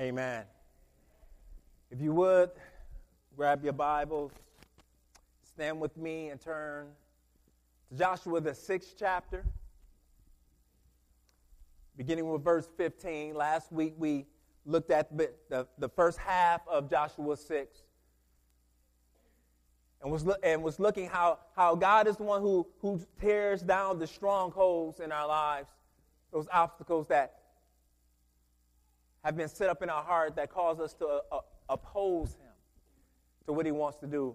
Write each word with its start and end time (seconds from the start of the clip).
Amen. 0.00 0.44
If 1.90 2.00
you 2.00 2.14
would, 2.14 2.48
grab 3.36 3.62
your 3.62 3.74
Bibles, 3.74 4.32
stand 5.42 5.78
with 5.78 5.94
me, 5.98 6.30
and 6.30 6.40
turn 6.40 6.86
to 7.90 7.98
Joshua, 7.98 8.40
the 8.40 8.54
sixth 8.54 8.94
chapter, 8.98 9.44
beginning 11.98 12.32
with 12.32 12.42
verse 12.42 12.66
15. 12.78 13.34
Last 13.34 13.70
week 13.70 13.92
we 13.98 14.24
looked 14.64 14.90
at 14.90 15.14
the, 15.14 15.66
the 15.76 15.88
first 15.90 16.16
half 16.16 16.66
of 16.66 16.88
Joshua 16.88 17.36
6 17.36 17.82
and 20.00 20.10
was, 20.10 20.24
and 20.42 20.62
was 20.62 20.80
looking 20.80 21.10
how, 21.10 21.40
how 21.54 21.74
God 21.74 22.08
is 22.08 22.16
the 22.16 22.22
one 22.22 22.40
who, 22.40 22.66
who 22.80 23.02
tears 23.20 23.60
down 23.60 23.98
the 23.98 24.06
strongholds 24.06 25.00
in 25.00 25.12
our 25.12 25.28
lives, 25.28 25.68
those 26.32 26.46
obstacles 26.50 27.06
that 27.08 27.39
have 29.24 29.36
been 29.36 29.48
set 29.48 29.68
up 29.68 29.82
in 29.82 29.90
our 29.90 30.02
heart 30.02 30.36
that 30.36 30.50
cause 30.50 30.80
us 30.80 30.94
to 30.94 31.22
uh, 31.30 31.40
oppose 31.68 32.30
him 32.34 32.52
to 33.46 33.52
what 33.52 33.66
he 33.66 33.72
wants 33.72 33.98
to 33.98 34.06
do. 34.06 34.34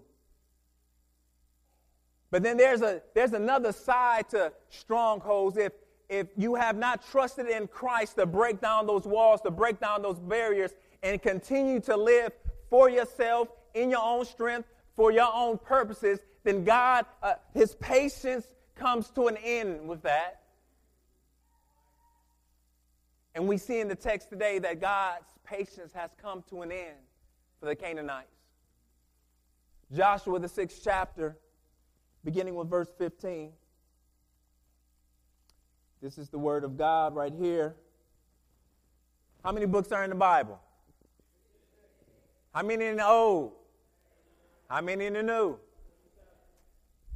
But 2.30 2.42
then 2.42 2.56
there's, 2.56 2.82
a, 2.82 3.02
there's 3.14 3.32
another 3.32 3.72
side 3.72 4.28
to 4.30 4.52
strongholds. 4.68 5.56
If, 5.56 5.72
if 6.08 6.26
you 6.36 6.54
have 6.54 6.76
not 6.76 7.08
trusted 7.10 7.48
in 7.48 7.66
Christ 7.68 8.16
to 8.16 8.26
break 8.26 8.60
down 8.60 8.86
those 8.86 9.04
walls, 9.04 9.40
to 9.42 9.50
break 9.50 9.80
down 9.80 10.02
those 10.02 10.18
barriers, 10.18 10.72
and 11.02 11.22
continue 11.22 11.80
to 11.80 11.96
live 11.96 12.32
for 12.68 12.90
yourself, 12.90 13.48
in 13.76 13.90
your 13.90 14.02
own 14.02 14.24
strength, 14.24 14.68
for 14.94 15.12
your 15.12 15.28
own 15.32 15.58
purposes, 15.58 16.18
then 16.42 16.64
God, 16.64 17.04
uh, 17.22 17.34
His 17.52 17.74
patience 17.76 18.46
comes 18.74 19.10
to 19.10 19.28
an 19.28 19.36
end 19.36 19.86
with 19.86 20.02
that. 20.02 20.40
And 23.36 23.46
we 23.46 23.58
see 23.58 23.80
in 23.80 23.88
the 23.88 23.94
text 23.94 24.30
today 24.30 24.58
that 24.60 24.80
God's 24.80 25.26
patience 25.44 25.92
has 25.92 26.10
come 26.20 26.42
to 26.48 26.62
an 26.62 26.72
end 26.72 26.96
for 27.60 27.66
the 27.66 27.76
Canaanites. 27.76 28.30
Joshua, 29.94 30.40
the 30.40 30.48
sixth 30.48 30.80
chapter, 30.82 31.36
beginning 32.24 32.54
with 32.54 32.70
verse 32.70 32.88
15. 32.96 33.52
This 36.00 36.16
is 36.16 36.30
the 36.30 36.38
word 36.38 36.64
of 36.64 36.78
God 36.78 37.14
right 37.14 37.32
here. 37.38 37.76
How 39.44 39.52
many 39.52 39.66
books 39.66 39.92
are 39.92 40.02
in 40.02 40.10
the 40.10 40.16
Bible? 40.16 40.58
How 42.54 42.62
many 42.62 42.86
in 42.86 42.96
the 42.96 43.06
Old? 43.06 43.52
How 44.70 44.80
many 44.80 45.04
in 45.04 45.12
the 45.12 45.22
New? 45.22 45.58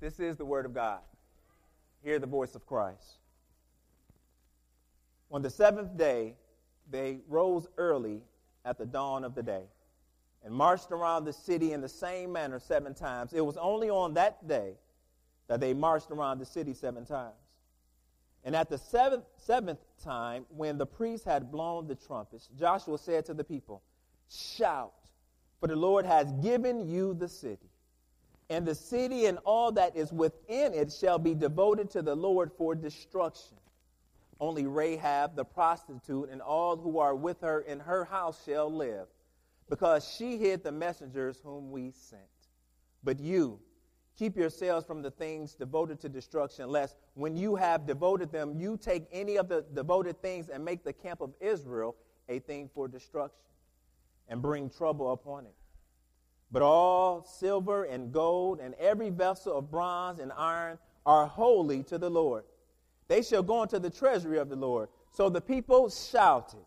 This 0.01 0.21
is 0.21 0.37
the 0.37 0.45
word 0.45 0.67
of 0.67 0.75
God. 0.75 1.01
Hear 2.05 2.19
the 2.19 2.27
voice 2.27 2.55
of 2.55 2.67
Christ. 2.67 3.20
On 5.31 5.43
the 5.43 5.51
seventh 5.51 5.97
day, 5.97 6.35
they 6.91 7.21
rose 7.29 7.69
early 7.77 8.23
at 8.65 8.79
the 8.79 8.87
dawn 8.87 9.25
of 9.25 9.35
the 9.35 9.43
day 9.43 9.65
and 10.45 10.55
marched 10.55 10.91
around 10.91 11.25
the 11.25 11.33
city 11.33 11.73
in 11.73 11.81
the 11.81 11.89
same 11.89 12.33
manner 12.33 12.59
seven 12.59 12.95
times. 12.95 13.33
It 13.33 13.45
was 13.45 13.57
only 13.57 13.91
on 13.91 14.15
that 14.15 14.47
day 14.49 14.75
that 15.49 15.61
they 15.61 15.75
marched 15.75 16.11
around 16.11 16.39
the 16.39 16.47
city 16.47 16.75
seven 16.75 17.05
times. 17.05 17.35
And 18.45 18.57
at 18.57 18.71
the 18.71 18.79
seventh, 18.79 19.25
seventh 19.37 19.81
time, 20.03 20.47
when 20.49 20.79
the 20.79 20.87
priests 20.87 21.27
had 21.27 21.53
blown 21.53 21.87
the 21.87 21.95
trumpets, 21.95 22.49
Joshua 22.59 22.99
said 22.99 23.27
to 23.27 23.35
the 23.35 23.45
people, 23.45 23.83
Shout, 24.31 24.95
for 25.61 25.67
the 25.67 25.77
Lord 25.77 26.07
has 26.07 26.33
given 26.35 26.89
you 26.89 27.15
the 27.15 27.29
city. 27.29 27.69
And 28.49 28.67
the 28.67 28.75
city 28.75 29.27
and 29.27 29.39
all 29.45 29.73
that 29.73 29.95
is 29.95 30.13
within 30.13 30.73
it 30.73 30.91
shall 30.93 31.19
be 31.19 31.35
devoted 31.35 31.91
to 31.91 32.03
the 32.03 32.17
Lord 32.17 32.51
for 32.57 32.75
destruction. 32.75 33.57
Only 34.41 34.67
Rahab 34.67 35.37
the 35.37 35.45
prostitute 35.45 36.31
and 36.31 36.41
all 36.41 36.77
who 36.77 36.99
are 36.99 37.15
with 37.15 37.43
her 37.43 37.61
in 37.61 37.79
her 37.81 38.05
house 38.05 38.43
shall 38.45 38.73
live, 38.73 39.07
because 39.69 40.09
she 40.17 40.39
hid 40.39 40.65
the 40.65 40.73
messengers 40.73 41.41
whom 41.45 41.71
we 41.71 41.91
sent. 41.91 42.23
But 43.05 43.21
you, 43.21 43.61
keep 44.19 44.37
yourselves 44.37 44.87
from 44.87 45.03
the 45.03 45.11
things 45.11 45.55
devoted 45.55 46.01
to 46.01 46.09
destruction, 46.09 46.71
lest 46.71 46.97
when 47.15 47.37
you 47.37 47.55
have 47.57 47.87
devoted 47.87 48.33
them, 48.33 48.59
you 48.59 48.79
take 48.79 49.07
any 49.13 49.37
of 49.37 49.49
the 49.49 49.65
devoted 49.75 50.23
things 50.23 50.49
and 50.49 50.65
make 50.65 50.85
the 50.85 50.93
camp 50.93 51.21
of 51.21 51.35
Israel 51.41 51.95
a 52.31 52.39
thing 52.39 52.71
for 52.75 52.89
destruction, 52.89 53.45
and 54.29 54.41
bring 54.41 54.71
trouble 54.71 55.13
upon 55.13 55.45
it. 55.45 55.55
But 56.51 56.63
all 56.63 57.25
silver 57.25 57.85
and 57.85 58.11
gold 58.11 58.59
and 58.61 58.75
every 58.75 59.11
vessel 59.11 59.59
of 59.59 59.71
bronze 59.71 60.19
and 60.19 60.33
iron 60.33 60.79
are 61.05 61.27
holy 61.27 61.83
to 61.85 61.99
the 61.99 62.11
Lord 62.11 62.45
they 63.11 63.23
shall 63.23 63.43
go 63.43 63.61
into 63.65 63.81
the 63.81 63.91
treasury 63.91 64.39
of 64.39 64.49
the 64.49 64.55
Lord. 64.55 64.89
So 65.11 65.29
the 65.29 65.41
people 65.41 65.91
shouted, 65.91 66.65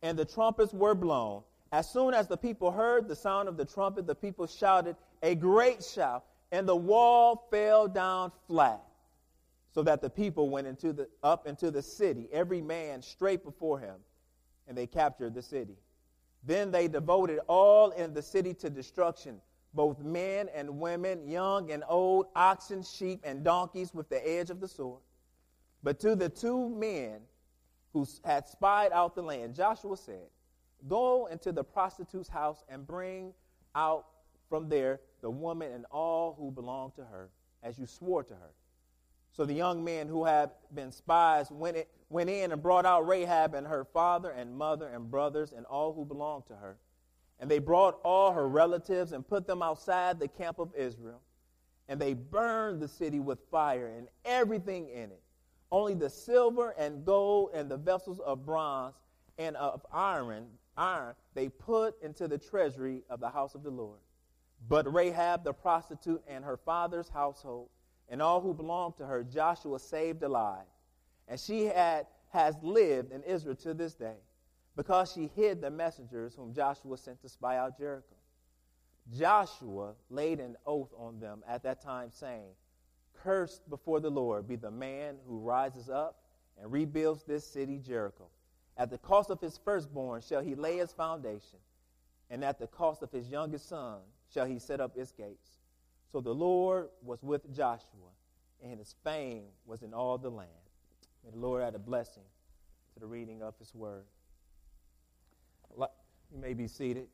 and 0.00 0.16
the 0.16 0.24
trumpets 0.24 0.72
were 0.72 0.94
blown. 0.94 1.42
As 1.72 1.90
soon 1.90 2.14
as 2.14 2.28
the 2.28 2.36
people 2.36 2.70
heard 2.70 3.08
the 3.08 3.16
sound 3.16 3.48
of 3.48 3.56
the 3.56 3.64
trumpet, 3.64 4.06
the 4.06 4.14
people 4.14 4.46
shouted 4.46 4.94
a 5.24 5.34
great 5.34 5.82
shout, 5.82 6.24
and 6.52 6.68
the 6.68 6.76
wall 6.76 7.48
fell 7.50 7.88
down 7.88 8.30
flat, 8.46 8.80
so 9.74 9.82
that 9.82 10.00
the 10.00 10.08
people 10.08 10.50
went 10.50 10.68
into 10.68 10.92
the, 10.92 11.08
up 11.24 11.48
into 11.48 11.72
the 11.72 11.82
city, 11.82 12.28
every 12.32 12.62
man 12.62 13.02
straight 13.02 13.42
before 13.42 13.80
him, 13.80 13.96
and 14.68 14.78
they 14.78 14.86
captured 14.86 15.34
the 15.34 15.42
city. 15.42 15.74
Then 16.44 16.70
they 16.70 16.86
devoted 16.86 17.40
all 17.48 17.90
in 17.90 18.14
the 18.14 18.22
city 18.22 18.54
to 18.54 18.70
destruction, 18.70 19.40
both 19.74 19.98
men 19.98 20.48
and 20.54 20.78
women, 20.78 21.28
young 21.28 21.72
and 21.72 21.82
old, 21.88 22.26
oxen, 22.36 22.84
sheep, 22.84 23.22
and 23.24 23.42
donkeys, 23.42 23.92
with 23.92 24.08
the 24.08 24.24
edge 24.24 24.50
of 24.50 24.60
the 24.60 24.68
sword. 24.68 25.00
But 25.82 25.98
to 26.00 26.14
the 26.14 26.28
two 26.28 26.68
men 26.68 27.20
who 27.92 28.06
had 28.24 28.46
spied 28.46 28.92
out 28.92 29.14
the 29.14 29.22
land, 29.22 29.54
Joshua 29.54 29.96
said, 29.96 30.28
Go 30.88 31.26
into 31.26 31.52
the 31.52 31.64
prostitute's 31.64 32.28
house 32.28 32.64
and 32.68 32.86
bring 32.86 33.32
out 33.74 34.06
from 34.48 34.68
there 34.68 35.00
the 35.20 35.30
woman 35.30 35.72
and 35.72 35.86
all 35.90 36.34
who 36.38 36.50
belong 36.50 36.92
to 36.96 37.02
her, 37.02 37.30
as 37.62 37.78
you 37.78 37.86
swore 37.86 38.22
to 38.24 38.34
her. 38.34 38.52
So 39.32 39.44
the 39.44 39.54
young 39.54 39.84
men 39.84 40.08
who 40.08 40.24
had 40.24 40.50
been 40.74 40.90
spies 40.90 41.50
went, 41.50 41.76
in, 41.76 41.84
went 42.08 42.30
in 42.30 42.52
and 42.52 42.62
brought 42.62 42.84
out 42.84 43.06
Rahab 43.06 43.54
and 43.54 43.66
her 43.66 43.84
father 43.84 44.30
and 44.30 44.56
mother 44.56 44.88
and 44.88 45.10
brothers 45.10 45.52
and 45.52 45.64
all 45.66 45.92
who 45.92 46.04
belonged 46.04 46.46
to 46.46 46.56
her. 46.56 46.78
And 47.38 47.50
they 47.50 47.58
brought 47.58 48.00
all 48.02 48.32
her 48.32 48.48
relatives 48.48 49.12
and 49.12 49.26
put 49.26 49.46
them 49.46 49.62
outside 49.62 50.18
the 50.18 50.28
camp 50.28 50.58
of 50.58 50.74
Israel. 50.74 51.22
And 51.88 52.00
they 52.00 52.14
burned 52.14 52.80
the 52.80 52.88
city 52.88 53.20
with 53.20 53.38
fire 53.50 53.94
and 53.96 54.08
everything 54.24 54.88
in 54.88 55.10
it 55.10 55.22
only 55.72 55.94
the 55.94 56.10
silver 56.10 56.74
and 56.78 57.04
gold 57.04 57.50
and 57.54 57.70
the 57.70 57.76
vessels 57.76 58.20
of 58.20 58.44
bronze 58.44 58.94
and 59.38 59.56
of 59.56 59.84
iron, 59.92 60.46
iron 60.76 61.14
they 61.34 61.48
put 61.48 62.00
into 62.02 62.28
the 62.28 62.38
treasury 62.38 63.02
of 63.08 63.20
the 63.20 63.28
house 63.28 63.54
of 63.54 63.62
the 63.62 63.70
Lord. 63.70 63.98
But 64.68 64.92
Rahab 64.92 65.44
the 65.44 65.52
prostitute 65.52 66.22
and 66.28 66.44
her 66.44 66.56
father's 66.56 67.08
household 67.08 67.68
and 68.08 68.20
all 68.20 68.40
who 68.40 68.52
belonged 68.52 68.96
to 68.96 69.06
her, 69.06 69.22
Joshua 69.22 69.78
saved 69.78 70.22
alive. 70.22 70.66
And 71.28 71.38
she 71.38 71.64
had, 71.66 72.06
has 72.32 72.56
lived 72.60 73.12
in 73.12 73.22
Israel 73.22 73.54
to 73.56 73.72
this 73.72 73.94
day 73.94 74.16
because 74.76 75.12
she 75.12 75.30
hid 75.36 75.60
the 75.60 75.70
messengers 75.70 76.34
whom 76.34 76.52
Joshua 76.52 76.98
sent 76.98 77.22
to 77.22 77.28
spy 77.28 77.56
out 77.56 77.78
Jericho. 77.78 78.16
Joshua 79.16 79.94
laid 80.08 80.40
an 80.40 80.56
oath 80.66 80.92
on 80.96 81.20
them 81.20 81.42
at 81.48 81.62
that 81.62 81.82
time, 81.82 82.10
saying, 82.10 82.50
Cursed 83.22 83.68
before 83.68 84.00
the 84.00 84.10
Lord 84.10 84.48
be 84.48 84.56
the 84.56 84.70
man 84.70 85.16
who 85.26 85.38
rises 85.38 85.90
up 85.90 86.22
and 86.60 86.72
rebuilds 86.72 87.22
this 87.24 87.46
city, 87.46 87.78
Jericho. 87.78 88.28
At 88.76 88.90
the 88.90 88.98
cost 88.98 89.30
of 89.30 89.40
his 89.40 89.58
firstborn 89.62 90.22
shall 90.22 90.40
he 90.40 90.54
lay 90.54 90.78
its 90.78 90.92
foundation, 90.92 91.58
and 92.30 92.42
at 92.44 92.58
the 92.58 92.66
cost 92.66 93.02
of 93.02 93.10
his 93.12 93.28
youngest 93.28 93.68
son 93.68 93.98
shall 94.32 94.46
he 94.46 94.58
set 94.58 94.80
up 94.80 94.96
its 94.96 95.12
gates. 95.12 95.58
So 96.10 96.20
the 96.20 96.34
Lord 96.34 96.88
was 97.02 97.22
with 97.22 97.54
Joshua, 97.54 98.10
and 98.62 98.78
his 98.78 98.94
fame 99.04 99.44
was 99.66 99.82
in 99.82 99.92
all 99.92 100.16
the 100.16 100.30
land. 100.30 100.48
May 101.24 101.30
the 101.30 101.38
Lord 101.38 101.62
add 101.62 101.74
a 101.74 101.78
blessing 101.78 102.24
to 102.94 103.00
the 103.00 103.06
reading 103.06 103.42
of 103.42 103.54
his 103.58 103.74
word. 103.74 104.04
You 105.76 106.38
may 106.40 106.54
be 106.54 106.68
seated. 106.68 107.06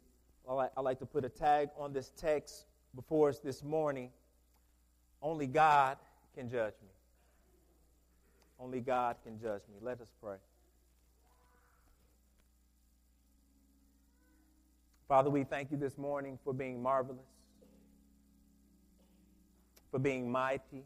I'd 0.49 0.81
like 0.83 1.01
to 1.01 1.07
put 1.07 1.25
a 1.25 1.29
tag 1.29 1.71
on 1.77 1.93
this 1.93 2.13
text 2.17 2.67
before 2.95 3.31
us 3.31 3.41
this 3.41 3.65
morning. 3.65 4.11
Only 5.27 5.49
God 5.49 5.97
can 6.37 6.49
judge 6.49 6.75
me. 6.81 6.89
Only 8.61 8.79
God 8.79 9.17
can 9.25 9.41
judge 9.41 9.63
me. 9.69 9.79
Let 9.83 10.01
us 10.01 10.07
pray. 10.23 10.37
Father, 15.09 15.29
we 15.29 15.43
thank 15.43 15.73
you 15.73 15.79
this 15.79 15.99
morning 15.99 16.39
for 16.45 16.53
being 16.53 16.81
marvelous, 16.81 17.27
for 19.91 19.99
being 19.99 20.31
mighty, 20.31 20.85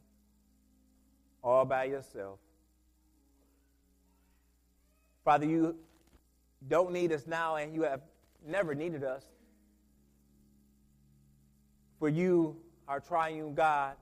all 1.45 1.67
by 1.67 1.85
yourself. 1.85 2.39
Father, 5.23 5.45
you 5.45 5.77
don't 6.67 6.93
need 6.93 7.13
us 7.13 7.27
now, 7.27 7.57
and 7.57 7.75
you 7.75 7.83
have 7.83 8.01
never 8.47 8.75
needed 8.75 9.05
us. 9.05 9.23
For 11.99 12.09
you, 12.09 12.57
our 12.89 13.01
triune 13.01 13.53
God, 13.53 13.97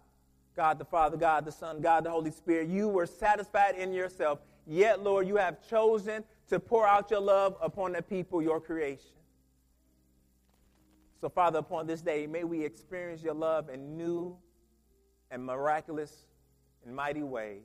God 0.58 0.80
the 0.80 0.84
Father, 0.84 1.16
God 1.16 1.44
the 1.44 1.52
Son, 1.52 1.80
God 1.80 2.02
the 2.02 2.10
Holy 2.10 2.32
Spirit. 2.32 2.68
You 2.68 2.88
were 2.88 3.06
satisfied 3.06 3.76
in 3.76 3.92
yourself. 3.92 4.40
Yet, 4.66 5.04
Lord, 5.04 5.28
you 5.28 5.36
have 5.36 5.64
chosen 5.70 6.24
to 6.48 6.58
pour 6.58 6.84
out 6.84 7.12
your 7.12 7.20
love 7.20 7.56
upon 7.62 7.92
the 7.92 8.02
people, 8.02 8.42
your 8.42 8.60
creation. 8.60 9.12
So, 11.20 11.28
Father, 11.28 11.60
upon 11.60 11.86
this 11.86 12.00
day, 12.00 12.26
may 12.26 12.42
we 12.42 12.64
experience 12.64 13.22
your 13.22 13.34
love 13.34 13.68
in 13.68 13.96
new 13.96 14.36
and 15.30 15.46
miraculous 15.46 16.24
and 16.84 16.92
mighty 16.92 17.22
ways. 17.22 17.62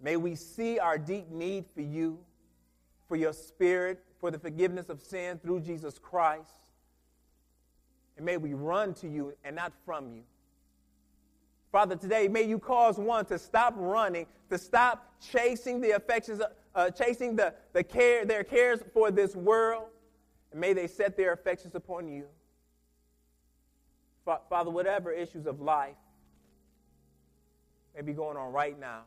May 0.00 0.16
we 0.16 0.36
see 0.36 0.78
our 0.78 0.98
deep 0.98 1.28
need 1.32 1.64
for 1.74 1.80
you, 1.80 2.20
for 3.08 3.16
your 3.16 3.32
spirit, 3.32 4.04
for 4.20 4.30
the 4.30 4.38
forgiveness 4.38 4.88
of 4.88 5.00
sin 5.00 5.40
through 5.40 5.62
Jesus 5.62 5.98
Christ. 5.98 6.52
And 8.16 8.24
may 8.24 8.36
we 8.36 8.54
run 8.54 8.94
to 8.94 9.08
you 9.08 9.34
and 9.42 9.56
not 9.56 9.72
from 9.84 10.12
you. 10.12 10.22
Father, 11.76 11.94
today, 11.94 12.26
may 12.26 12.42
you 12.42 12.58
cause 12.58 12.96
one 12.96 13.26
to 13.26 13.38
stop 13.38 13.74
running, 13.76 14.24
to 14.48 14.56
stop 14.56 15.12
chasing 15.20 15.78
the 15.78 15.90
affections, 15.90 16.40
uh, 16.74 16.88
chasing 16.88 17.36
the, 17.36 17.52
the 17.74 17.84
care, 17.84 18.24
their 18.24 18.44
cares 18.44 18.80
for 18.94 19.10
this 19.10 19.36
world, 19.36 19.88
and 20.52 20.58
may 20.58 20.72
they 20.72 20.86
set 20.86 21.18
their 21.18 21.34
affections 21.34 21.74
upon 21.74 22.08
you. 22.08 22.24
Father, 24.24 24.70
whatever 24.70 25.12
issues 25.12 25.44
of 25.44 25.60
life 25.60 25.96
may 27.94 28.00
be 28.00 28.14
going 28.14 28.38
on 28.38 28.54
right 28.54 28.80
now, 28.80 29.02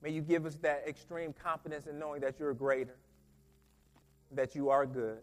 may 0.00 0.10
you 0.10 0.22
give 0.22 0.46
us 0.46 0.54
that 0.62 0.84
extreme 0.86 1.32
confidence 1.32 1.88
in 1.88 1.98
knowing 1.98 2.20
that 2.20 2.38
you're 2.38 2.54
greater, 2.54 2.94
that 4.30 4.54
you 4.54 4.70
are 4.70 4.86
good. 4.86 5.18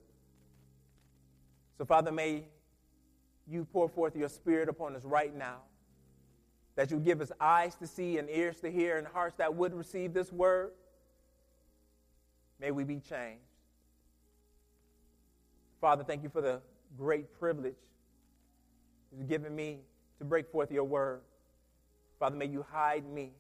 So, 1.78 1.86
Father, 1.86 2.12
may 2.12 2.44
you 3.48 3.66
pour 3.66 3.90
forth 3.90 4.16
your 4.16 4.30
spirit 4.30 4.70
upon 4.70 4.96
us 4.96 5.04
right 5.04 5.36
now, 5.36 5.58
that 6.76 6.92
you 6.92 7.00
give 7.00 7.22
us 7.22 7.32
eyes 7.40 7.76
to 7.76 7.88
see 7.88 8.18
and 8.18 8.30
ears 8.30 8.60
to 8.62 8.72
hear 8.72 8.98
and 8.98 9.08
hearts 9.08 9.36
that 9.38 9.54
would 9.54 9.74
receive 9.74 10.14
this 10.14 10.32
word. 10.32 10.72
May 12.60 12.72
we 12.72 12.84
be 12.84 13.00
changed. 13.00 13.42
Father, 15.80 16.04
thank 16.04 16.24
you 16.24 16.30
for 16.30 16.42
the 16.42 16.62
great 16.98 17.38
privilege 17.40 17.76
you've 19.16 19.30
given 19.30 19.56
me 19.56 19.80
to 20.20 20.26
break 20.26 20.50
forth 20.50 20.72
your 20.72 20.84
word. 20.84 21.22
Father, 22.20 22.36
may 22.36 22.48
you 22.48 22.66
hide 22.72 23.06
me. 23.06 23.32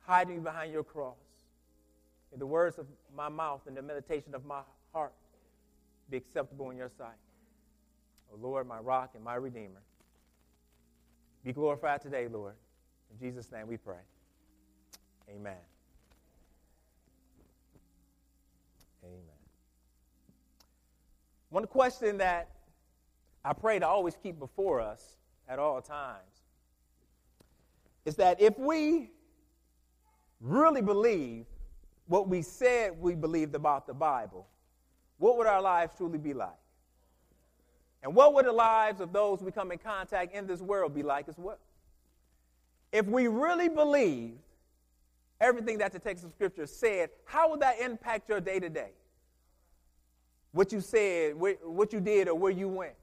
Hide 0.00 0.28
me 0.28 0.38
behind 0.38 0.72
your 0.72 0.84
cross. 0.84 1.16
May 2.32 2.38
the 2.38 2.46
words 2.46 2.78
of 2.78 2.86
my 3.16 3.28
mouth 3.28 3.62
and 3.66 3.76
the 3.76 3.82
meditation 3.82 4.34
of 4.34 4.44
my 4.44 4.60
heart 4.92 5.14
be 6.10 6.16
acceptable 6.16 6.70
in 6.70 6.76
your 6.76 6.90
sight. 6.98 7.14
O 8.34 8.38
Lord, 8.40 8.66
my 8.66 8.78
rock 8.78 9.12
and 9.14 9.22
my 9.22 9.36
redeemer. 9.36 9.82
Be 11.44 11.52
glorified 11.52 12.00
today, 12.00 12.26
Lord. 12.28 12.54
In 13.10 13.18
Jesus' 13.18 13.50
name 13.52 13.68
we 13.68 13.76
pray. 13.76 14.02
Amen. 15.28 15.56
Amen. 19.04 19.20
One 21.50 21.66
question 21.66 22.18
that 22.18 22.48
I 23.44 23.52
pray 23.52 23.78
to 23.78 23.86
always 23.86 24.16
keep 24.20 24.38
before 24.38 24.80
us 24.80 25.16
at 25.48 25.58
all 25.58 25.80
times 25.80 26.42
is 28.04 28.16
that 28.16 28.40
if 28.40 28.58
we 28.58 29.10
really 30.40 30.82
believe 30.82 31.46
what 32.06 32.28
we 32.28 32.42
said 32.42 32.98
we 32.98 33.14
believed 33.14 33.54
about 33.54 33.86
the 33.86 33.94
Bible, 33.94 34.46
what 35.18 35.36
would 35.38 35.46
our 35.46 35.62
lives 35.62 35.94
truly 35.96 36.18
be 36.18 36.34
like? 36.34 36.50
And 38.04 38.14
what 38.14 38.34
would 38.34 38.44
the 38.44 38.52
lives 38.52 39.00
of 39.00 39.14
those 39.14 39.42
we 39.42 39.50
come 39.50 39.72
in 39.72 39.78
contact 39.78 40.34
in 40.34 40.46
this 40.46 40.60
world 40.60 40.94
be 40.94 41.02
like 41.02 41.26
as 41.26 41.38
well? 41.38 41.58
If 42.92 43.06
we 43.06 43.28
really 43.28 43.70
believed 43.70 44.38
everything 45.40 45.78
that 45.78 45.92
the 45.92 45.98
text 45.98 46.22
of 46.22 46.30
Scripture 46.32 46.66
said, 46.66 47.08
how 47.24 47.50
would 47.50 47.60
that 47.60 47.80
impact 47.80 48.28
your 48.28 48.40
day 48.40 48.60
to 48.60 48.68
day? 48.68 48.90
What 50.52 50.70
you 50.70 50.82
said, 50.82 51.34
what 51.34 51.92
you 51.92 52.00
did, 52.00 52.28
or 52.28 52.34
where 52.34 52.52
you 52.52 52.68
went? 52.68 52.94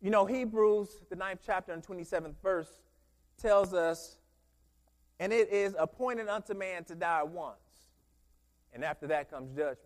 You 0.00 0.10
know, 0.10 0.24
Hebrews, 0.24 0.88
the 1.10 1.16
ninth 1.16 1.40
chapter 1.44 1.72
and 1.72 1.82
27th 1.82 2.34
verse, 2.42 2.70
tells 3.40 3.74
us, 3.74 4.16
and 5.20 5.32
it 5.32 5.52
is 5.52 5.76
appointed 5.78 6.28
unto 6.28 6.54
man 6.54 6.84
to 6.84 6.94
die 6.94 7.22
once, 7.22 7.58
and 8.72 8.82
after 8.82 9.06
that 9.08 9.30
comes 9.30 9.50
judgment. 9.50 9.78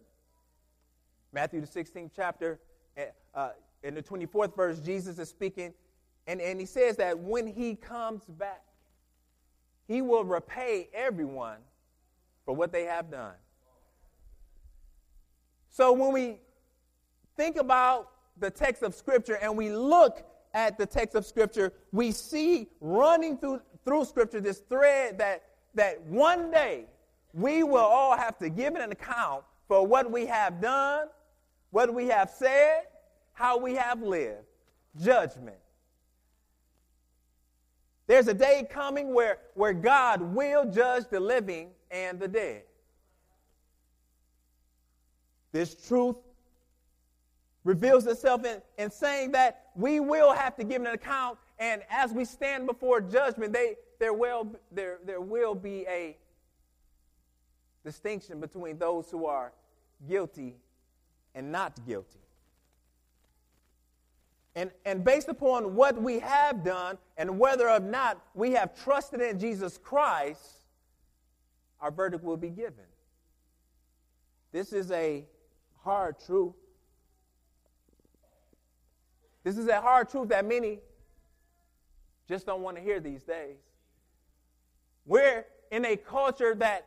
Matthew, 1.32 1.60
the 1.60 1.66
16th 1.66 2.10
chapter, 2.14 2.60
eh, 2.96 3.06
uh, 3.34 3.50
in 3.82 3.94
the 3.94 4.02
24th 4.02 4.54
verse, 4.54 4.78
Jesus 4.78 5.18
is 5.18 5.28
speaking, 5.28 5.72
and, 6.26 6.40
and 6.40 6.60
he 6.60 6.66
says 6.66 6.96
that 6.96 7.18
when 7.18 7.46
he 7.46 7.74
comes 7.74 8.24
back, 8.24 8.62
he 9.88 10.02
will 10.02 10.24
repay 10.24 10.88
everyone 10.94 11.58
for 12.44 12.54
what 12.54 12.72
they 12.72 12.84
have 12.84 13.10
done. 13.10 13.34
So 15.70 15.92
when 15.92 16.12
we 16.12 16.38
think 17.36 17.56
about 17.56 18.10
the 18.38 18.50
text 18.50 18.82
of 18.82 18.94
Scripture 18.94 19.38
and 19.40 19.56
we 19.56 19.70
look 19.70 20.24
at 20.54 20.78
the 20.78 20.86
text 20.86 21.14
of 21.14 21.24
Scripture, 21.24 21.72
we 21.92 22.12
see 22.12 22.68
running 22.80 23.38
through, 23.38 23.60
through 23.84 24.04
Scripture 24.04 24.40
this 24.40 24.58
thread 24.68 25.18
that, 25.18 25.44
that 25.74 26.00
one 26.02 26.50
day 26.50 26.84
we 27.32 27.62
will 27.62 27.78
all 27.78 28.16
have 28.16 28.38
to 28.38 28.50
give 28.50 28.74
an 28.74 28.92
account 28.92 29.44
for 29.66 29.86
what 29.86 30.10
we 30.10 30.26
have 30.26 30.60
done, 30.60 31.08
what 31.70 31.92
we 31.92 32.06
have 32.08 32.30
said, 32.30 32.82
how 33.32 33.58
we 33.58 33.74
have 33.74 34.02
lived. 34.02 34.46
Judgment. 35.00 35.56
There's 38.06 38.28
a 38.28 38.34
day 38.34 38.66
coming 38.68 39.14
where, 39.14 39.38
where 39.54 39.72
God 39.72 40.20
will 40.20 40.70
judge 40.70 41.04
the 41.10 41.20
living 41.20 41.70
and 41.90 42.20
the 42.20 42.28
dead. 42.28 42.64
This 45.52 45.74
truth 45.86 46.16
reveals 47.64 48.06
itself 48.06 48.44
in, 48.44 48.60
in 48.78 48.90
saying 48.90 49.32
that 49.32 49.66
we 49.76 50.00
will 50.00 50.32
have 50.32 50.56
to 50.56 50.64
give 50.64 50.82
an 50.82 50.88
account, 50.88 51.38
and 51.58 51.82
as 51.88 52.12
we 52.12 52.24
stand 52.24 52.66
before 52.66 53.00
judgment, 53.00 53.52
they, 53.52 53.76
there, 53.98 54.12
will, 54.12 54.48
there, 54.72 54.98
there 55.04 55.20
will 55.20 55.54
be 55.54 55.86
a 55.86 56.16
distinction 57.84 58.40
between 58.40 58.78
those 58.78 59.10
who 59.10 59.26
are 59.26 59.52
guilty 60.08 60.56
and 61.34 61.52
not 61.52 61.78
guilty. 61.86 62.21
And, 64.54 64.70
and 64.84 65.02
based 65.02 65.28
upon 65.28 65.74
what 65.74 66.00
we 66.00 66.18
have 66.18 66.62
done 66.62 66.98
and 67.16 67.38
whether 67.38 67.70
or 67.70 67.80
not 67.80 68.22
we 68.34 68.52
have 68.52 68.74
trusted 68.74 69.20
in 69.20 69.38
Jesus 69.38 69.78
Christ, 69.78 70.60
our 71.80 71.90
verdict 71.90 72.22
will 72.22 72.36
be 72.36 72.50
given. 72.50 72.84
This 74.52 74.72
is 74.72 74.90
a 74.90 75.24
hard 75.82 76.16
truth. 76.24 76.52
This 79.42 79.56
is 79.56 79.68
a 79.68 79.80
hard 79.80 80.08
truth 80.10 80.28
that 80.28 80.46
many 80.46 80.80
just 82.28 82.46
don't 82.46 82.62
want 82.62 82.76
to 82.76 82.82
hear 82.82 83.00
these 83.00 83.22
days. 83.22 83.56
We're 85.06 85.46
in 85.70 85.84
a 85.84 85.96
culture 85.96 86.54
that 86.56 86.86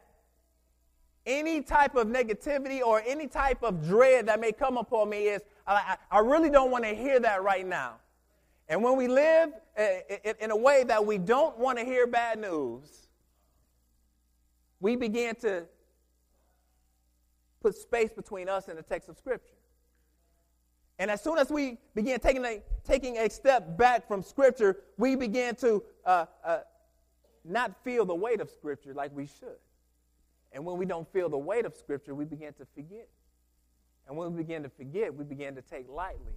any 1.26 1.62
type 1.62 1.96
of 1.96 2.08
negativity 2.08 2.82
or 2.82 3.02
any 3.06 3.28
type 3.28 3.64
of 3.64 3.86
dread 3.86 4.28
that 4.28 4.40
may 4.40 4.52
come 4.52 4.78
upon 4.78 5.10
me 5.10 5.24
is, 5.24 5.42
I, 5.68 5.98
I 6.12 6.20
really 6.20 6.50
don't 6.50 6.72
want 6.72 6.84
to 6.84 6.94
hear 6.94 7.20
that 7.20 7.44
right 7.44 7.66
now. 7.66 7.96
And 8.68 8.84
when 8.84 8.96
we 8.98 9.08
live 9.08 9.52
in 10.40 10.52
a 10.52 10.58
way 10.58 10.84
that 10.84 11.06
we 11.06 11.18
don't 11.18 11.58
want 11.58 11.78
to 11.78 11.86
hear 11.86 12.08
bad 12.08 12.40
news, 12.40 13.08
we 14.80 14.96
begin 14.96 15.36
to 15.36 15.66
put 17.62 17.76
space 17.76 18.12
between 18.12 18.50
us 18.50 18.68
and 18.68 18.78
the 18.78 18.84
text 18.84 19.10
of 19.10 19.18
Scripture. 19.18 19.56
And 20.98 21.12
as 21.12 21.22
soon 21.22 21.38
as 21.38 21.50
we 21.50 21.78
begin 21.94 22.20
taking 22.20 22.46
a, 22.46 22.62
taking 22.84 23.18
a 23.18 23.30
step 23.30 23.78
back 23.78 24.08
from 24.08 24.24
Scripture, 24.24 24.78
we 24.98 25.16
begin 25.16 25.56
to 25.56 25.84
uh, 26.06 26.26
uh, 26.44 26.60
not 27.44 27.76
feel 27.84 28.06
the 28.06 28.16
weight 28.16 28.40
of 28.40 28.50
Scripture 28.50 28.94
like 28.94 29.16
we 29.16 29.26
should. 29.26 29.58
And 30.52 30.64
when 30.64 30.78
we 30.78 30.86
don't 30.86 31.12
feel 31.12 31.28
the 31.28 31.38
weight 31.38 31.66
of 31.66 31.76
Scripture, 31.76 32.16
we 32.16 32.26
begin 32.26 32.54
to 32.54 32.66
forget. 32.74 33.10
And 34.08 34.18
when 34.18 34.34
we 34.34 34.44
begin 34.44 34.64
to 34.64 34.70
forget, 34.70 35.14
we 35.14 35.24
begin 35.24 35.56
to 35.56 35.62
take 35.62 35.90
lightly 35.90 36.36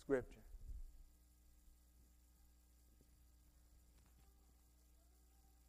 Scripture. 0.00 0.40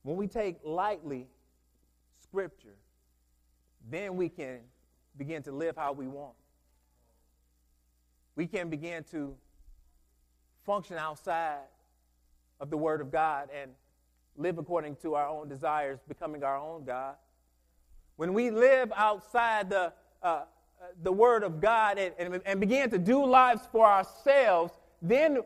When 0.04 0.18
we 0.18 0.28
take 0.28 0.58
lightly 0.64 1.28
Scripture, 2.22 2.76
then 3.90 4.16
we 4.16 4.30
can 4.30 4.60
begin 5.18 5.44
to 5.44 5.52
live 5.52 5.76
how 5.78 5.94
we 5.94 6.08
want 6.08 6.36
we 8.36 8.48
can 8.48 8.70
begin 8.70 9.04
to 9.12 9.36
function 10.66 10.98
outside 10.98 11.60
of 12.60 12.70
the 12.70 12.78
Word 12.78 13.02
of 13.02 13.12
God 13.12 13.50
and 13.54 13.72
live 14.38 14.58
according 14.58 14.98
to 14.98 15.16
our 15.16 15.28
own 15.28 15.48
desires, 15.48 16.00
becoming 16.08 16.44
our 16.44 16.58
own 16.58 16.84
God. 16.84 17.16
When 18.18 18.34
we 18.34 18.50
live 18.50 18.92
outside 18.96 19.70
the, 19.70 19.94
uh, 20.22 20.44
the 21.04 21.12
Word 21.12 21.44
of 21.44 21.62
God 21.62 21.98
and, 21.98 22.14
and, 22.18 22.42
and 22.46 22.92
to 22.92 22.98
do 22.98 23.26
lives 23.26 23.62
for 23.72 23.86
ourselves, 23.86 24.74
then 25.02 25.40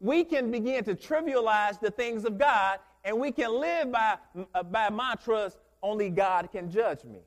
we 0.00 0.24
can 0.24 0.50
begin 0.50 0.84
to 0.84 0.94
trivialize 0.94 1.80
the 1.80 1.90
things 1.90 2.24
of 2.24 2.38
God 2.38 2.78
and 3.04 3.18
we 3.18 3.30
can 3.30 3.52
live 3.60 3.92
by, 3.92 4.16
uh, 4.54 4.62
by 4.64 4.90
mantras 4.90 5.56
only 5.82 6.10
God 6.10 6.50
can 6.50 6.70
judge 6.70 7.04
me. 7.04 7.20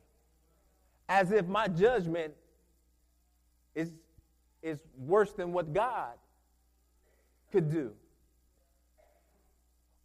As 1.08 1.32
if 1.32 1.48
my 1.48 1.68
judgment 1.68 2.34
is, 3.76 3.92
is 4.62 4.80
worse 4.98 5.32
than 5.32 5.54
what 5.54 5.74
God 5.74 6.16
could 7.52 7.72
do. 7.72 7.94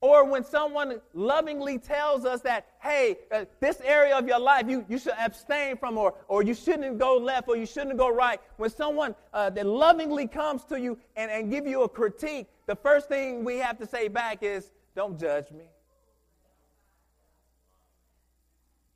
Or 0.04 0.22
when 0.22 0.44
someone 0.44 1.00
lovingly 1.14 1.78
tells 1.78 2.26
us 2.26 2.42
that, 2.42 2.66
hey, 2.82 3.16
uh, 3.32 3.46
this 3.60 3.80
area 3.82 4.14
of 4.14 4.28
your 4.28 4.38
life 4.38 4.68
you, 4.68 4.84
you 4.86 4.98
should 4.98 5.14
abstain 5.18 5.78
from, 5.78 5.96
or, 5.96 6.12
or 6.28 6.42
you 6.42 6.52
shouldn't 6.52 6.98
go 6.98 7.16
left, 7.16 7.48
or 7.48 7.56
you 7.56 7.64
shouldn't 7.64 7.96
go 7.96 8.10
right. 8.10 8.38
When 8.58 8.68
someone 8.68 9.14
uh, 9.32 9.48
that 9.48 9.64
lovingly 9.64 10.26
comes 10.26 10.62
to 10.64 10.78
you 10.78 10.98
and, 11.16 11.30
and 11.30 11.50
give 11.50 11.66
you 11.66 11.84
a 11.84 11.88
critique, 11.88 12.48
the 12.66 12.76
first 12.76 13.08
thing 13.08 13.44
we 13.44 13.56
have 13.56 13.78
to 13.78 13.86
say 13.86 14.08
back 14.08 14.42
is, 14.42 14.72
don't 14.94 15.18
judge 15.18 15.50
me. 15.50 15.64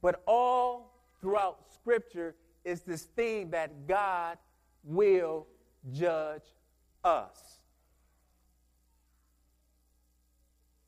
But 0.02 0.22
all 0.26 0.92
throughout 1.22 1.72
Scripture 1.72 2.34
is 2.66 2.82
this 2.82 3.04
theme 3.16 3.48
that 3.52 3.86
God 3.86 4.36
will 4.84 5.46
judge 5.90 6.44
us. 7.02 7.57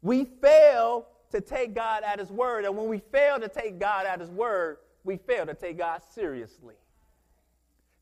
We 0.02 0.24
fail 0.24 1.06
to 1.30 1.40
take 1.40 1.74
God 1.74 2.02
at 2.02 2.18
His 2.18 2.30
word. 2.30 2.64
And 2.64 2.76
when 2.76 2.88
we 2.88 2.98
fail 3.12 3.38
to 3.38 3.48
take 3.48 3.78
God 3.78 4.06
at 4.06 4.20
His 4.20 4.30
word, 4.30 4.78
we 5.04 5.16
fail 5.16 5.46
to 5.46 5.54
take 5.54 5.78
God 5.78 6.02
seriously. 6.14 6.74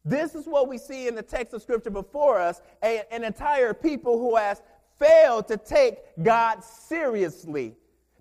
This 0.05 0.35
is 0.35 0.47
what 0.47 0.69
we 0.69 0.79
see 0.79 1.07
in 1.09 1.15
the 1.15 1.23
text 1.23 1.53
of 1.53 1.63
Scripture 1.63 1.91
before 1.91 2.41
us 2.41 2.63
a, 2.83 3.03
an 3.13 3.25
entire 3.25 3.75
people 3.75 4.19
who 4.19 4.37
has 4.37 4.63
failed 4.99 5.49
to 5.49 5.57
take 5.57 5.99
God 6.23 6.65
seriously. 6.65 7.75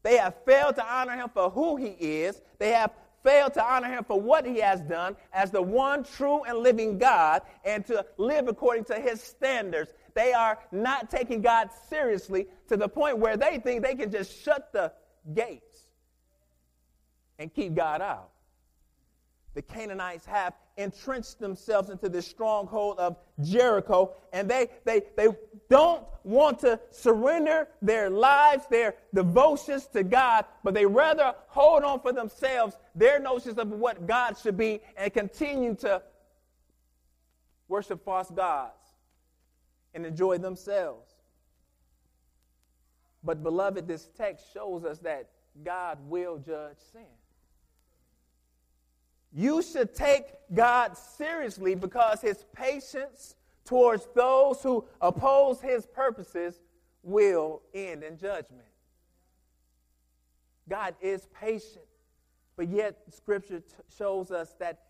They 0.03 0.17
have 0.17 0.35
failed 0.45 0.75
to 0.75 0.85
honor 0.85 1.15
Him 1.15 1.29
for 1.33 1.49
who 1.49 1.75
He 1.75 1.89
is. 1.89 2.41
They 2.59 2.71
have 2.71 2.91
failed 3.27 3.53
to 3.53 3.63
honor 3.63 3.89
Him 3.89 4.05
for 4.05 4.19
what 4.19 4.45
He 4.45 4.59
has 4.59 4.79
done 4.81 5.17
as 5.33 5.51
the 5.51 5.61
one 5.61 6.05
true 6.05 6.43
and 6.43 6.59
living 6.59 6.97
God 6.97 7.41
and 7.65 7.85
to 7.87 8.05
live 8.17 8.47
according 8.47 8.85
to 8.85 8.95
His 8.95 9.21
standards. 9.21 9.91
They 10.13 10.31
are 10.31 10.57
not 10.71 11.09
taking 11.09 11.41
God 11.41 11.69
seriously 11.89 12.47
to 12.69 12.77
the 12.77 12.87
point 12.87 13.17
where 13.17 13.35
they 13.35 13.59
think 13.59 13.83
they 13.83 13.95
can 13.95 14.11
just 14.11 14.41
shut 14.43 14.71
the 14.71 14.93
gates 15.33 15.81
and 17.37 17.53
keep 17.53 17.75
God 17.75 18.01
out. 18.01 18.29
The 19.57 19.63
Canaanites 19.63 20.23
have 20.27 20.53
entrenched 20.77 21.39
themselves 21.39 21.89
into 21.89 22.09
this 22.09 22.27
stronghold 22.27 22.99
of 22.99 23.17
Jericho, 23.41 24.13
and 24.31 24.47
they, 24.47 24.67
they, 24.85 25.01
they 25.15 25.29
don't 25.67 26.03
want 26.23 26.59
to 26.59 26.79
surrender 26.91 27.67
their 27.81 28.11
lives, 28.11 28.67
their 28.69 28.93
devotions 29.15 29.87
to 29.93 30.03
God, 30.03 30.45
but 30.63 30.75
they 30.75 30.85
rather 30.85 31.33
hold 31.47 31.81
on 31.81 32.01
for 32.01 32.13
themselves 32.13 32.77
their 32.93 33.17
notions 33.17 33.57
of 33.57 33.69
what 33.69 34.05
God 34.05 34.37
should 34.37 34.57
be 34.57 34.79
and 34.95 35.11
continue 35.11 35.73
to 35.77 36.03
worship 37.67 38.05
false 38.05 38.29
gods 38.29 38.91
and 39.95 40.05
enjoy 40.05 40.37
themselves. 40.37 41.09
But, 43.23 43.41
beloved, 43.41 43.87
this 43.87 44.07
text 44.15 44.53
shows 44.53 44.85
us 44.85 44.99
that 44.99 45.29
God 45.63 45.97
will 46.07 46.37
judge 46.37 46.77
sin. 46.93 47.16
You 49.33 49.61
should 49.61 49.93
take 49.93 50.25
God 50.53 50.97
seriously 50.97 51.75
because 51.75 52.21
his 52.21 52.45
patience 52.53 53.35
towards 53.65 54.07
those 54.15 54.63
who 54.63 54.85
oppose 55.01 55.61
his 55.61 55.85
purposes 55.85 56.61
will 57.03 57.61
end 57.73 58.03
in 58.03 58.17
judgment. 58.17 58.63
God 60.69 60.95
is 61.01 61.27
patient, 61.39 61.85
but 62.55 62.67
yet 62.67 62.97
Scripture 63.09 63.59
t- 63.59 63.65
shows 63.95 64.31
us 64.31 64.53
that 64.59 64.83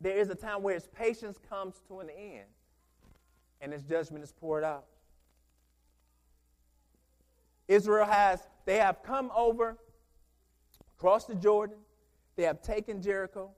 there 0.00 0.16
is 0.16 0.30
a 0.30 0.34
time 0.34 0.62
where 0.62 0.74
his 0.74 0.88
patience 0.88 1.38
comes 1.48 1.80
to 1.88 2.00
an 2.00 2.10
end 2.10 2.46
and 3.60 3.72
his 3.72 3.82
judgment 3.82 4.22
is 4.22 4.32
poured 4.32 4.64
out. 4.64 4.84
Israel 7.68 8.06
has, 8.06 8.40
they 8.64 8.76
have 8.76 9.02
come 9.02 9.30
over, 9.34 9.76
crossed 10.98 11.28
the 11.28 11.34
Jordan, 11.34 11.76
they 12.36 12.44
have 12.44 12.62
taken 12.62 13.02
Jericho, 13.02 13.50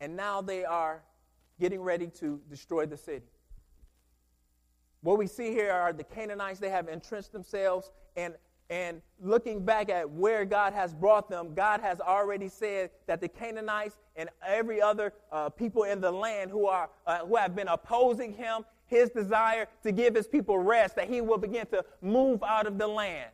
and 0.00 0.16
now 0.16 0.40
they 0.40 0.64
are 0.64 1.02
getting 1.60 1.80
ready 1.80 2.06
to 2.06 2.40
destroy 2.48 2.86
the 2.86 2.96
city. 2.96 3.26
What 5.02 5.18
we 5.18 5.26
see 5.26 5.50
here 5.50 5.72
are 5.72 5.92
the 5.92 6.04
Canaanites, 6.04 6.58
they 6.58 6.70
have 6.70 6.88
entrenched 6.88 7.32
themselves, 7.32 7.90
and, 8.16 8.34
and 8.68 9.00
looking 9.20 9.64
back 9.64 9.88
at 9.88 10.08
where 10.08 10.44
God 10.44 10.72
has 10.72 10.94
brought 10.94 11.28
them, 11.30 11.54
God 11.54 11.80
has 11.80 12.00
already 12.00 12.48
said 12.48 12.90
that 13.06 13.20
the 13.20 13.28
Canaanites 13.28 13.98
and 14.16 14.28
every 14.46 14.80
other 14.80 15.14
uh, 15.32 15.48
people 15.48 15.84
in 15.84 16.00
the 16.00 16.10
land 16.10 16.50
who, 16.50 16.66
are, 16.66 16.90
uh, 17.06 17.18
who 17.26 17.36
have 17.36 17.56
been 17.56 17.68
opposing 17.68 18.32
him 18.32 18.64
his 18.86 19.08
desire 19.10 19.68
to 19.84 19.92
give 19.92 20.14
his 20.14 20.26
people 20.26 20.58
rest, 20.58 20.96
that 20.96 21.08
he 21.08 21.20
will 21.20 21.38
begin 21.38 21.64
to 21.66 21.84
move 22.02 22.42
out 22.42 22.66
of 22.66 22.76
the 22.76 22.86
land. 22.86 23.30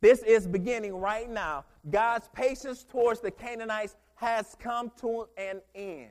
This 0.00 0.22
is 0.24 0.48
beginning 0.48 0.96
right 0.96 1.30
now. 1.30 1.64
God's 1.88 2.28
patience 2.34 2.82
towards 2.82 3.20
the 3.20 3.30
Canaanites 3.30 3.94
has 4.22 4.56
come 4.60 4.92
to 5.00 5.28
an 5.36 5.60
end. 5.74 6.10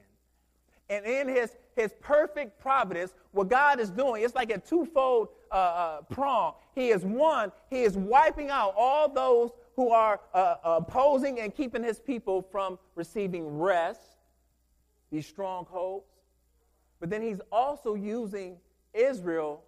And 0.90 1.06
in 1.06 1.30
his, 1.30 1.56
his 1.78 1.94
perfect 2.02 2.60
providence, 2.60 3.14
what 3.32 3.48
God 3.48 3.80
is 3.80 3.90
doing, 3.90 4.24
it's 4.24 4.36
like 4.36 4.52
a 4.52 4.58
twofold 4.58 5.30
uh, 5.50 5.56
uh, 5.56 6.02
prong. 6.10 6.56
He 6.76 6.90
is 6.90 7.06
one, 7.06 7.54
he 7.70 7.84
is 7.84 7.96
wiping 7.96 8.50
out 8.50 8.74
all 8.78 9.08
those 9.08 9.52
who 9.78 9.92
are 9.92 10.20
uh, 10.34 10.56
opposing 10.64 11.40
and 11.40 11.56
keeping 11.56 11.82
his 11.82 12.00
people 12.00 12.42
from 12.52 12.78
receiving 12.96 13.58
rest, 13.58 14.02
these 15.10 15.26
strongholds. 15.26 16.06
But 17.00 17.10
then 17.10 17.22
he's 17.22 17.40
also 17.50 17.96
using 17.96 18.58
Israel 18.94 19.64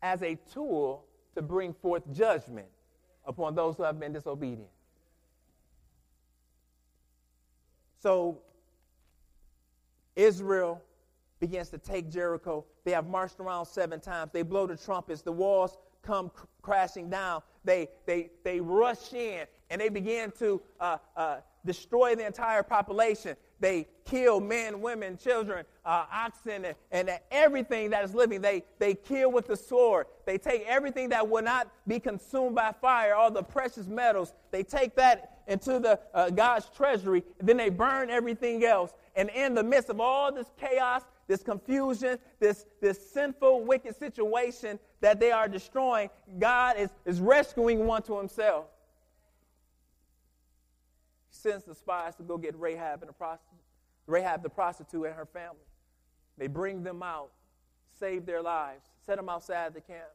as 0.00 0.22
a 0.22 0.38
tool 0.50 1.04
to 1.34 1.42
bring 1.42 1.74
forth 1.74 2.02
judgment 2.10 2.68
upon 3.26 3.54
those 3.54 3.76
who 3.76 3.82
have 3.82 4.00
been 4.00 4.14
disobedient. 4.14 4.70
So 8.02 8.38
Israel 10.16 10.82
begins 11.38 11.68
to 11.70 11.78
take 11.78 12.10
Jericho. 12.10 12.64
They 12.84 12.90
have 12.90 13.06
marched 13.06 13.38
around 13.38 13.66
seven 13.66 14.00
times. 14.00 14.30
They 14.32 14.42
blow 14.42 14.66
the 14.66 14.76
trumpets. 14.76 15.22
The 15.22 15.32
walls 15.32 15.78
come 16.02 16.30
cr- 16.30 16.46
crashing 16.62 17.10
down. 17.10 17.42
They, 17.64 17.88
they, 18.06 18.30
they 18.42 18.60
rush 18.60 19.12
in 19.12 19.46
and 19.70 19.80
they 19.80 19.88
begin 19.88 20.32
to 20.40 20.60
uh, 20.80 20.98
uh, 21.16 21.36
destroy 21.64 22.16
the 22.16 22.26
entire 22.26 22.64
population. 22.64 23.36
They 23.60 23.86
kill 24.04 24.40
men, 24.40 24.80
women, 24.80 25.16
children, 25.16 25.64
uh, 25.84 26.06
oxen, 26.12 26.64
and, 26.64 26.76
and, 26.90 27.10
everything 27.30 27.90
that 27.90 28.04
is 28.04 28.12
living. 28.12 28.40
They, 28.40 28.64
they 28.80 28.94
kill 28.94 29.30
with 29.30 29.46
the 29.46 29.56
sword. 29.56 30.06
They 30.26 30.36
take 30.36 30.66
everything 30.66 31.10
that 31.10 31.28
will 31.28 31.44
not 31.44 31.68
be 31.86 32.00
consumed 32.00 32.56
by 32.56 32.72
fire, 32.80 33.14
all 33.14 33.30
the 33.30 33.44
precious 33.44 33.86
metals. 33.86 34.32
They 34.50 34.64
take 34.64 34.96
that 34.96 35.41
into 35.46 35.78
the 35.78 35.98
uh, 36.14 36.30
God's 36.30 36.68
treasury, 36.76 37.22
then 37.40 37.56
they 37.56 37.68
burn 37.68 38.10
everything 38.10 38.64
else. 38.64 38.92
And 39.16 39.28
in 39.30 39.54
the 39.54 39.62
midst 39.62 39.90
of 39.90 40.00
all 40.00 40.32
this 40.32 40.50
chaos, 40.58 41.02
this 41.28 41.42
confusion, 41.42 42.18
this, 42.40 42.66
this 42.80 43.10
sinful, 43.12 43.64
wicked 43.64 43.96
situation 43.96 44.78
that 45.00 45.20
they 45.20 45.32
are 45.32 45.48
destroying, 45.48 46.10
God 46.38 46.76
is, 46.78 46.90
is 47.04 47.20
rescuing 47.20 47.86
one 47.86 48.02
to 48.02 48.18
himself 48.18 48.66
sends 51.42 51.64
the 51.64 51.74
spies 51.74 52.14
to 52.16 52.22
go 52.22 52.38
get 52.38 52.58
Rahab 52.58 53.02
and 53.02 53.08
the 53.08 53.14
prostitute, 53.14 53.58
Rahab 54.06 54.42
the 54.42 54.48
prostitute 54.48 55.06
and 55.06 55.14
her 55.14 55.26
family. 55.26 55.66
They 56.38 56.46
bring 56.46 56.82
them 56.82 57.02
out, 57.02 57.30
save 57.98 58.26
their 58.26 58.42
lives, 58.42 58.84
set 59.04 59.16
them 59.16 59.28
outside 59.28 59.74
the 59.74 59.80
camp. 59.80 60.08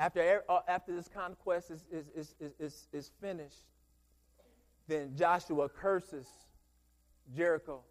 After, 0.00 0.42
uh, 0.48 0.60
after 0.66 0.96
this 0.96 1.08
conquest 1.08 1.70
is, 1.70 1.84
is, 1.92 2.06
is, 2.16 2.34
is, 2.58 2.88
is 2.90 3.10
finished, 3.20 3.64
then 4.88 5.14
Joshua 5.14 5.68
curses 5.68 6.26
Jericho, 7.36 7.82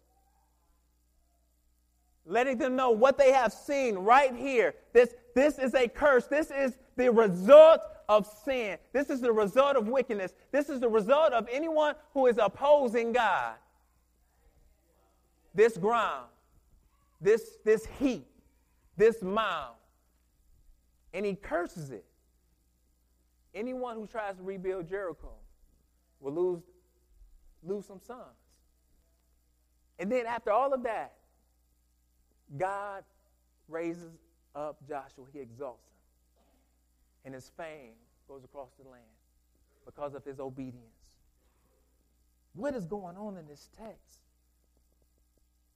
letting 2.26 2.58
them 2.58 2.74
know 2.74 2.90
what 2.90 3.16
they 3.16 3.30
have 3.30 3.52
seen 3.52 3.94
right 3.94 4.34
here. 4.34 4.74
This, 4.92 5.14
this 5.36 5.60
is 5.60 5.72
a 5.74 5.86
curse. 5.86 6.26
This 6.26 6.50
is 6.50 6.76
the 6.96 7.12
result 7.12 7.80
of 8.08 8.26
sin. 8.44 8.76
This 8.92 9.08
is 9.08 9.20
the 9.20 9.32
result 9.32 9.76
of 9.76 9.86
wickedness. 9.86 10.34
This 10.50 10.68
is 10.68 10.80
the 10.80 10.88
result 10.88 11.32
of 11.32 11.48
anyone 11.50 11.94
who 12.12 12.26
is 12.26 12.38
opposing 12.38 13.12
God. 13.12 13.54
This 15.54 15.76
ground, 15.76 16.26
this, 17.20 17.58
this 17.64 17.86
heat, 18.00 18.26
this 18.96 19.22
mound. 19.22 19.76
And 21.12 21.26
he 21.26 21.34
curses 21.34 21.90
it. 21.90 22.04
Anyone 23.54 23.96
who 23.96 24.06
tries 24.06 24.36
to 24.36 24.42
rebuild 24.42 24.88
Jericho 24.88 25.32
will 26.20 26.32
lose, 26.32 26.62
lose 27.64 27.86
some 27.86 28.00
sons. 28.00 28.20
And 29.98 30.10
then 30.10 30.26
after 30.26 30.50
all 30.50 30.72
of 30.72 30.82
that, 30.84 31.14
God 32.56 33.04
raises 33.68 34.12
up 34.54 34.78
Joshua. 34.88 35.24
He 35.32 35.40
exalts 35.40 35.86
him. 35.86 35.92
and 37.24 37.34
his 37.34 37.50
fame 37.56 37.94
goes 38.28 38.44
across 38.44 38.70
the 38.82 38.88
land 38.88 39.04
because 39.84 40.14
of 40.14 40.24
his 40.24 40.40
obedience. 40.40 40.84
What 42.54 42.74
is 42.74 42.86
going 42.86 43.16
on 43.16 43.36
in 43.36 43.46
this 43.46 43.68
text? 43.76 44.29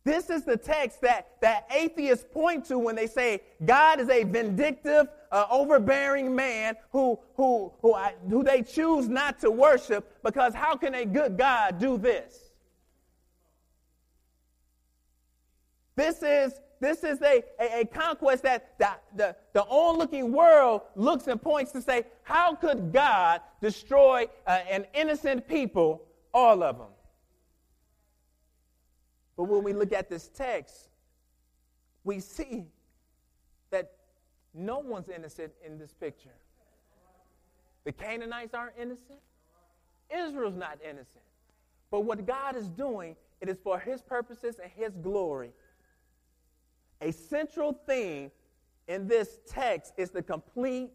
This 0.04 0.28
is 0.28 0.44
the 0.44 0.58
text 0.58 1.00
that, 1.00 1.28
that 1.40 1.66
atheists 1.74 2.26
point 2.30 2.66
to 2.66 2.78
when 2.78 2.94
they 2.94 3.06
say 3.06 3.40
God 3.64 4.00
is 4.00 4.10
a 4.10 4.24
vindictive, 4.24 5.08
uh, 5.32 5.46
overbearing 5.50 6.34
man 6.34 6.76
who, 6.92 7.18
who, 7.36 7.72
who, 7.80 7.94
I, 7.94 8.14
who 8.28 8.44
they 8.44 8.60
choose 8.62 9.08
not 9.08 9.38
to 9.40 9.50
worship 9.50 10.22
because 10.22 10.54
how 10.54 10.76
can 10.76 10.94
a 10.94 11.06
good 11.06 11.38
God 11.38 11.78
do 11.78 11.96
this? 11.96 12.50
This 15.96 16.22
is, 16.22 16.60
this 16.80 17.02
is 17.02 17.22
a, 17.22 17.42
a, 17.58 17.80
a 17.80 17.84
conquest 17.86 18.42
that 18.42 18.78
the, 18.78 18.90
the, 19.16 19.36
the 19.54 19.62
onlooking 19.62 20.32
world 20.32 20.82
looks 20.96 21.28
and 21.28 21.40
points 21.40 21.72
to 21.72 21.80
say, 21.80 22.04
how 22.24 22.54
could 22.54 22.92
God 22.92 23.40
destroy 23.62 24.26
uh, 24.46 24.50
an 24.68 24.84
innocent 24.92 25.48
people, 25.48 26.02
all 26.34 26.62
of 26.62 26.76
them? 26.76 26.88
But 29.36 29.44
when 29.44 29.62
we 29.62 29.72
look 29.72 29.92
at 29.92 30.08
this 30.08 30.28
text, 30.28 30.88
we 32.04 32.20
see 32.20 32.66
that 33.70 33.92
no 34.52 34.78
one's 34.78 35.08
innocent 35.08 35.52
in 35.64 35.78
this 35.78 35.92
picture. 35.92 36.34
The 37.84 37.92
Canaanites 37.92 38.54
aren't 38.54 38.74
innocent. 38.80 39.18
Israel's 40.14 40.56
not 40.56 40.78
innocent. 40.82 41.24
But 41.90 42.00
what 42.00 42.26
God 42.26 42.56
is 42.56 42.68
doing, 42.68 43.16
it 43.40 43.48
is 43.48 43.58
for 43.62 43.78
his 43.78 44.02
purposes 44.02 44.56
and 44.62 44.70
his 44.74 44.96
glory. 44.96 45.52
A 47.00 47.12
central 47.12 47.78
theme 47.86 48.30
in 48.88 49.06
this 49.08 49.38
text 49.46 49.92
is 49.96 50.10
the 50.10 50.22
complete 50.22 50.90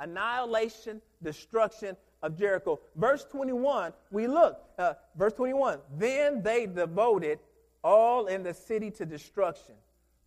annihilation, 0.00 1.00
destruction 1.22 1.96
of 2.22 2.36
Jericho. 2.36 2.80
Verse 2.96 3.24
21, 3.24 3.92
we 4.10 4.26
look, 4.26 4.60
uh, 4.78 4.94
verse 5.16 5.32
21, 5.32 5.78
then 5.96 6.42
they 6.42 6.66
devoted 6.66 7.38
all 7.82 8.26
in 8.26 8.42
the 8.42 8.54
city 8.54 8.90
to 8.92 9.06
destruction, 9.06 9.74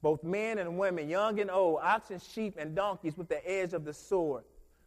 both 0.01 0.23
men 0.23 0.57
and 0.57 0.77
women, 0.77 1.09
young 1.09 1.39
and 1.39 1.51
old, 1.51 1.79
oxen, 1.81 2.19
sheep, 2.19 2.55
and 2.57 2.75
donkeys 2.75 3.17
with 3.17 3.29
the 3.29 3.49
edge 3.49 3.73
of 3.73 3.85
the 3.85 3.93
sword. 3.93 4.43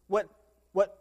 What, 0.07 0.29
what 0.73 0.99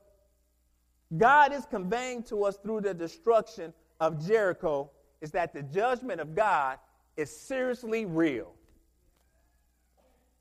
God 1.17 1.53
is 1.53 1.67
conveying 1.67 2.23
to 2.25 2.45
us 2.45 2.57
through 2.57 2.83
the 2.83 2.95
destruction 2.95 3.73
of 4.01 4.27
Jericho 4.27 4.91
is 5.21 5.31
that 5.33 5.53
the 5.53 5.63
judgment 5.63 6.21
of 6.21 6.35
God 6.35 6.79
is 7.17 7.35
seriously 7.35 8.05
real. 8.05 8.53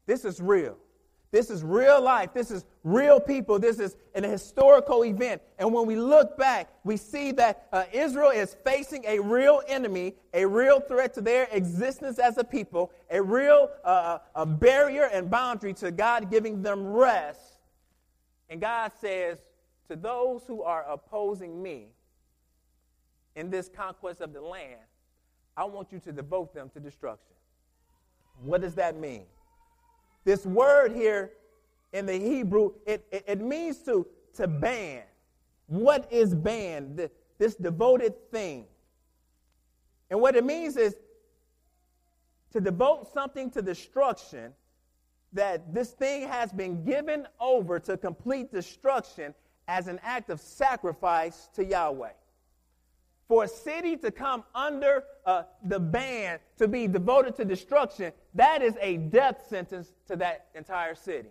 This 0.05 0.25
is 0.25 0.41
real. 0.41 0.77
This 1.33 1.49
is 1.49 1.63
real 1.63 1.99
life. 1.99 2.29
This 2.31 2.51
is 2.51 2.63
real 2.83 3.19
people. 3.19 3.57
This 3.57 3.79
is 3.79 3.97
an 4.13 4.23
historical 4.23 5.03
event. 5.03 5.41
And 5.57 5.73
when 5.73 5.87
we 5.87 5.95
look 5.95 6.37
back, 6.37 6.69
we 6.83 6.95
see 6.95 7.31
that 7.31 7.67
uh, 7.73 7.85
Israel 7.91 8.29
is 8.29 8.55
facing 8.63 9.03
a 9.05 9.17
real 9.17 9.63
enemy, 9.67 10.13
a 10.35 10.45
real 10.45 10.79
threat 10.79 11.11
to 11.15 11.21
their 11.21 11.47
existence 11.51 12.19
as 12.19 12.37
a 12.37 12.43
people, 12.43 12.91
a 13.09 13.19
real 13.19 13.71
uh, 13.83 14.19
a 14.35 14.45
barrier 14.45 15.09
and 15.11 15.27
boundary 15.31 15.73
to 15.73 15.89
God 15.89 16.29
giving 16.29 16.61
them 16.61 16.85
rest. 16.85 17.57
And 18.47 18.61
God 18.61 18.91
says, 19.01 19.39
to 19.87 19.95
those 19.95 20.43
who 20.45 20.61
are 20.61 20.85
opposing 20.87 21.63
me 21.63 21.87
in 23.35 23.49
this 23.49 23.71
conquest 23.75 24.21
of 24.21 24.33
the 24.33 24.41
land, 24.41 24.81
I 25.57 25.63
want 25.63 25.91
you 25.91 25.99
to 26.01 26.11
devote 26.11 26.53
them 26.53 26.69
to 26.75 26.79
destruction. 26.79 27.35
What 28.43 28.61
does 28.61 28.75
that 28.75 28.95
mean? 28.95 29.25
This 30.23 30.45
word 30.45 30.93
here 30.93 31.31
in 31.91 32.05
the 32.05 32.17
Hebrew, 32.17 32.71
it, 32.85 33.05
it, 33.11 33.23
it 33.27 33.41
means 33.41 33.79
to, 33.79 34.07
to 34.35 34.47
ban. 34.47 35.03
What 35.67 36.11
is 36.11 36.33
ban? 36.33 36.95
The, 36.95 37.11
this 37.37 37.55
devoted 37.55 38.13
thing. 38.31 38.65
And 40.09 40.21
what 40.21 40.35
it 40.35 40.45
means 40.45 40.77
is 40.77 40.95
to 42.51 42.61
devote 42.61 43.11
something 43.13 43.49
to 43.51 43.61
destruction, 43.61 44.53
that 45.33 45.73
this 45.73 45.91
thing 45.91 46.27
has 46.27 46.51
been 46.51 46.83
given 46.85 47.27
over 47.39 47.79
to 47.79 47.97
complete 47.97 48.51
destruction 48.51 49.33
as 49.67 49.87
an 49.87 49.99
act 50.03 50.29
of 50.29 50.39
sacrifice 50.39 51.49
to 51.55 51.65
Yahweh 51.65 52.11
for 53.27 53.45
a 53.45 53.47
city 53.47 53.95
to 53.97 54.11
come 54.11 54.43
under 54.53 55.03
uh, 55.25 55.43
the 55.65 55.79
ban 55.79 56.39
to 56.57 56.67
be 56.67 56.87
devoted 56.87 57.35
to 57.37 57.45
destruction, 57.45 58.11
that 58.33 58.61
is 58.61 58.75
a 58.81 58.97
death 58.97 59.45
sentence 59.47 59.93
to 60.07 60.15
that 60.17 60.47
entire 60.55 60.95
city. 60.95 61.29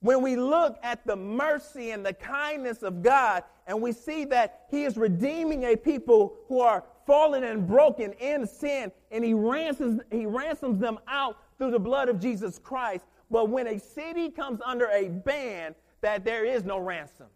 When 0.00 0.22
we 0.22 0.34
look 0.36 0.78
at 0.82 1.06
the 1.06 1.16
mercy 1.16 1.90
and 1.90 2.04
the 2.04 2.14
kindness 2.14 2.82
of 2.82 3.02
God, 3.02 3.44
and 3.66 3.82
we 3.82 3.92
see 3.92 4.24
that 4.26 4.62
He 4.70 4.84
is 4.84 4.96
redeeming 4.96 5.64
a 5.64 5.76
people 5.76 6.36
who 6.48 6.60
are 6.60 6.84
fallen 7.06 7.44
and 7.44 7.66
broken 7.66 8.12
in 8.14 8.46
sin, 8.46 8.90
and 9.10 9.22
He 9.22 9.34
ransoms, 9.34 10.00
he 10.10 10.24
ransoms 10.24 10.80
them 10.80 10.98
out 11.06 11.36
through 11.58 11.72
the 11.72 11.78
blood 11.78 12.08
of 12.08 12.18
Jesus 12.18 12.58
Christ. 12.58 13.04
But 13.30 13.50
when 13.50 13.66
a 13.66 13.78
city 13.78 14.30
comes 14.30 14.60
under 14.64 14.86
a 14.86 15.08
ban, 15.08 15.74
that 16.00 16.24
there 16.24 16.46
is 16.46 16.64
no 16.64 16.78
ransom. 16.78 17.26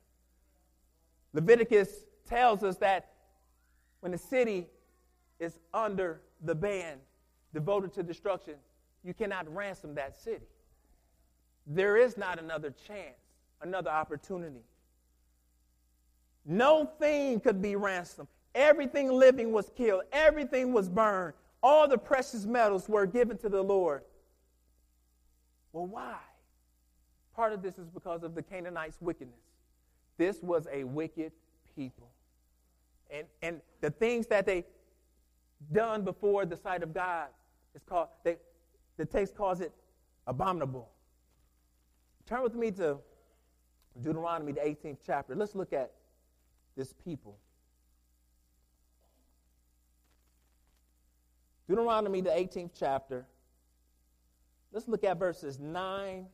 Leviticus 1.34 1.90
tells 2.28 2.62
us 2.62 2.76
that 2.78 3.10
when 4.00 4.12
the 4.12 4.18
city 4.18 4.66
is 5.38 5.58
under 5.72 6.20
the 6.42 6.54
ban 6.54 6.98
devoted 7.52 7.92
to 7.94 8.02
destruction, 8.02 8.54
you 9.02 9.14
cannot 9.14 9.52
ransom 9.54 9.94
that 9.94 10.16
city. 10.16 10.46
There 11.66 11.96
is 11.96 12.16
not 12.16 12.38
another 12.38 12.74
chance, 12.86 13.16
another 13.62 13.90
opportunity. 13.90 14.60
No 16.44 16.84
thing 16.98 17.40
could 17.40 17.62
be 17.62 17.76
ransomed. 17.76 18.28
Everything 18.54 19.10
living 19.10 19.52
was 19.52 19.70
killed, 19.76 20.02
everything 20.12 20.72
was 20.72 20.88
burned. 20.88 21.34
All 21.62 21.88
the 21.88 21.98
precious 21.98 22.44
metals 22.44 22.88
were 22.88 23.06
given 23.06 23.38
to 23.38 23.48
the 23.48 23.62
Lord. 23.62 24.02
Well, 25.72 25.86
why? 25.86 26.18
Part 27.34 27.52
of 27.52 27.62
this 27.62 27.78
is 27.78 27.88
because 27.88 28.22
of 28.22 28.34
the 28.34 28.42
Canaanites' 28.42 28.98
wickedness. 29.00 29.40
This 30.18 30.42
was 30.42 30.68
a 30.70 30.84
wicked 30.84 31.32
people. 31.74 32.10
And, 33.10 33.26
and 33.42 33.60
the 33.80 33.90
things 33.90 34.26
that 34.28 34.46
they 34.46 34.64
done 35.72 36.02
before 36.02 36.46
the 36.46 36.56
sight 36.56 36.82
of 36.82 36.92
God 36.92 37.28
is 37.74 37.82
called, 37.82 38.08
they, 38.24 38.36
the 38.96 39.04
text 39.04 39.36
calls 39.36 39.60
it 39.60 39.72
abominable. 40.26 40.90
Turn 42.26 42.42
with 42.42 42.54
me 42.54 42.70
to 42.72 42.98
Deuteronomy, 44.00 44.52
the 44.52 44.60
18th 44.60 44.98
chapter. 45.06 45.34
Let's 45.34 45.54
look 45.54 45.72
at 45.72 45.92
this 46.76 46.92
people. 46.92 47.36
Deuteronomy, 51.68 52.20
the 52.20 52.30
18th 52.30 52.70
chapter. 52.78 53.26
Let's 54.72 54.88
look 54.88 55.04
at 55.04 55.18
verses 55.18 55.58
9 55.58 56.26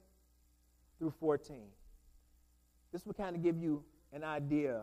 through 0.99 1.13
14. 1.21 1.57
This 2.93 3.07
will 3.07 3.15
kind 3.15 3.37
of 3.37 3.43
give 3.43 3.57
you 3.59 3.85
an 4.13 4.25
idea 4.25 4.83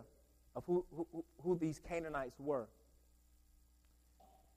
of 0.57 0.65
who, 0.65 0.83
who, 0.95 1.23
who 1.43 1.57
these 1.57 1.79
Canaanites 1.87 2.35
were. 2.39 2.67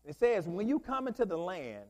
It 0.06 0.16
says, 0.18 0.48
When 0.48 0.66
you 0.66 0.78
come 0.78 1.06
into 1.06 1.26
the 1.26 1.36
land 1.36 1.84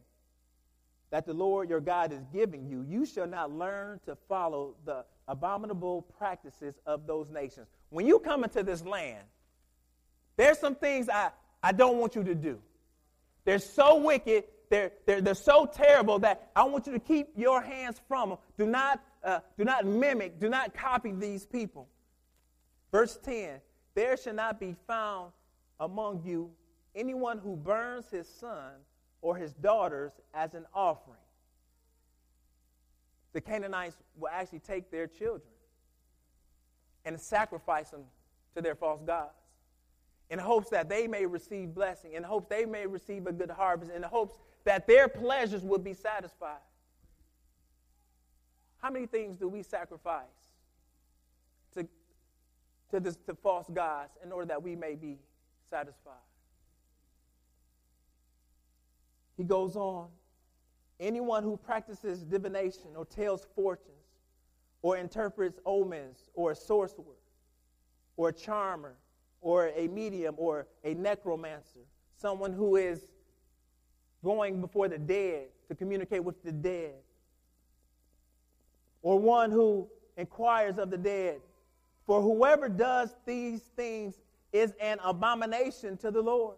that 1.11 1.27
the 1.27 1.33
Lord 1.33 1.71
your 1.71 1.81
God 1.81 2.13
is 2.13 2.21
giving 2.33 2.69
you, 2.69 2.85
you 2.89 3.07
shall 3.07 3.29
not 3.29 3.53
learn 3.53 4.01
to 4.07 4.17
follow 4.29 4.75
the 4.85 5.05
abominable 5.29 6.03
practices 6.19 6.75
of 6.87 7.07
those 7.07 7.31
nations. 7.31 7.69
When 7.91 8.05
you 8.05 8.19
come 8.19 8.43
into 8.43 8.65
this 8.65 8.85
land, 8.85 9.23
there's 10.37 10.59
some 10.59 10.75
things 10.75 11.09
I, 11.09 11.31
I 11.63 11.71
don't 11.71 11.99
want 11.99 12.17
you 12.17 12.25
to 12.25 12.35
do. 12.35 12.59
They're 13.45 13.61
so 13.61 14.01
wicked, 14.03 14.45
they're, 14.71 14.91
they're, 15.07 15.21
they're 15.21 15.35
so 15.35 15.67
terrible 15.67 16.19
that 16.21 16.51
I 16.57 16.65
want 16.65 16.89
you 16.89 16.93
to 16.95 16.99
keep 16.99 17.29
your 17.37 17.63
hands 17.63 18.01
from 18.09 18.31
them. 18.31 18.39
Do 18.59 18.67
not, 18.67 19.01
uh, 19.23 19.39
do 19.57 19.65
not 19.65 19.87
mimic, 19.87 20.41
do 20.41 20.49
not 20.49 20.75
copy 20.75 21.13
these 21.13 21.47
people. 21.47 21.89
Verse 22.91 23.17
10 23.23 23.61
there 23.95 24.17
shall 24.17 24.35
not 24.35 24.61
be 24.61 24.75
found 24.87 25.33
among 25.79 26.23
you 26.25 26.51
anyone 26.95 27.39
who 27.39 27.57
burns 27.57 28.11
his 28.11 28.29
son 28.29 28.73
or 29.23 29.37
his 29.37 29.53
daughters 29.55 30.13
as 30.35 30.55
an 30.55 30.67
offering. 30.75 31.17
The 33.33 33.41
Canaanites 33.41 33.97
will 34.17 34.29
actually 34.29 34.61
take 34.61 34.91
their 34.91 35.07
children 35.07 35.53
and 37.05 37.19
sacrifice 37.21 37.91
them 37.91 38.05
to 38.55 38.63
their 38.63 38.75
false 38.75 39.03
gods 39.03 39.35
in 40.31 40.39
hopes 40.39 40.71
that 40.71 40.89
they 40.89 41.07
may 41.07 41.27
receive 41.27 41.75
blessing, 41.75 42.13
in 42.13 42.23
hopes 42.23 42.49
they 42.49 42.65
may 42.65 42.87
receive 42.87 43.27
a 43.27 43.33
good 43.33 43.51
harvest, 43.51 43.91
in 43.93 44.03
hopes 44.03 44.39
that 44.65 44.87
their 44.87 45.09
pleasures 45.09 45.65
will 45.65 45.79
be 45.79 45.93
satisfied. 45.93 46.61
How 48.79 48.91
many 48.91 49.07
things 49.07 49.37
do 49.37 49.49
we 49.49 49.63
sacrifice 49.63 50.40
to, 52.91 53.01
this, 53.01 53.17
to 53.27 53.35
false 53.35 53.67
gods 53.73 54.13
in 54.25 54.33
order 54.33 54.47
that 54.47 54.63
we 54.63 54.77
may 54.77 54.95
be 54.95 55.19
satisfied. 55.69 56.15
He 59.37 59.45
goes 59.45 59.77
on 59.77 60.09
anyone 60.99 61.43
who 61.43 61.57
practices 61.57 62.23
divination 62.23 62.91
or 62.95 63.05
tells 63.05 63.47
fortunes 63.55 63.97
or 64.83 64.97
interprets 64.97 65.59
omens 65.65 66.31
or 66.35 66.53
a 66.53 66.57
sorcerer 66.57 67.05
or 68.17 68.29
a 68.29 68.33
charmer 68.33 68.97
or 69.41 69.71
a 69.75 69.89
medium 69.89 70.35
or 70.37 70.67
a 70.85 70.95
necromancer, 70.95 71.81
someone 72.17 72.53
who 72.53 72.77
is 72.77 73.01
going 74.23 74.61
before 74.61 74.89
the 74.89 74.99
dead 74.99 75.47
to 75.69 75.75
communicate 75.75 76.23
with 76.23 76.43
the 76.45 76.53
dead, 76.53 76.95
or 79.03 79.19
one 79.19 79.51
who 79.51 79.89
inquires 80.17 80.77
of 80.79 80.91
the 80.91 80.99
dead. 80.99 81.41
For 82.11 82.21
whoever 82.21 82.69
does 82.69 83.15
these 83.25 83.61
things 83.77 84.19
is 84.53 84.75
an 84.81 84.99
abomination 85.05 85.97
to 85.99 86.11
the 86.11 86.21
Lord. 86.21 86.57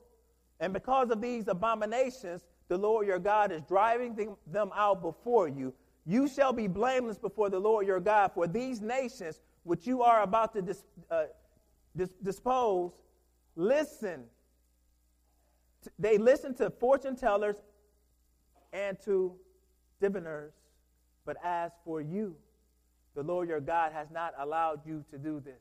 And 0.61 0.73
because 0.73 1.11
of 1.11 1.21
these 1.21 1.47
abominations, 1.47 2.41
the 2.69 2.79
Lord 2.79 3.07
your 3.07 3.19
God 3.19 3.53
is 3.53 3.61
driving 3.69 4.35
them 4.47 4.71
out 4.75 5.03
before 5.03 5.49
you. 5.49 5.75
You 6.07 6.27
shall 6.27 6.55
be 6.55 6.69
blameless 6.69 7.19
before 7.19 7.51
the 7.51 7.59
Lord 7.59 7.87
your 7.87 8.01
God, 8.01 8.33
for 8.33 8.47
these 8.47 8.81
nations 8.81 9.43
which 9.65 9.87
you 9.87 10.01
are 10.03 10.23
about 10.23 10.55
to 10.55 10.63
dis, 10.63 10.85
uh, 11.11 11.25
dis, 11.95 12.09
dispose, 12.23 12.93
listen. 13.55 14.25
They 15.99 16.17
listen 16.17 16.55
to 16.55 16.71
fortune 16.71 17.15
tellers 17.15 17.57
and 18.73 18.99
to 19.05 19.35
diviners. 20.01 20.55
But 21.27 21.37
as 21.45 21.73
for 21.85 22.01
you, 22.01 22.37
the 23.15 23.23
Lord 23.23 23.49
your 23.49 23.61
God 23.61 23.93
has 23.93 24.11
not 24.11 24.35
allowed 24.39 24.87
you 24.87 25.05
to 25.11 25.19
do 25.19 25.41
this. 25.41 25.61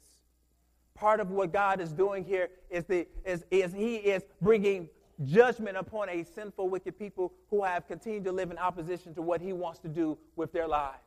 Part 0.93 1.19
of 1.19 1.31
what 1.31 1.51
God 1.51 1.81
is 1.81 1.91
doing 1.91 2.23
here 2.23 2.49
is, 2.69 2.85
the, 2.85 3.07
is, 3.25 3.45
is 3.51 3.73
He 3.73 3.95
is 3.95 4.23
bringing 4.41 4.89
judgment 5.25 5.77
upon 5.77 6.09
a 6.09 6.23
sinful, 6.23 6.69
wicked 6.69 6.97
people 6.97 7.33
who 7.49 7.63
have 7.63 7.87
continued 7.87 8.23
to 8.25 8.31
live 8.31 8.51
in 8.51 8.57
opposition 8.57 9.13
to 9.15 9.21
what 9.21 9.41
He 9.41 9.53
wants 9.53 9.79
to 9.79 9.87
do 9.87 10.17
with 10.35 10.51
their 10.51 10.67
lives. 10.67 10.97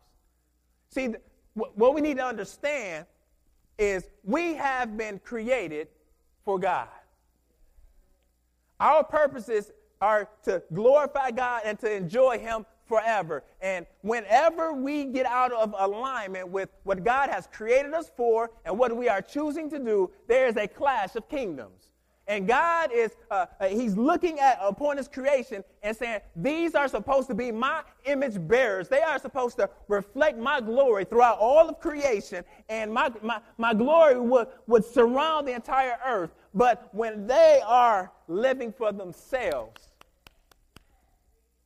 See, 0.91 1.15
what 1.55 1.95
we 1.95 2.01
need 2.01 2.17
to 2.19 2.25
understand 2.25 3.07
is 3.79 4.05
we 4.23 4.55
have 4.55 4.97
been 4.97 5.19
created 5.19 5.89
for 6.45 6.59
God. 6.59 6.89
Our 8.81 9.05
purposes 9.05 9.73
are 10.01 10.29
to 10.45 10.63
glorify 10.73 11.31
God 11.31 11.63
and 11.65 11.79
to 11.81 11.93
enjoy 11.93 12.39
Him 12.39 12.67
forever. 12.87 13.43
And 13.61 13.87
whenever 14.03 14.73
we 14.73 15.05
get 15.05 15.27
out 15.27 15.53
of 15.53 15.75
alignment 15.79 16.49
with 16.49 16.69
what 16.85 17.05
God 17.05 17.31
has 17.31 17.49
created 17.53 17.95
us 17.95 18.11
for 18.17 18.51
and 18.65 18.79
what 18.79 18.97
we 18.97 19.09
are 19.09 19.23
choosing 19.23 19.71
to 19.71 19.79
do, 19.79 20.11
there 20.29 20.47
is 20.47 20.57
a 20.57 20.67
clash 20.67 21.17
of 21.17 21.29
kingdoms. 21.29 21.91
And 22.27 22.49
God 22.49 22.91
is, 22.93 23.15
uh, 23.31 23.47
uh, 23.61 23.67
He's 23.67 23.97
looking 23.97 24.41
at 24.41 24.59
upon 24.63 24.97
His 24.97 25.09
creation 25.09 25.63
and 25.83 25.95
saying, 25.95 26.21
These 26.35 26.75
are 26.75 26.89
supposed 26.89 27.29
to 27.29 27.35
be 27.35 27.53
my 27.53 27.83
image 28.07 28.37
bearers. 28.49 28.89
They 28.89 29.03
are 29.03 29.19
supposed 29.19 29.59
to 29.59 29.69
reflect 29.89 30.39
my 30.39 30.61
glory 30.61 31.05
throughout 31.05 31.39
all 31.39 31.69
of 31.69 31.81
creation, 31.81 32.45
and 32.69 32.93
my, 32.93 33.13
my, 33.23 33.41
my 33.59 33.75
glory 33.75 34.19
would, 34.19 34.49
would 34.67 34.85
surround 34.85 35.47
the 35.47 35.53
entire 35.53 35.99
earth. 36.07 36.35
But 36.55 36.89
when 36.93 37.27
they 37.27 37.61
are 37.67 38.11
living 38.27 38.73
for 38.73 38.91
themselves, 38.91 39.89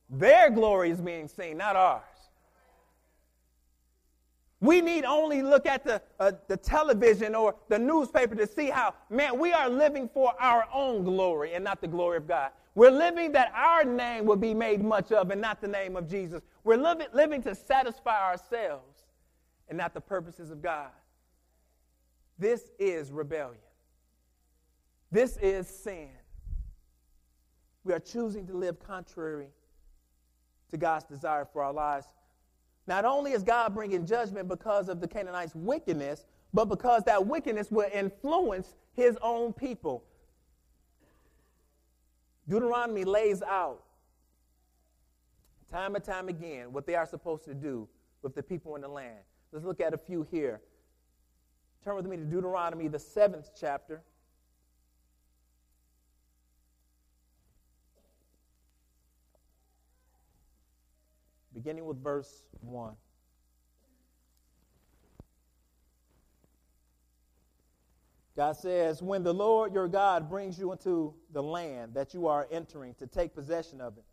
their 0.09 0.49
glory 0.49 0.89
is 0.89 1.01
being 1.01 1.27
seen, 1.27 1.57
not 1.57 1.75
ours. 1.75 2.03
We 4.61 4.81
need 4.81 5.05
only 5.05 5.41
look 5.41 5.65
at 5.65 5.85
the, 5.85 6.01
uh, 6.19 6.33
the 6.47 6.57
television 6.57 7.33
or 7.33 7.55
the 7.69 7.79
newspaper 7.79 8.35
to 8.35 8.45
see 8.45 8.69
how, 8.69 8.93
man, 9.09 9.39
we 9.39 9.53
are 9.53 9.69
living 9.69 10.09
for 10.09 10.33
our 10.39 10.67
own 10.73 11.03
glory 11.05 11.53
and 11.53 11.63
not 11.63 11.79
the 11.79 11.87
glory 11.87 12.17
of 12.17 12.27
God. 12.27 12.51
We're 12.75 12.91
living 12.91 13.31
that 13.33 13.53
our 13.55 13.85
name 13.85 14.25
will 14.25 14.35
be 14.35 14.53
made 14.53 14.83
much 14.83 15.11
of 15.11 15.31
and 15.31 15.39
not 15.39 15.61
the 15.61 15.67
name 15.67 15.95
of 15.95 16.09
Jesus. 16.09 16.41
We're 16.63 16.77
living, 16.77 17.07
living 17.13 17.41
to 17.43 17.55
satisfy 17.55 18.21
ourselves 18.21 19.03
and 19.69 19.77
not 19.77 19.93
the 19.93 20.01
purposes 20.01 20.51
of 20.51 20.61
God. 20.61 20.89
This 22.37 22.71
is 22.79 23.11
rebellion. 23.11 23.61
This 25.11 25.37
is 25.37 25.67
sin. 25.67 26.09
We 27.83 27.93
are 27.93 27.99
choosing 27.99 28.45
to 28.47 28.53
live 28.53 28.79
contrary 28.79 29.47
to 30.69 30.77
God's 30.77 31.05
desire 31.05 31.45
for 31.45 31.63
our 31.63 31.73
lives. 31.73 32.07
Not 32.87 33.05
only 33.05 33.33
is 33.33 33.43
God 33.43 33.75
bringing 33.75 34.05
judgment 34.05 34.47
because 34.47 34.89
of 34.89 34.99
the 34.99 35.07
Canaanites' 35.07 35.53
wickedness, 35.55 36.25
but 36.53 36.65
because 36.65 37.03
that 37.03 37.25
wickedness 37.27 37.69
will 37.69 37.89
influence 37.93 38.73
his 38.95 39.17
own 39.21 39.53
people. 39.53 40.03
Deuteronomy 42.47 43.03
lays 43.03 43.43
out 43.43 43.83
time 45.71 45.93
and 45.95 46.03
time 46.03 46.29
again 46.29 46.73
what 46.73 46.87
they 46.87 46.95
are 46.95 47.05
supposed 47.05 47.45
to 47.45 47.53
do 47.53 47.87
with 48.23 48.33
the 48.33 48.41
people 48.41 48.75
in 48.75 48.81
the 48.81 48.87
land. 48.87 49.19
Let's 49.51 49.65
look 49.65 49.79
at 49.81 49.93
a 49.93 49.97
few 49.97 50.27
here. 50.31 50.61
Turn 51.83 51.95
with 51.95 52.05
me 52.05 52.17
to 52.17 52.23
Deuteronomy, 52.23 52.87
the 52.87 52.99
seventh 52.99 53.51
chapter. 53.59 54.01
Beginning 61.59 61.83
with 61.83 62.01
verse 62.01 62.43
1. 62.61 62.93
God 68.37 68.53
says, 68.53 69.01
When 69.01 69.23
the 69.23 69.33
Lord 69.33 69.73
your 69.73 69.89
God 69.89 70.29
brings 70.29 70.57
you 70.57 70.71
into 70.71 71.13
the 71.33 71.43
land 71.43 71.95
that 71.95 72.13
you 72.13 72.27
are 72.27 72.47
entering 72.49 72.93
to 72.93 73.07
take 73.07 73.35
possession 73.35 73.81
of 73.81 73.97
it, 73.97 74.05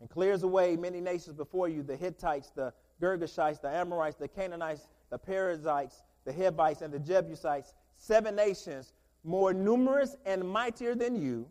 and 0.00 0.10
clears 0.10 0.42
away 0.42 0.74
many 0.74 1.00
nations 1.00 1.36
before 1.36 1.68
you 1.68 1.84
the 1.84 1.94
Hittites, 1.94 2.50
the 2.50 2.72
Girgashites, 3.00 3.60
the 3.60 3.68
Amorites, 3.68 4.16
the 4.16 4.26
Canaanites, 4.26 4.88
the 5.10 5.18
Perizzites, 5.18 6.02
the 6.24 6.32
Hivites, 6.32 6.82
and 6.82 6.92
the 6.92 6.98
Jebusites, 6.98 7.74
seven 7.96 8.34
nations 8.34 8.92
more 9.22 9.54
numerous 9.54 10.16
and 10.26 10.42
mightier 10.42 10.96
than 10.96 11.14
you. 11.14 11.48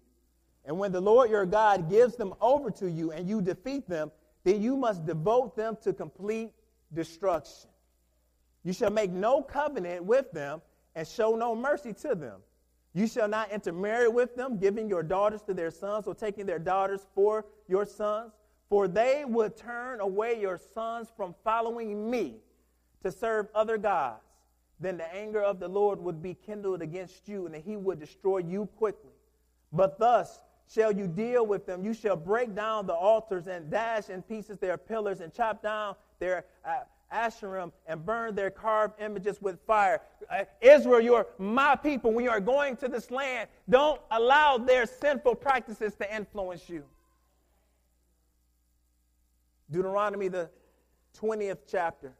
And 0.65 0.77
when 0.77 0.91
the 0.91 0.99
Lord 0.99 1.29
your 1.29 1.45
God 1.45 1.89
gives 1.89 2.17
them 2.17 2.33
over 2.41 2.69
to 2.71 2.91
you 2.91 3.13
and 3.13 3.29
you 3.29 3.41
defeat 3.41 3.87
them, 3.87 4.11
then 4.43 4.61
you 4.61 4.75
must 4.75 5.05
devote 5.05 5.55
them 5.55 5.77
to 5.83 5.93
complete 5.93 6.51
destruction. 6.93 7.69
You 8.63 8.73
shall 8.73 8.91
make 8.91 9.11
no 9.11 9.41
covenant 9.41 10.03
with 10.03 10.31
them 10.31 10.61
and 10.95 11.07
show 11.07 11.35
no 11.35 11.55
mercy 11.55 11.93
to 11.93 12.15
them. 12.15 12.41
You 12.93 13.07
shall 13.07 13.27
not 13.27 13.51
intermarry 13.51 14.09
with 14.09 14.35
them, 14.35 14.57
giving 14.57 14.89
your 14.89 15.03
daughters 15.03 15.41
to 15.43 15.53
their 15.53 15.71
sons 15.71 16.07
or 16.07 16.13
taking 16.13 16.45
their 16.45 16.59
daughters 16.59 17.07
for 17.15 17.45
your 17.67 17.85
sons, 17.85 18.33
for 18.69 18.87
they 18.87 19.23
would 19.25 19.55
turn 19.55 20.01
away 20.01 20.39
your 20.39 20.59
sons 20.73 21.07
from 21.15 21.33
following 21.43 22.09
me 22.09 22.35
to 23.03 23.11
serve 23.11 23.47
other 23.55 23.77
gods. 23.77 24.23
Then 24.79 24.97
the 24.97 25.15
anger 25.15 25.41
of 25.41 25.59
the 25.59 25.67
Lord 25.67 26.01
would 26.01 26.21
be 26.21 26.33
kindled 26.33 26.81
against 26.81 27.29
you, 27.29 27.45
and 27.45 27.55
he 27.55 27.77
would 27.77 27.99
destroy 27.99 28.39
you 28.39 28.67
quickly. 28.77 29.11
But 29.71 29.99
thus 29.99 30.39
shall 30.73 30.91
you 30.91 31.07
deal 31.07 31.45
with 31.45 31.65
them. 31.65 31.83
You 31.83 31.93
shall 31.93 32.15
break 32.15 32.55
down 32.55 32.87
the 32.87 32.93
altars 32.93 33.47
and 33.47 33.69
dash 33.69 34.09
in 34.09 34.21
pieces 34.21 34.57
their 34.59 34.77
pillars 34.77 35.19
and 35.21 35.33
chop 35.33 35.61
down 35.61 35.95
their 36.19 36.45
uh, 36.65 36.79
Asherim 37.13 37.71
and 37.87 38.05
burn 38.05 38.35
their 38.35 38.49
carved 38.49 39.01
images 39.01 39.41
with 39.41 39.59
fire. 39.67 40.01
Uh, 40.29 40.45
Israel, 40.61 41.01
you're 41.01 41.27
my 41.37 41.75
people. 41.75 42.13
When 42.13 42.23
you 42.23 42.31
are 42.31 42.39
going 42.39 42.77
to 42.77 42.87
this 42.87 43.11
land, 43.11 43.49
don't 43.69 43.99
allow 44.11 44.57
their 44.57 44.85
sinful 44.85 45.35
practices 45.35 45.93
to 45.95 46.15
influence 46.15 46.69
you. 46.69 46.85
Deuteronomy, 49.69 50.29
the 50.29 50.49
20th 51.19 51.59
chapter. 51.69 52.13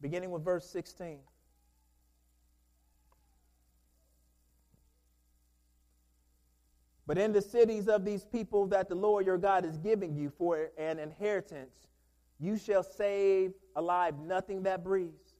Beginning 0.00 0.30
with 0.30 0.44
verse 0.44 0.68
16. 0.68 1.18
But 7.06 7.18
in 7.18 7.32
the 7.32 7.42
cities 7.42 7.88
of 7.88 8.04
these 8.04 8.24
people 8.24 8.66
that 8.68 8.88
the 8.88 8.94
Lord 8.94 9.26
your 9.26 9.38
God 9.38 9.64
is 9.64 9.76
giving 9.76 10.16
you 10.16 10.32
for 10.38 10.70
an 10.78 10.98
inheritance, 10.98 11.74
you 12.40 12.56
shall 12.56 12.82
save 12.82 13.52
alive 13.76 14.18
nothing 14.18 14.62
that 14.62 14.82
breathes, 14.82 15.34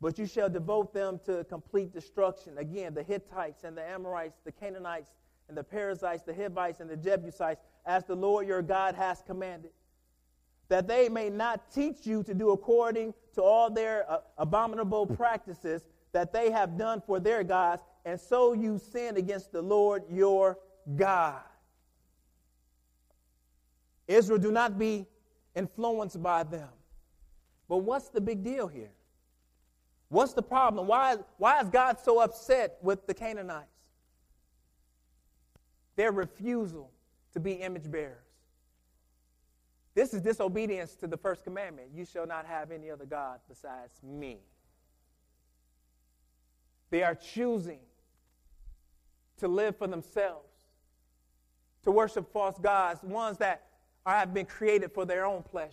but 0.00 0.18
you 0.18 0.26
shall 0.26 0.48
devote 0.48 0.92
them 0.92 1.18
to 1.24 1.44
complete 1.44 1.92
destruction. 1.92 2.58
Again, 2.58 2.94
the 2.94 3.02
Hittites 3.02 3.64
and 3.64 3.76
the 3.76 3.82
Amorites, 3.82 4.38
the 4.44 4.52
Canaanites 4.52 5.10
and 5.48 5.56
the 5.56 5.64
Perizzites, 5.64 6.22
the 6.22 6.34
Hivites 6.34 6.80
and 6.80 6.90
the 6.90 6.96
Jebusites, 6.96 7.62
as 7.86 8.04
the 8.04 8.14
Lord 8.14 8.46
your 8.46 8.62
God 8.62 8.94
has 8.94 9.22
commanded, 9.26 9.70
that 10.68 10.86
they 10.86 11.08
may 11.08 11.30
not 11.30 11.72
teach 11.72 12.06
you 12.06 12.22
to 12.24 12.34
do 12.34 12.50
according 12.50 13.14
to 13.34 13.42
all 13.42 13.70
their 13.70 14.10
uh, 14.10 14.18
abominable 14.36 15.06
practices 15.06 15.86
that 16.12 16.32
they 16.32 16.50
have 16.50 16.76
done 16.76 17.02
for 17.06 17.18
their 17.18 17.42
gods, 17.42 17.82
and 18.04 18.20
so 18.20 18.52
you 18.52 18.78
sin 18.78 19.16
against 19.16 19.52
the 19.52 19.62
Lord 19.62 20.02
your 20.10 20.58
God. 20.96 21.40
Israel, 24.06 24.38
do 24.38 24.50
not 24.50 24.78
be 24.78 25.06
influenced 25.54 26.22
by 26.22 26.42
them. 26.44 26.68
But 27.68 27.78
what's 27.78 28.08
the 28.08 28.20
big 28.20 28.42
deal 28.42 28.66
here? 28.66 28.90
What's 30.08 30.32
the 30.32 30.42
problem? 30.42 30.86
Why, 30.86 31.16
why 31.36 31.60
is 31.60 31.68
God 31.68 31.98
so 32.00 32.20
upset 32.20 32.78
with 32.80 33.06
the 33.06 33.12
Canaanites? 33.12 33.66
Their 35.96 36.12
refusal 36.12 36.90
to 37.34 37.40
be 37.40 37.52
image 37.52 37.90
bearers. 37.90 38.24
This 39.94 40.14
is 40.14 40.22
disobedience 40.22 40.94
to 40.96 41.06
the 41.06 41.16
first 41.16 41.44
commandment 41.44 41.88
you 41.92 42.04
shall 42.04 42.26
not 42.26 42.46
have 42.46 42.70
any 42.70 42.90
other 42.90 43.04
God 43.04 43.40
besides 43.48 44.00
me. 44.02 44.38
They 46.90 47.02
are 47.02 47.14
choosing 47.14 47.80
to 49.38 49.48
live 49.48 49.76
for 49.76 49.86
themselves, 49.86 50.47
to 51.88 51.92
worship 51.92 52.30
false 52.34 52.58
gods, 52.58 53.02
ones 53.02 53.38
that 53.38 53.62
are, 54.04 54.14
have 54.14 54.34
been 54.34 54.44
created 54.44 54.92
for 54.92 55.06
their 55.06 55.24
own 55.24 55.42
pleasure. 55.42 55.72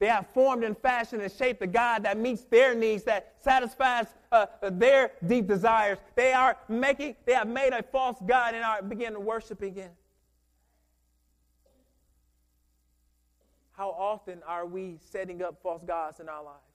They 0.00 0.08
have 0.08 0.26
formed 0.34 0.64
and 0.64 0.76
fashioned 0.76 1.22
and 1.22 1.32
shaped 1.32 1.62
a 1.62 1.66
God 1.66 2.02
that 2.02 2.18
meets 2.18 2.42
their 2.42 2.74
needs, 2.74 3.04
that 3.04 3.36
satisfies 3.40 4.08
uh, 4.30 4.46
their 4.70 5.12
deep 5.26 5.46
desires. 5.48 5.96
They 6.14 6.34
are 6.34 6.58
making, 6.68 7.16
they 7.24 7.32
have 7.32 7.48
made 7.48 7.72
a 7.72 7.82
false 7.82 8.18
God 8.26 8.54
and 8.54 8.62
are 8.62 8.82
beginning 8.82 9.14
to 9.14 9.20
worship 9.20 9.62
again. 9.62 9.92
How 13.72 13.88
often 13.88 14.42
are 14.46 14.66
we 14.66 14.98
setting 15.10 15.42
up 15.42 15.58
false 15.62 15.82
gods 15.84 16.20
in 16.20 16.28
our 16.28 16.44
lives? 16.44 16.71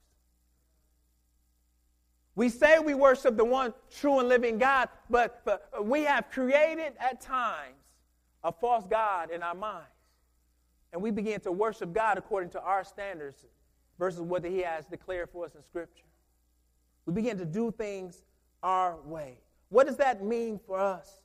We 2.38 2.48
say 2.50 2.78
we 2.78 2.94
worship 2.94 3.36
the 3.36 3.44
one 3.44 3.74
true 3.90 4.20
and 4.20 4.28
living 4.28 4.58
God, 4.58 4.90
but, 5.10 5.44
but 5.44 5.84
we 5.84 6.04
have 6.04 6.30
created 6.30 6.92
at 7.00 7.20
times 7.20 7.74
a 8.44 8.52
false 8.52 8.86
God 8.86 9.32
in 9.32 9.42
our 9.42 9.56
minds 9.56 9.88
and 10.92 11.02
we 11.02 11.10
begin 11.10 11.40
to 11.40 11.50
worship 11.50 11.92
God 11.92 12.16
according 12.16 12.50
to 12.50 12.60
our 12.60 12.84
standards 12.84 13.44
versus 13.98 14.20
what 14.20 14.44
He 14.44 14.60
has 14.60 14.86
declared 14.86 15.30
for 15.30 15.46
us 15.46 15.56
in 15.56 15.64
Scripture. 15.64 16.04
We 17.06 17.12
begin 17.12 17.38
to 17.38 17.44
do 17.44 17.72
things 17.72 18.22
our 18.62 19.00
way. 19.04 19.40
What 19.70 19.88
does 19.88 19.96
that 19.96 20.22
mean 20.22 20.60
for 20.64 20.78
us? 20.78 21.20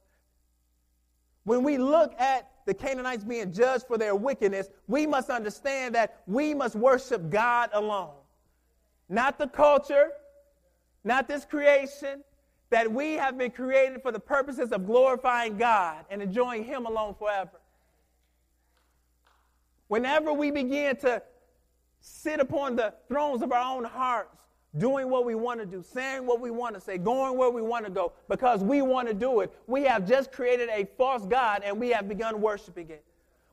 When 1.44 1.62
we 1.62 1.78
look 1.78 2.20
at 2.20 2.50
the 2.66 2.74
Canaanites 2.74 3.24
being 3.24 3.54
judged 3.54 3.86
for 3.86 4.00
their 4.00 4.16
wickedness, 4.16 4.68
we 4.88 5.06
must 5.06 5.30
understand 5.30 5.94
that 5.94 6.24
we 6.26 6.56
must 6.56 6.74
worship 6.76 7.30
God 7.30 7.70
alone. 7.72 8.16
Not 9.10 9.38
the 9.38 9.48
culture, 9.48 10.10
not 11.04 11.28
this 11.28 11.46
creation, 11.46 12.24
that 12.70 12.92
we 12.92 13.14
have 13.14 13.38
been 13.38 13.52
created 13.52 14.02
for 14.02 14.12
the 14.12 14.20
purposes 14.20 14.72
of 14.72 14.86
glorifying 14.86 15.58
God 15.58 16.06
and 16.10 16.22
enjoying 16.22 16.64
Him 16.64 16.86
alone 16.86 17.14
forever. 17.14 17.60
Whenever 19.88 20.34
we 20.34 20.50
begin 20.50 20.96
to 20.98 21.22
sit 22.00 22.40
upon 22.40 22.76
the 22.76 22.94
thrones 23.08 23.42
of 23.42 23.52
our 23.52 23.76
own 23.76 23.84
hearts, 23.84 24.42
doing 24.78 25.10
what 25.10 25.24
we 25.24 25.36
want 25.36 25.60
to 25.60 25.66
do, 25.66 25.84
saying 25.84 26.26
what 26.26 26.40
we 26.40 26.50
want 26.50 26.74
to 26.74 26.82
say, 26.82 26.98
going 26.98 27.38
where 27.38 27.50
we 27.50 27.62
want 27.62 27.86
to 27.86 27.92
go, 27.92 28.14
because 28.28 28.64
we 28.64 28.82
want 28.82 29.08
to 29.08 29.14
do 29.14 29.42
it, 29.42 29.54
we 29.68 29.84
have 29.84 30.08
just 30.08 30.32
created 30.32 30.70
a 30.70 30.86
false 30.98 31.26
God 31.26 31.62
and 31.64 31.80
we 31.80 31.90
have 31.90 32.10
begun 32.10 32.42
worshiping 32.42 32.90
it. 32.90 33.06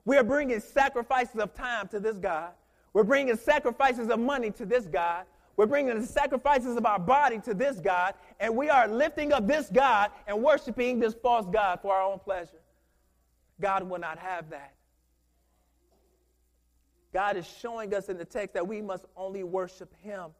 We 0.05 0.17
are 0.17 0.25
bringing 0.25 0.61
sacrifices 0.61 1.37
of 1.37 1.55
time 1.55 1.89
to 1.89 2.01
this 2.01 2.17
God. 2.17 2.53
We're 2.93 3.05
bringing 3.05 3.37
sacrifices 3.37 4.09
of 4.09 4.19
money 4.19 4.51
to 4.53 4.65
this 4.65 4.87
God. 4.87 5.25
We're 5.61 5.66
bringing 5.66 6.01
the 6.01 6.07
sacrifices 6.07 6.79
of 6.79 6.87
our 6.87 6.99
body 6.99 7.38
to 7.40 7.53
this 7.53 7.81
God, 7.81 8.14
and 8.40 8.57
we 8.57 8.70
are 8.70 8.88
lifting 8.88 9.31
up 9.31 9.46
this 9.46 9.68
God 9.68 10.11
and 10.27 10.42
worshiping 10.42 10.99
this 10.99 11.12
false 11.12 11.44
God 11.53 11.81
for 11.83 11.94
our 11.94 12.03
own 12.03 12.18
pleasure. 12.18 12.62
God 13.61 13.83
will 13.83 13.99
not 13.99 14.18
have 14.18 14.49
that. 14.49 14.73
God 17.12 17.37
is 17.37 17.46
showing 17.46 17.92
us 17.92 18.09
in 18.09 18.16
the 18.16 18.25
text 18.25 18.55
that 18.55 18.66
we 18.66 18.81
must 18.81 19.05
only 19.14 19.44
worship 19.44 19.94
Him. 20.01 20.31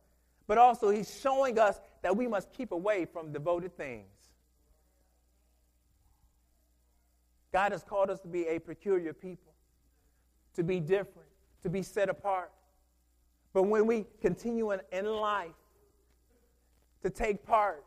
But 0.47 0.57
also, 0.57 0.89
He's 0.89 1.21
showing 1.21 1.59
us 1.59 1.79
that 2.01 2.17
we 2.17 2.27
must 2.27 2.51
keep 2.55 2.73
away 2.73 3.05
from 3.05 3.31
devoted 3.31 3.77
things. 3.77 4.07
God 7.53 7.73
has 7.73 7.83
called 7.83 8.09
us 8.09 8.21
to 8.21 8.29
be 8.29 8.47
a 8.47 8.59
peculiar 8.59 9.13
people, 9.13 9.53
to 10.55 10.63
be 10.65 10.81
different, 10.81 11.29
to 11.63 11.69
be 11.69 11.83
set 11.83 12.09
apart. 12.09 12.53
But 13.53 13.65
when 13.65 13.87
we 13.87 14.07
continue 14.21 14.73
in, 14.73 14.81
in 14.93 15.07
life 15.07 15.51
to 17.03 17.11
take 17.11 17.45
part 17.45 17.85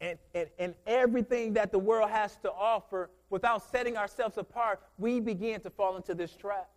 in, 0.00 0.18
in, 0.34 0.46
in 0.58 0.74
everything 0.86 1.52
that 1.54 1.72
the 1.72 1.78
world 1.78 2.10
has 2.10 2.36
to 2.38 2.52
offer 2.52 3.10
without 3.28 3.62
setting 3.70 3.96
ourselves 3.96 4.38
apart, 4.38 4.80
we 4.98 5.20
begin 5.20 5.60
to 5.60 5.70
fall 5.70 5.96
into 5.96 6.14
this 6.14 6.34
trap 6.34 6.68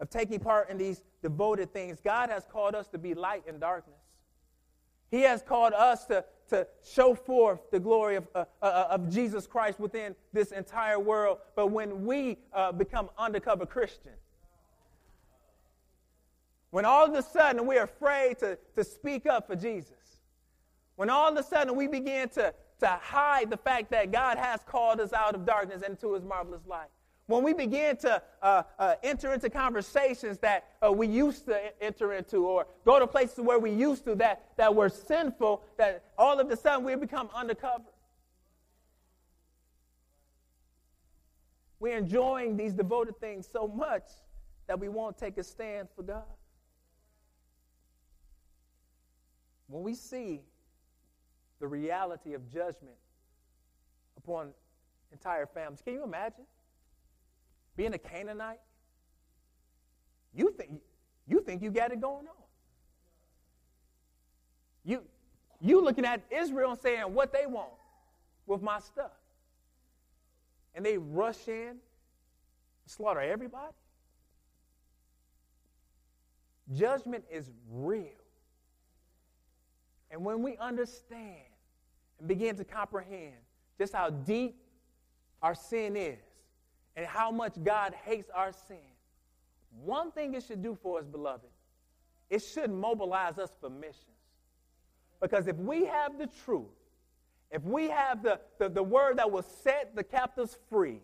of 0.00 0.08
taking 0.08 0.40
part 0.40 0.70
in 0.70 0.78
these 0.78 1.02
devoted 1.22 1.72
things. 1.72 2.00
God 2.02 2.30
has 2.30 2.46
called 2.50 2.74
us 2.74 2.88
to 2.88 2.98
be 2.98 3.14
light 3.14 3.42
in 3.46 3.58
darkness. 3.58 4.00
He 5.10 5.22
has 5.22 5.42
called 5.42 5.72
us 5.72 6.06
to, 6.06 6.24
to 6.48 6.66
show 6.88 7.14
forth 7.14 7.70
the 7.70 7.80
glory 7.80 8.16
of, 8.16 8.28
uh, 8.34 8.44
uh, 8.62 8.64
uh, 8.64 8.86
of 8.90 9.10
Jesus 9.10 9.46
Christ 9.46 9.80
within 9.80 10.14
this 10.32 10.52
entire 10.52 11.00
world. 11.00 11.38
But 11.56 11.68
when 11.68 12.06
we 12.06 12.38
uh, 12.52 12.72
become 12.72 13.10
undercover 13.18 13.66
Christian, 13.66 14.12
when 16.70 16.84
all 16.84 17.06
of 17.06 17.14
a 17.14 17.22
sudden 17.22 17.66
we're 17.66 17.84
afraid 17.84 18.38
to, 18.38 18.58
to 18.76 18.84
speak 18.84 19.26
up 19.26 19.46
for 19.46 19.56
Jesus, 19.56 20.20
when 20.96 21.10
all 21.10 21.30
of 21.30 21.36
a 21.36 21.42
sudden 21.42 21.76
we 21.76 21.88
begin 21.88 22.28
to, 22.30 22.54
to 22.80 22.86
hide 22.86 23.50
the 23.50 23.56
fact 23.56 23.90
that 23.90 24.12
God 24.12 24.38
has 24.38 24.60
called 24.66 25.00
us 25.00 25.12
out 25.12 25.34
of 25.34 25.44
darkness 25.44 25.82
into 25.82 26.14
his 26.14 26.24
marvelous 26.24 26.66
light, 26.66 26.88
when 27.26 27.44
we 27.44 27.54
begin 27.54 27.96
to 27.98 28.22
uh, 28.42 28.62
uh, 28.78 28.94
enter 29.02 29.32
into 29.32 29.48
conversations 29.48 30.38
that 30.38 30.66
uh, 30.84 30.90
we 30.90 31.06
used 31.06 31.46
to 31.46 31.82
enter 31.82 32.12
into 32.12 32.44
or 32.44 32.66
go 32.84 32.98
to 32.98 33.06
places 33.06 33.38
where 33.38 33.58
we 33.58 33.70
used 33.70 34.04
to 34.04 34.16
that, 34.16 34.44
that 34.56 34.74
were 34.74 34.88
sinful, 34.88 35.62
that 35.78 36.04
all 36.18 36.40
of 36.40 36.50
a 36.50 36.56
sudden 36.56 36.84
we 36.84 36.94
become 36.96 37.30
undercover. 37.34 37.84
We're 41.78 41.96
enjoying 41.96 42.56
these 42.56 42.74
devoted 42.74 43.18
things 43.20 43.48
so 43.50 43.66
much 43.66 44.04
that 44.66 44.78
we 44.78 44.88
won't 44.88 45.16
take 45.16 45.38
a 45.38 45.44
stand 45.44 45.88
for 45.96 46.02
God. 46.02 46.24
When 49.70 49.82
we 49.82 49.94
see 49.94 50.42
the 51.60 51.66
reality 51.66 52.34
of 52.34 52.46
judgment 52.52 52.96
upon 54.18 54.50
entire 55.12 55.46
families, 55.46 55.80
can 55.82 55.94
you 55.94 56.04
imagine? 56.04 56.44
being 57.80 57.94
a 57.94 57.98
Canaanite, 57.98 58.60
you 60.34 60.52
think 60.52 60.82
you 61.26 61.40
think 61.40 61.62
you 61.62 61.70
got 61.70 61.92
it 61.92 61.98
going 61.98 62.26
on. 62.26 62.44
You 64.84 65.02
you 65.62 65.82
looking 65.82 66.04
at 66.04 66.20
Israel 66.30 66.72
and 66.72 66.80
saying 66.80 67.14
what 67.14 67.32
they 67.32 67.46
want 67.46 67.70
with 68.46 68.60
my 68.60 68.80
stuff. 68.80 69.12
And 70.74 70.84
they 70.84 70.98
rush 70.98 71.48
in, 71.48 71.76
slaughter 72.84 73.20
everybody. 73.20 73.72
Judgment 76.76 77.24
is 77.32 77.50
real. 77.70 78.19
And 80.10 80.24
when 80.24 80.42
we 80.42 80.56
understand 80.56 81.46
and 82.18 82.28
begin 82.28 82.56
to 82.56 82.64
comprehend 82.64 83.36
just 83.78 83.92
how 83.92 84.10
deep 84.10 84.56
our 85.42 85.54
sin 85.54 85.96
is, 85.96 86.18
and 86.96 87.06
how 87.06 87.30
much 87.30 87.54
God 87.62 87.94
hates 88.04 88.28
our 88.34 88.52
sin, 88.52 88.76
one 89.84 90.10
thing 90.10 90.34
it 90.34 90.42
should 90.42 90.62
do 90.62 90.76
for 90.82 90.98
us, 90.98 91.06
beloved, 91.06 91.46
it 92.28 92.40
should 92.40 92.70
mobilize 92.70 93.38
us 93.38 93.50
for 93.60 93.70
missions. 93.70 94.04
Because 95.20 95.46
if 95.46 95.56
we 95.56 95.84
have 95.86 96.18
the 96.18 96.28
truth, 96.44 96.66
if 97.50 97.62
we 97.64 97.88
have 97.88 98.22
the, 98.22 98.40
the, 98.58 98.68
the 98.68 98.82
word 98.82 99.18
that 99.18 99.30
will 99.30 99.42
set 99.42 99.94
the 99.94 100.04
captives 100.04 100.58
free, 100.68 101.00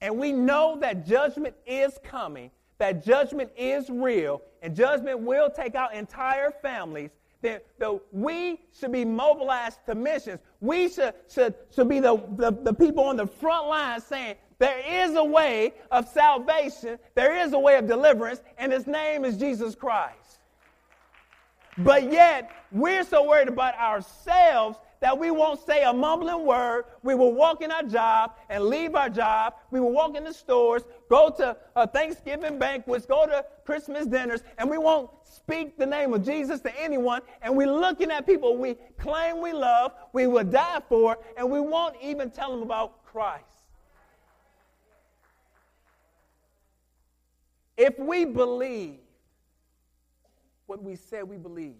and 0.00 0.16
we 0.18 0.32
know 0.32 0.78
that 0.80 1.06
judgment 1.06 1.54
is 1.66 1.98
coming, 2.02 2.50
that 2.78 3.04
judgment 3.04 3.50
is 3.56 3.90
real, 3.90 4.42
and 4.62 4.74
judgment 4.74 5.20
will 5.20 5.50
take 5.50 5.74
out 5.74 5.94
entire 5.94 6.50
families, 6.50 7.10
then 7.42 7.60
the, 7.78 8.00
we 8.12 8.60
should 8.78 8.92
be 8.92 9.04
mobilized 9.04 9.78
to 9.86 9.94
missions. 9.94 10.40
We 10.60 10.88
should, 10.88 11.14
should, 11.32 11.54
should 11.74 11.88
be 11.88 12.00
the, 12.00 12.22
the, 12.36 12.50
the 12.50 12.74
people 12.74 13.04
on 13.04 13.16
the 13.16 13.26
front 13.26 13.68
line 13.68 14.00
saying, 14.00 14.36
there 14.58 14.80
is 14.86 15.16
a 15.16 15.24
way 15.24 15.72
of 15.90 16.06
salvation, 16.08 16.98
there 17.14 17.34
is 17.34 17.54
a 17.54 17.58
way 17.58 17.76
of 17.76 17.86
deliverance, 17.86 18.42
and 18.58 18.70
his 18.70 18.86
name 18.86 19.24
is 19.24 19.38
Jesus 19.38 19.74
Christ. 19.74 20.40
But 21.78 22.12
yet, 22.12 22.50
we're 22.70 23.04
so 23.04 23.26
worried 23.26 23.48
about 23.48 23.74
ourselves 23.76 24.76
that 25.00 25.18
we 25.18 25.30
won't 25.30 25.58
say 25.64 25.82
a 25.84 25.92
mumbling 25.92 26.44
word. 26.44 26.84
We 27.02 27.14
will 27.14 27.32
walk 27.32 27.62
in 27.62 27.70
our 27.72 27.82
job 27.82 28.36
and 28.50 28.64
leave 28.64 28.94
our 28.94 29.08
job. 29.08 29.54
We 29.70 29.80
will 29.80 29.92
walk 29.92 30.14
in 30.14 30.24
the 30.24 30.32
stores, 30.32 30.82
go 31.08 31.30
to 31.38 31.56
uh, 31.74 31.86
Thanksgiving 31.86 32.58
banquets, 32.58 33.06
go 33.06 33.26
to 33.26 33.44
Christmas 33.64 34.06
dinners, 34.06 34.42
and 34.58 34.68
we 34.68 34.78
won't 34.78 35.10
speak 35.24 35.78
the 35.78 35.86
name 35.86 36.12
of 36.12 36.24
Jesus 36.24 36.60
to 36.60 36.80
anyone. 36.80 37.22
And 37.40 37.56
we're 37.56 37.72
looking 37.72 38.10
at 38.10 38.26
people 38.26 38.56
we 38.56 38.76
claim 38.98 39.40
we 39.40 39.52
love, 39.52 39.92
we 40.12 40.26
will 40.26 40.44
die 40.44 40.80
for, 40.88 41.18
and 41.36 41.50
we 41.50 41.60
won't 41.60 41.96
even 42.02 42.30
tell 42.30 42.50
them 42.50 42.62
about 42.62 43.04
Christ. 43.04 43.44
If 47.78 47.98
we 47.98 48.26
believe 48.26 48.98
what 50.66 50.82
we 50.82 50.94
said 50.94 51.24
we 51.24 51.38
believe 51.38 51.76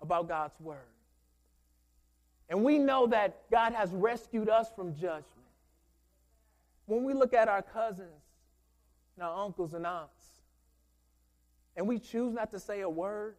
about 0.00 0.26
God's 0.26 0.58
word, 0.58 0.91
and 2.52 2.62
we 2.62 2.78
know 2.78 3.06
that 3.06 3.50
God 3.50 3.72
has 3.72 3.90
rescued 3.92 4.50
us 4.50 4.70
from 4.76 4.94
judgment, 4.94 5.24
when 6.84 7.02
we 7.02 7.14
look 7.14 7.32
at 7.32 7.48
our 7.48 7.62
cousins 7.62 8.22
and 9.16 9.24
our 9.24 9.44
uncles 9.46 9.72
and 9.72 9.86
aunts, 9.86 10.26
and 11.78 11.88
we 11.88 11.98
choose 11.98 12.34
not 12.34 12.50
to 12.50 12.60
say 12.60 12.82
a 12.82 12.90
word, 12.90 13.36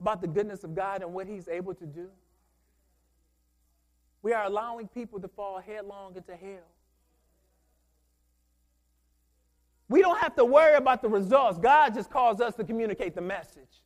about 0.00 0.20
the 0.20 0.26
goodness 0.26 0.64
of 0.64 0.74
God 0.74 1.02
and 1.02 1.14
what 1.14 1.28
He's 1.28 1.46
able 1.46 1.74
to 1.74 1.86
do? 1.86 2.08
We 4.20 4.32
are 4.32 4.44
allowing 4.44 4.88
people 4.88 5.20
to 5.20 5.28
fall 5.28 5.60
headlong 5.60 6.16
into 6.16 6.34
hell. 6.34 6.66
We 9.88 10.02
don't 10.02 10.18
have 10.18 10.34
to 10.34 10.44
worry 10.44 10.74
about 10.74 11.02
the 11.02 11.08
results. 11.08 11.60
God 11.60 11.94
just 11.94 12.10
calls 12.10 12.40
us 12.40 12.56
to 12.56 12.64
communicate 12.64 13.14
the 13.14 13.20
message. 13.20 13.85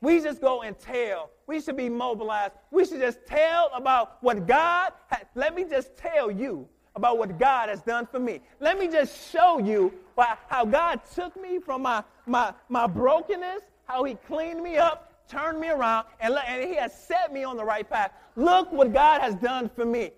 We 0.00 0.20
just 0.20 0.40
go 0.40 0.62
and 0.62 0.78
tell. 0.78 1.30
We 1.46 1.60
should 1.60 1.76
be 1.76 1.88
mobilized. 1.88 2.52
We 2.70 2.84
should 2.84 3.00
just 3.00 3.18
tell 3.26 3.70
about 3.74 4.22
what 4.22 4.46
God, 4.46 4.92
had. 5.08 5.26
let 5.34 5.54
me 5.54 5.64
just 5.64 5.96
tell 5.96 6.30
you 6.30 6.68
about 6.94 7.18
what 7.18 7.38
God 7.38 7.68
has 7.68 7.80
done 7.82 8.06
for 8.06 8.18
me. 8.18 8.40
Let 8.60 8.78
me 8.78 8.88
just 8.88 9.30
show 9.32 9.58
you 9.58 9.92
why, 10.14 10.36
how 10.48 10.64
God 10.64 11.00
took 11.14 11.40
me 11.40 11.58
from 11.58 11.82
my, 11.82 12.04
my, 12.26 12.52
my 12.68 12.86
brokenness, 12.86 13.62
how 13.86 14.04
he 14.04 14.14
cleaned 14.14 14.62
me 14.62 14.76
up, 14.76 15.12
turned 15.28 15.60
me 15.60 15.68
around, 15.68 16.06
and, 16.20 16.34
and 16.46 16.68
he 16.68 16.76
has 16.76 16.92
set 16.96 17.32
me 17.32 17.44
on 17.44 17.56
the 17.56 17.64
right 17.64 17.88
path. 17.88 18.12
Look 18.36 18.72
what 18.72 18.92
God 18.92 19.20
has 19.20 19.34
done 19.36 19.68
for 19.74 19.84
me 19.84 20.10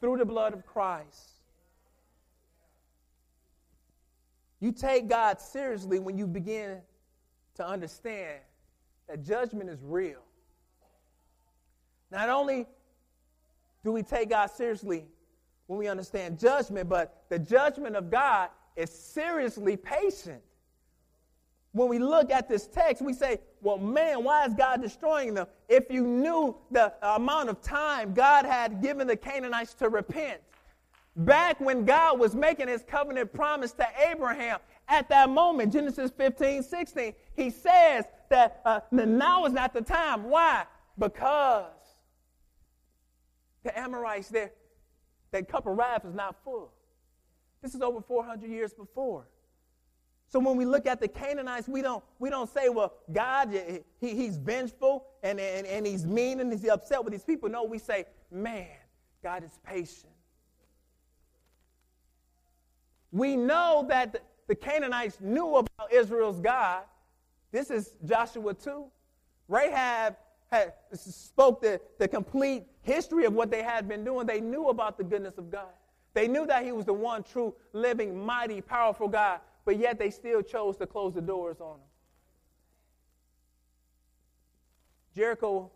through 0.00 0.18
the 0.18 0.24
blood 0.24 0.52
of 0.52 0.66
Christ. 0.66 1.30
You 4.60 4.72
take 4.72 5.08
God 5.08 5.40
seriously 5.40 5.98
when 5.98 6.18
you 6.18 6.26
begin 6.26 6.80
to 7.56 7.66
understand 7.66 8.40
that 9.08 9.24
judgment 9.24 9.68
is 9.68 9.78
real. 9.82 10.20
Not 12.10 12.28
only 12.28 12.66
do 13.84 13.92
we 13.92 14.02
take 14.02 14.30
God 14.30 14.46
seriously 14.50 15.06
when 15.66 15.78
we 15.78 15.88
understand 15.88 16.38
judgment, 16.38 16.88
but 16.88 17.24
the 17.28 17.38
judgment 17.38 17.96
of 17.96 18.10
God 18.10 18.50
is 18.76 18.90
seriously 18.90 19.76
patient. 19.76 20.42
When 21.72 21.88
we 21.88 21.98
look 21.98 22.30
at 22.30 22.48
this 22.48 22.66
text, 22.66 23.02
we 23.02 23.14
say, 23.14 23.38
well, 23.62 23.78
man, 23.78 24.22
why 24.22 24.44
is 24.44 24.52
God 24.52 24.82
destroying 24.82 25.32
them? 25.32 25.46
If 25.68 25.90
you 25.90 26.06
knew 26.06 26.54
the 26.70 26.92
amount 27.02 27.48
of 27.48 27.62
time 27.62 28.12
God 28.12 28.44
had 28.44 28.82
given 28.82 29.06
the 29.06 29.16
Canaanites 29.16 29.72
to 29.74 29.88
repent, 29.88 30.40
back 31.16 31.58
when 31.60 31.86
God 31.86 32.18
was 32.18 32.34
making 32.34 32.68
his 32.68 32.82
covenant 32.82 33.32
promise 33.32 33.72
to 33.72 33.88
Abraham, 34.10 34.58
at 34.88 35.08
that 35.08 35.30
moment, 35.30 35.72
Genesis 35.72 36.10
15, 36.16 36.62
16, 36.62 37.14
he 37.34 37.50
says 37.50 38.04
that 38.28 38.60
uh, 38.64 38.80
now 38.90 39.44
is 39.44 39.52
not 39.52 39.72
the 39.72 39.82
time. 39.82 40.24
Why? 40.24 40.64
Because 40.98 41.70
the 43.62 43.78
Amorites, 43.78 44.28
their, 44.28 44.52
their 45.30 45.42
cup 45.42 45.66
of 45.66 45.76
wrath 45.76 46.04
is 46.04 46.14
not 46.14 46.36
full. 46.44 46.72
This 47.62 47.74
is 47.74 47.80
over 47.80 48.00
400 48.00 48.50
years 48.50 48.74
before. 48.74 49.26
So 50.28 50.38
when 50.40 50.56
we 50.56 50.64
look 50.64 50.86
at 50.86 50.98
the 50.98 51.08
Canaanites, 51.08 51.68
we 51.68 51.82
don't, 51.82 52.02
we 52.18 52.30
don't 52.30 52.48
say, 52.48 52.70
well, 52.70 52.94
God, 53.12 53.52
he, 54.00 54.14
he's 54.14 54.38
vengeful 54.38 55.06
and, 55.22 55.38
and, 55.38 55.66
and 55.66 55.86
he's 55.86 56.06
mean 56.06 56.40
and 56.40 56.50
he's 56.50 56.66
upset 56.66 57.04
with 57.04 57.12
these 57.12 57.24
people. 57.24 57.50
No, 57.50 57.64
we 57.64 57.78
say, 57.78 58.06
man, 58.30 58.66
God 59.22 59.44
is 59.44 59.58
patient. 59.62 60.12
We 63.10 63.36
know 63.36 63.84
that 63.90 64.24
the, 64.46 64.54
Canaanites 64.54 65.18
knew 65.20 65.56
about 65.56 65.92
Israel's 65.92 66.40
God. 66.40 66.82
This 67.50 67.70
is 67.70 67.94
Joshua 68.04 68.54
2. 68.54 68.84
Rahab 69.48 70.16
had 70.50 70.74
spoke 70.94 71.62
the, 71.62 71.80
the 71.98 72.08
complete 72.08 72.64
history 72.82 73.24
of 73.24 73.32
what 73.32 73.50
they 73.50 73.62
had 73.62 73.88
been 73.88 74.04
doing. 74.04 74.26
They 74.26 74.40
knew 74.40 74.68
about 74.68 74.98
the 74.98 75.04
goodness 75.04 75.38
of 75.38 75.50
God. 75.50 75.72
They 76.14 76.28
knew 76.28 76.46
that 76.46 76.64
he 76.64 76.72
was 76.72 76.84
the 76.84 76.92
one 76.92 77.22
true, 77.22 77.54
living, 77.72 78.24
mighty, 78.24 78.60
powerful 78.60 79.08
God, 79.08 79.40
but 79.64 79.78
yet 79.78 79.98
they 79.98 80.10
still 80.10 80.42
chose 80.42 80.76
to 80.76 80.86
close 80.86 81.14
the 81.14 81.22
doors 81.22 81.60
on 81.60 81.76
him. 81.76 81.86
Jericho, 85.16 85.70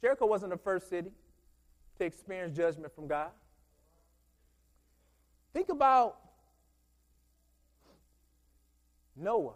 Jericho 0.00 0.26
wasn't 0.26 0.52
the 0.52 0.58
first 0.58 0.88
city 0.88 1.10
to 1.98 2.04
experience 2.04 2.56
judgment 2.56 2.94
from 2.94 3.06
God. 3.06 3.30
Think 5.52 5.68
about 5.68 6.18
Noah. 9.16 9.54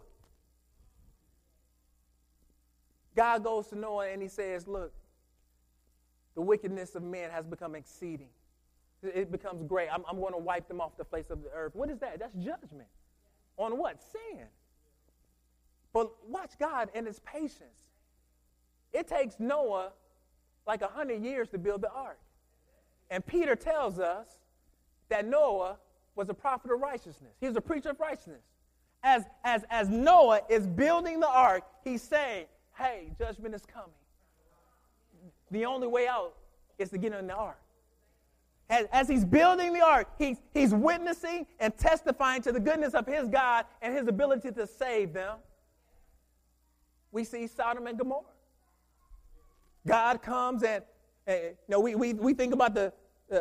God 3.15 3.43
goes 3.43 3.67
to 3.67 3.75
Noah 3.75 4.07
and 4.09 4.21
he 4.21 4.27
says, 4.27 4.67
Look, 4.67 4.93
the 6.35 6.41
wickedness 6.41 6.95
of 6.95 7.03
men 7.03 7.31
has 7.31 7.45
become 7.45 7.75
exceeding. 7.75 8.29
It 9.01 9.31
becomes 9.31 9.63
great. 9.63 9.89
I'm, 9.91 10.03
I'm 10.09 10.19
going 10.19 10.33
to 10.33 10.39
wipe 10.39 10.67
them 10.67 10.81
off 10.81 10.97
the 10.97 11.05
face 11.05 11.29
of 11.29 11.41
the 11.41 11.49
earth. 11.53 11.73
What 11.75 11.89
is 11.89 11.99
that? 11.99 12.19
That's 12.19 12.35
judgment. 12.35 12.87
On 13.57 13.77
what? 13.77 14.01
Sin. 14.01 14.45
But 15.93 16.11
watch 16.29 16.51
God 16.59 16.89
and 16.93 17.07
his 17.07 17.19
patience. 17.19 17.87
It 18.93 19.07
takes 19.07 19.39
Noah 19.39 19.91
like 20.67 20.81
a 20.81 20.87
hundred 20.87 21.23
years 21.23 21.49
to 21.49 21.57
build 21.57 21.81
the 21.81 21.91
ark. 21.91 22.19
And 23.09 23.25
Peter 23.25 23.55
tells 23.55 23.99
us 23.99 24.27
that 25.09 25.25
Noah 25.25 25.77
was 26.15 26.29
a 26.29 26.33
prophet 26.33 26.71
of 26.71 26.79
righteousness. 26.79 27.33
He 27.39 27.47
was 27.47 27.55
a 27.55 27.61
preacher 27.61 27.89
of 27.89 27.99
righteousness. 27.99 28.43
As, 29.03 29.23
as, 29.43 29.63
as 29.69 29.89
Noah 29.89 30.41
is 30.49 30.67
building 30.67 31.19
the 31.19 31.29
ark, 31.29 31.63
he's 31.83 32.01
saying, 32.01 32.45
hey, 32.77 33.11
judgment 33.17 33.55
is 33.55 33.65
coming. 33.65 33.89
The 35.51 35.65
only 35.65 35.87
way 35.87 36.07
out 36.07 36.35
is 36.77 36.89
to 36.89 36.97
get 36.97 37.13
in 37.13 37.27
the 37.27 37.33
ark. 37.33 37.59
As, 38.69 38.85
as 38.91 39.07
he's 39.07 39.25
building 39.25 39.73
the 39.73 39.81
ark, 39.81 40.07
he's, 40.19 40.37
he's 40.53 40.73
witnessing 40.73 41.47
and 41.59 41.75
testifying 41.75 42.41
to 42.43 42.51
the 42.51 42.59
goodness 42.59 42.93
of 42.93 43.07
his 43.07 43.27
God 43.27 43.65
and 43.81 43.95
his 43.95 44.07
ability 44.07 44.51
to 44.51 44.67
save 44.67 45.13
them. 45.13 45.37
We 47.11 47.23
see 47.23 47.47
Sodom 47.47 47.87
and 47.87 47.97
Gomorrah. 47.97 48.23
God 49.87 50.21
comes 50.21 50.61
and, 50.61 50.83
and 51.25 51.43
you 51.43 51.55
know, 51.67 51.79
we, 51.79 51.95
we, 51.95 52.13
we 52.13 52.33
think 52.33 52.53
about 52.53 52.75
the, 52.75 52.93
uh, 53.33 53.39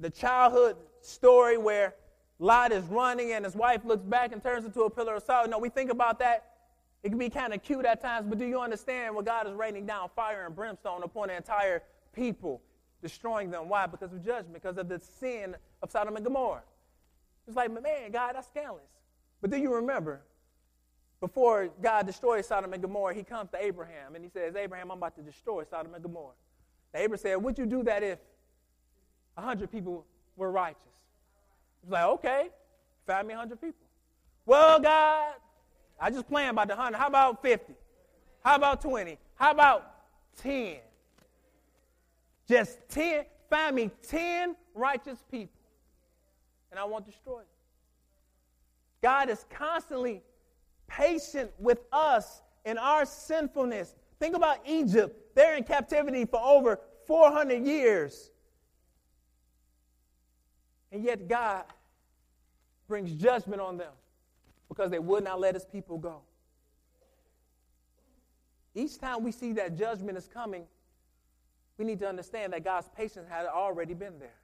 the 0.00 0.08
childhood 0.08 0.76
story 1.02 1.58
where 1.58 1.94
Lot 2.42 2.72
is 2.72 2.84
running 2.86 3.32
and 3.32 3.44
his 3.44 3.54
wife 3.54 3.84
looks 3.84 4.04
back 4.04 4.32
and 4.32 4.42
turns 4.42 4.64
into 4.64 4.82
a 4.82 4.90
pillar 4.90 5.14
of 5.14 5.22
salt. 5.22 5.48
No, 5.48 5.58
we 5.58 5.68
think 5.68 5.90
about 5.90 6.18
that 6.18 6.52
it 7.02 7.08
can 7.08 7.18
be 7.18 7.30
kind 7.30 7.52
of 7.52 7.62
cute 7.62 7.84
at 7.84 8.00
times, 8.00 8.26
but 8.28 8.38
do 8.38 8.44
you 8.44 8.60
understand 8.60 9.14
what 9.14 9.24
God 9.24 9.48
is 9.48 9.54
raining 9.54 9.86
down 9.86 10.08
fire 10.14 10.46
and 10.46 10.54
brimstone 10.54 11.02
upon 11.02 11.28
the 11.28 11.36
entire 11.36 11.82
people, 12.12 12.60
destroying 13.00 13.50
them? 13.50 13.68
Why? 13.68 13.86
Because 13.86 14.12
of 14.12 14.24
judgment, 14.24 14.54
because 14.54 14.76
of 14.76 14.88
the 14.88 15.00
sin 15.00 15.56
of 15.82 15.90
Sodom 15.90 16.14
and 16.14 16.24
Gomorrah. 16.24 16.62
It's 17.48 17.56
like, 17.56 17.72
man, 17.72 18.12
God, 18.12 18.36
that's 18.36 18.46
scandalous. 18.46 18.84
But 19.40 19.50
do 19.50 19.56
you 19.56 19.74
remember, 19.74 20.20
before 21.20 21.70
God 21.82 22.06
destroys 22.06 22.46
Sodom 22.46 22.72
and 22.72 22.80
Gomorrah, 22.80 23.14
he 23.14 23.24
comes 23.24 23.50
to 23.50 23.64
Abraham 23.64 24.14
and 24.14 24.24
he 24.24 24.30
says, 24.30 24.54
Abraham, 24.54 24.92
I'm 24.92 24.98
about 24.98 25.16
to 25.16 25.22
destroy 25.22 25.64
Sodom 25.68 25.94
and 25.94 26.02
Gomorrah. 26.02 26.34
And 26.94 27.02
Abraham 27.02 27.20
said, 27.20 27.34
Would 27.36 27.58
you 27.58 27.66
do 27.66 27.82
that 27.82 28.04
if 28.04 28.18
a 29.36 29.42
hundred 29.42 29.72
people 29.72 30.06
were 30.36 30.52
righteous? 30.52 30.82
He's 31.82 31.90
like, 31.90 32.04
okay, 32.04 32.48
find 33.06 33.26
me 33.26 33.34
a 33.34 33.36
hundred 33.36 33.60
people. 33.60 33.86
Well, 34.46 34.80
God, 34.80 35.34
I 36.00 36.10
just 36.10 36.28
playing 36.28 36.50
about 36.50 36.68
the 36.68 36.74
100. 36.74 36.96
How 36.96 37.06
about 37.06 37.42
50? 37.42 37.74
How 38.44 38.56
about 38.56 38.80
20? 38.80 39.18
How 39.36 39.50
about 39.52 39.94
10? 40.42 40.78
Just 42.48 42.78
10. 42.88 43.24
Find 43.48 43.76
me 43.76 43.90
10 44.08 44.56
righteous 44.74 45.18
people, 45.30 45.60
and 46.70 46.80
I 46.80 46.84
won't 46.84 47.04
destroy 47.04 47.38
them. 47.38 47.46
God 49.02 49.28
is 49.28 49.44
constantly 49.50 50.22
patient 50.86 51.50
with 51.58 51.80
us 51.92 52.42
in 52.64 52.78
our 52.78 53.04
sinfulness. 53.04 53.94
Think 54.18 54.36
about 54.36 54.58
Egypt. 54.66 55.34
They're 55.34 55.56
in 55.56 55.64
captivity 55.64 56.24
for 56.24 56.40
over 56.40 56.80
400 57.06 57.64
years. 57.64 58.31
And 60.92 61.02
yet 61.02 61.26
God 61.26 61.64
brings 62.86 63.12
judgment 63.14 63.60
on 63.60 63.78
them 63.78 63.92
because 64.68 64.90
they 64.90 64.98
would 64.98 65.24
not 65.24 65.40
let 65.40 65.54
his 65.54 65.64
people 65.64 65.98
go. 65.98 66.20
Each 68.74 68.98
time 68.98 69.22
we 69.24 69.32
see 69.32 69.52
that 69.54 69.76
judgment 69.76 70.16
is 70.16 70.28
coming, 70.28 70.64
we 71.78 71.84
need 71.84 71.98
to 72.00 72.08
understand 72.08 72.52
that 72.52 72.64
God's 72.64 72.88
patience 72.96 73.26
had 73.28 73.46
already 73.46 73.94
been 73.94 74.18
there. 74.18 74.34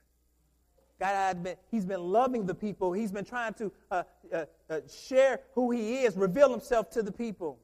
God 0.99 1.15
had 1.15 1.43
been, 1.43 1.57
He's 1.71 1.85
been 1.85 2.01
loving 2.03 2.45
the 2.45 2.55
people. 2.55 2.93
He's 2.93 3.13
been 3.13 3.25
trying 3.25 3.55
to 3.55 3.73
uh, 3.91 4.03
uh, 4.33 4.45
uh, 4.69 4.81
share 4.91 5.41
who 5.55 5.71
He 5.71 6.01
is, 6.01 6.17
reveal 6.17 6.51
Himself 6.51 6.91
to 6.91 7.03
the 7.03 7.13
people. 7.13 7.59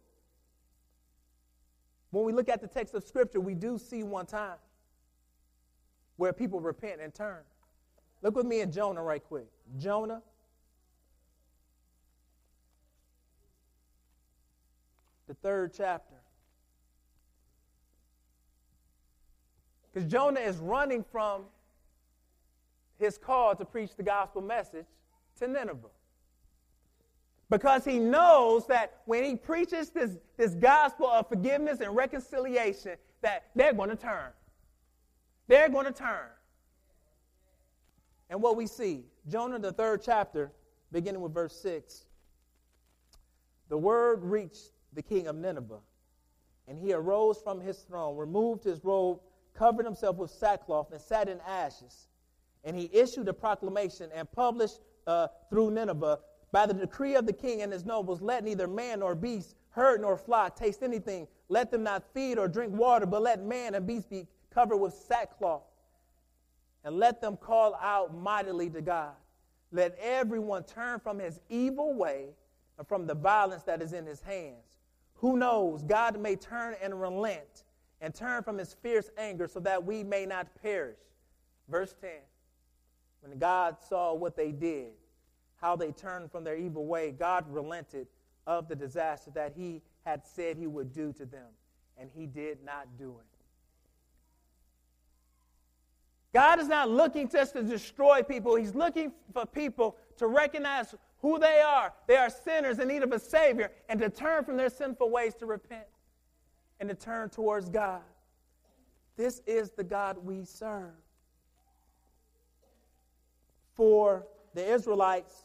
When 2.11 2.25
we 2.25 2.33
look 2.33 2.49
at 2.49 2.61
the 2.61 2.69
text 2.69 2.95
of 2.95 3.03
Scripture, 3.03 3.41
we 3.41 3.55
do 3.55 3.77
see 3.77 4.05
one 4.05 4.27
time 4.27 4.57
where 6.17 6.33
people 6.33 6.61
repent 6.61 7.01
and 7.01 7.13
turn. 7.13 7.43
Look 8.25 8.37
with 8.37 8.47
me 8.47 8.63
at 8.63 8.73
Jonah 8.73 9.03
right 9.03 9.23
quick. 9.23 9.47
Jonah 9.79 10.23
the 15.29 15.35
third 15.35 15.73
chapter. 15.77 16.15
Because 19.93 20.11
Jonah 20.11 20.41
is 20.41 20.57
running 20.57 21.05
from 21.05 21.43
his 22.99 23.19
call 23.19 23.55
to 23.57 23.65
preach 23.65 23.95
the 23.95 24.03
gospel 24.03 24.41
message 24.41 24.87
to 25.39 25.47
Nineveh. 25.47 25.89
Because 27.51 27.85
he 27.85 27.99
knows 27.99 28.67
that 28.69 29.03
when 29.05 29.23
he 29.23 29.37
preaches 29.37 29.91
this, 29.91 30.17
this 30.39 30.55
gospel 30.55 31.07
of 31.07 31.29
forgiveness 31.29 31.81
and 31.81 31.95
reconciliation, 31.95 32.97
that 33.21 33.45
they're 33.55 33.75
going 33.75 33.91
to 33.91 33.97
turn. 33.97 34.31
They're 35.47 35.69
going 35.69 35.87
to 35.87 35.93
turn. 35.93 36.31
And 38.31 38.41
what 38.41 38.57
we 38.57 38.67
see, 38.67 39.05
Jonah, 39.29 39.59
the 39.59 39.73
third 39.73 40.03
chapter, 40.03 40.53
beginning 40.93 41.21
with 41.21 41.35
verse 41.35 41.57
6, 41.61 42.07
the 43.69 43.79
word 43.79 44.23
reached 44.23 44.71
the 44.93 45.03
king 45.03 45.27
of 45.27 45.37
Nineveh, 45.37 45.81
and 46.69 46.79
he 46.79 46.93
arose 46.93 47.41
from 47.43 47.61
his 47.61 47.79
throne, 47.79 48.17
removed 48.17 48.65
his 48.65 48.85
robe, 48.85 49.21
covered 49.55 49.85
himself 49.85 50.17
with 50.17 50.31
sackcloth, 50.31 50.93
and 50.93 51.01
sat 51.01 51.29
in 51.29 51.41
ashes. 51.47 52.09
And 52.65 52.77
he 52.77 52.89
issued 52.93 53.29
a 53.29 53.33
proclamation 53.33 54.11
and 54.15 54.31
published 54.33 54.81
uh, 55.07 55.29
through 55.51 55.71
Nineveh 55.71 56.19
by 56.55 56.67
the 56.67 56.75
decree 56.75 57.17
of 57.17 57.27
the 57.27 57.33
king 57.33 57.63
and 57.63 57.73
his 57.73 57.85
nobles, 57.85 58.23
let 58.23 58.45
neither 58.45 58.69
man 58.69 59.01
nor 59.01 59.15
beast, 59.15 59.57
herd 59.71 60.01
nor 60.01 60.17
flock 60.17 60.57
taste 60.57 60.83
anything. 60.83 61.27
Let 61.49 61.71
them 61.71 61.83
not 61.83 62.05
feed 62.15 62.39
or 62.39 62.47
drink 62.47 62.73
water, 62.73 63.07
but 63.07 63.23
let 63.23 63.43
man 63.43 63.75
and 63.75 63.87
beast 63.87 64.09
be 64.09 64.29
covered 64.51 64.77
with 64.77 64.95
sackcloth. 64.95 65.63
And 66.85 66.99
let 66.99 67.21
them 67.21 67.37
call 67.37 67.75
out 67.81 68.15
mightily 68.15 68.69
to 68.71 68.83
God. 68.83 69.15
Let 69.73 69.97
everyone 69.99 70.65
turn 70.65 71.01
from 71.01 71.19
his 71.19 71.41
evil 71.49 71.95
way 71.95 72.29
and 72.79 72.87
from 72.87 73.07
the 73.07 73.15
violence 73.15 73.63
that 73.65 73.83
is 73.83 73.93
in 73.93 74.07
his 74.07 74.21
hands. 74.21 74.79
Who 75.15 75.37
knows? 75.37 75.83
God 75.83 76.21
may 76.21 76.37
turn 76.37 76.77
and 76.83 77.01
relent 77.01 77.65
and 78.01 78.15
turn 78.15 78.43
from 78.43 78.59
his 78.59 78.75
fierce 78.75 79.11
anger 79.17 79.49
so 79.49 79.61
that 79.61 79.83
we 79.83 80.05
may 80.05 80.27
not 80.27 80.49
perish. 80.61 80.99
Verse 81.69 81.95
10 82.01 82.11
When 83.21 83.39
God 83.39 83.77
saw 83.89 84.15
what 84.15 84.37
they 84.37 84.53
did, 84.53 84.93
how 85.57 85.77
they 85.77 85.93
turned 85.93 86.31
from 86.31 86.45
their 86.45 86.57
evil 86.57 86.85
way, 86.85 87.11
God 87.11 87.47
relented 87.49 88.07
of 88.47 88.69
the 88.69 88.77
disaster 88.77 89.31
that 89.35 89.55
he 89.57 89.81
had 90.05 90.27
said 90.27 90.59
he 90.59 90.67
would 90.67 90.93
do 90.93 91.13
to 91.15 91.25
them, 91.25 91.49
and 91.97 92.11
he 92.15 92.27
did 92.27 92.63
not 92.63 92.87
do 92.99 93.17
it. 93.19 93.34
God 96.35 96.59
is 96.59 96.67
not 96.67 96.91
looking 96.91 97.29
just 97.29 97.55
to 97.55 97.63
destroy 97.63 98.23
people, 98.23 98.57
He's 98.57 98.75
looking 98.75 99.13
for 99.33 99.47
people 99.47 99.97
to 100.19 100.27
recognize 100.27 100.95
who 101.21 101.39
they 101.39 101.61
are. 101.61 101.93
They 102.07 102.17
are 102.17 102.29
sinners 102.29 102.81
in 102.81 102.89
need 102.89 103.03
of 103.03 103.13
a 103.13 103.21
Savior, 103.21 103.71
and 103.89 104.01
to 104.01 104.11
turn 104.11 104.45
from 104.45 104.57
their 104.57 104.69
sinful 104.69 105.11
ways 105.11 105.35
to 105.37 105.47
repent 105.47 105.87
and 106.81 106.89
to 106.89 106.95
turn 106.95 107.31
towards 107.31 107.69
God. 107.69 108.03
This 109.17 109.41
is 109.47 109.71
the 109.71 109.85
God 109.85 110.19
we 110.19 110.45
serve. 110.45 110.91
For 113.75 114.27
the 114.55 114.73
Israelites, 114.73 115.45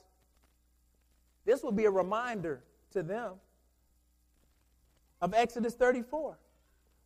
this 1.46 1.64
will 1.64 1.72
be 1.72 1.86
a 1.86 1.92
reminder 1.92 2.64
to 2.92 3.04
them 3.04 3.34
of 5.22 5.34
Exodus 5.34 5.76
34. 5.76 6.38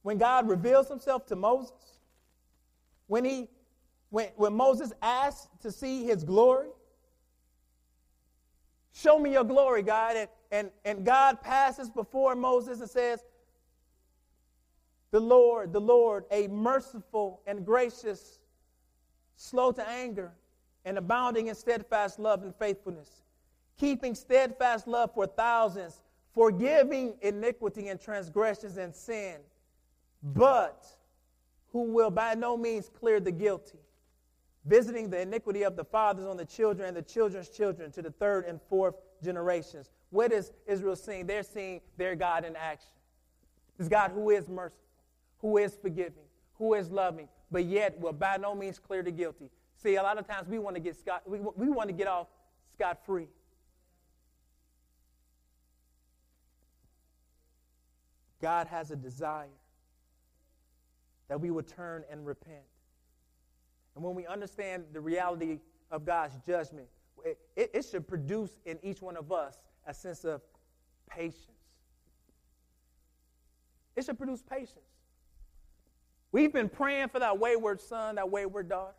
When 0.04 0.18
God 0.18 0.48
reveals 0.48 0.88
himself 0.88 1.26
to 1.28 1.36
Moses, 1.36 2.00
when, 3.08 3.24
he, 3.24 3.50
when, 4.14 4.30
when 4.36 4.54
Moses 4.54 4.94
asked 5.02 5.50
to 5.62 5.72
see 5.72 6.06
his 6.06 6.24
glory, 6.24 6.70
show 8.94 9.20
me 9.20 9.34
your 9.34 9.44
glory, 9.44 9.82
God. 9.82 10.16
And, 10.16 10.30
and, 10.52 10.72
and 10.86 11.06
God 11.06 11.42
passes 11.42 11.90
before 11.90 12.36
Moses 12.36 12.80
and 12.80 12.90
says, 12.90 13.24
The 15.12 15.20
Lord, 15.20 15.74
the 15.74 15.82
Lord, 15.82 16.26
a 16.32 16.48
merciful 16.48 17.42
and 17.48 17.66
gracious, 17.66 18.40
slow 19.36 19.72
to 19.72 19.90
anger, 19.90 20.32
and 20.86 20.98
abounding 20.98 21.48
in 21.48 21.56
steadfast 21.56 22.20
love 22.20 22.44
and 22.44 22.56
faithfulness 22.56 23.24
keeping 23.80 24.16
steadfast 24.16 24.88
love 24.88 25.14
for 25.14 25.28
thousands, 25.28 26.02
forgiving 26.34 27.16
iniquity 27.22 27.88
and 27.90 28.00
transgressions 28.00 28.78
and 28.78 28.94
sin, 28.94 29.38
but 30.22 30.86
who 31.72 31.84
will 31.92 32.12
by 32.12 32.34
no 32.34 32.56
means 32.56 32.90
clear 32.90 33.20
the 33.20 33.32
guilty, 33.32 33.80
visiting 34.66 35.10
the 35.10 35.20
iniquity 35.22 35.64
of 35.64 35.76
the 35.76 35.84
fathers 35.84 36.26
on 36.26 36.38
the 36.38 36.46
children 36.46 36.88
and 36.88 36.96
the 36.96 37.02
children's 37.02 37.50
children 37.50 37.92
to 37.92 38.02
the 38.02 38.12
third 38.12 38.46
and 38.46 38.60
fourth 38.70 38.96
generations. 39.24 39.90
What 40.10 40.32
is 40.32 40.52
Israel 40.68 40.96
seeing? 40.96 41.26
They're 41.26 41.44
seeing 41.44 41.82
their 41.98 42.16
God 42.16 42.46
in 42.46 42.56
action. 42.56 42.90
This 43.78 43.88
God 43.88 44.12
who 44.12 44.30
is 44.30 44.48
merciful, 44.48 44.80
who 45.40 45.58
is 45.58 45.76
forgiving, 45.76 46.24
who 46.56 46.76
is 46.76 46.92
loving, 46.92 47.28
but 47.52 47.66
yet 47.66 48.00
will 48.00 48.14
by 48.14 48.38
no 48.38 48.56
means 48.56 48.80
clear 48.80 49.04
the 49.04 49.12
guilty. 49.12 49.50
See, 49.76 49.96
a 49.96 50.04
lot 50.04 50.18
of 50.18 50.28
times 50.28 50.48
we 50.48 50.60
want 50.60 50.76
to 50.76 50.80
get 50.80 50.96
scot, 50.96 51.24
we, 51.26 51.40
we 51.40 51.70
want 51.70 51.90
to 51.90 51.94
get 51.94 52.08
off 52.08 52.28
scot 52.74 53.06
free. 53.06 53.28
God 58.42 58.68
has 58.68 58.92
a 58.92 58.96
desire 58.96 59.48
that 61.30 61.40
we 61.40 61.50
would 61.50 61.68
turn 61.68 62.04
and 62.12 62.26
repent. 62.26 62.64
And 63.96 64.04
when 64.04 64.16
we 64.16 64.26
understand 64.26 64.86
the 64.92 65.02
reality 65.02 65.60
of 65.92 66.06
God's 66.06 66.38
judgment, 66.46 66.88
it, 67.56 67.72
it, 67.74 67.86
should 67.86 68.08
produce 68.08 68.52
in 68.66 68.78
each 68.84 69.02
one 69.02 69.16
of 69.16 69.32
us 69.32 69.58
a 69.88 69.94
sense 69.94 70.26
of 70.26 70.42
patience. 71.10 71.48
It 73.96 74.06
should 74.06 74.18
produce 74.18 74.42
patience. 74.42 74.80
We've 76.32 76.52
been 76.52 76.70
praying 76.70 77.10
for 77.10 77.20
that 77.20 77.38
wayward 77.38 77.80
son, 77.80 78.16
that 78.16 78.30
wayward 78.30 78.70
daughter. 78.70 78.96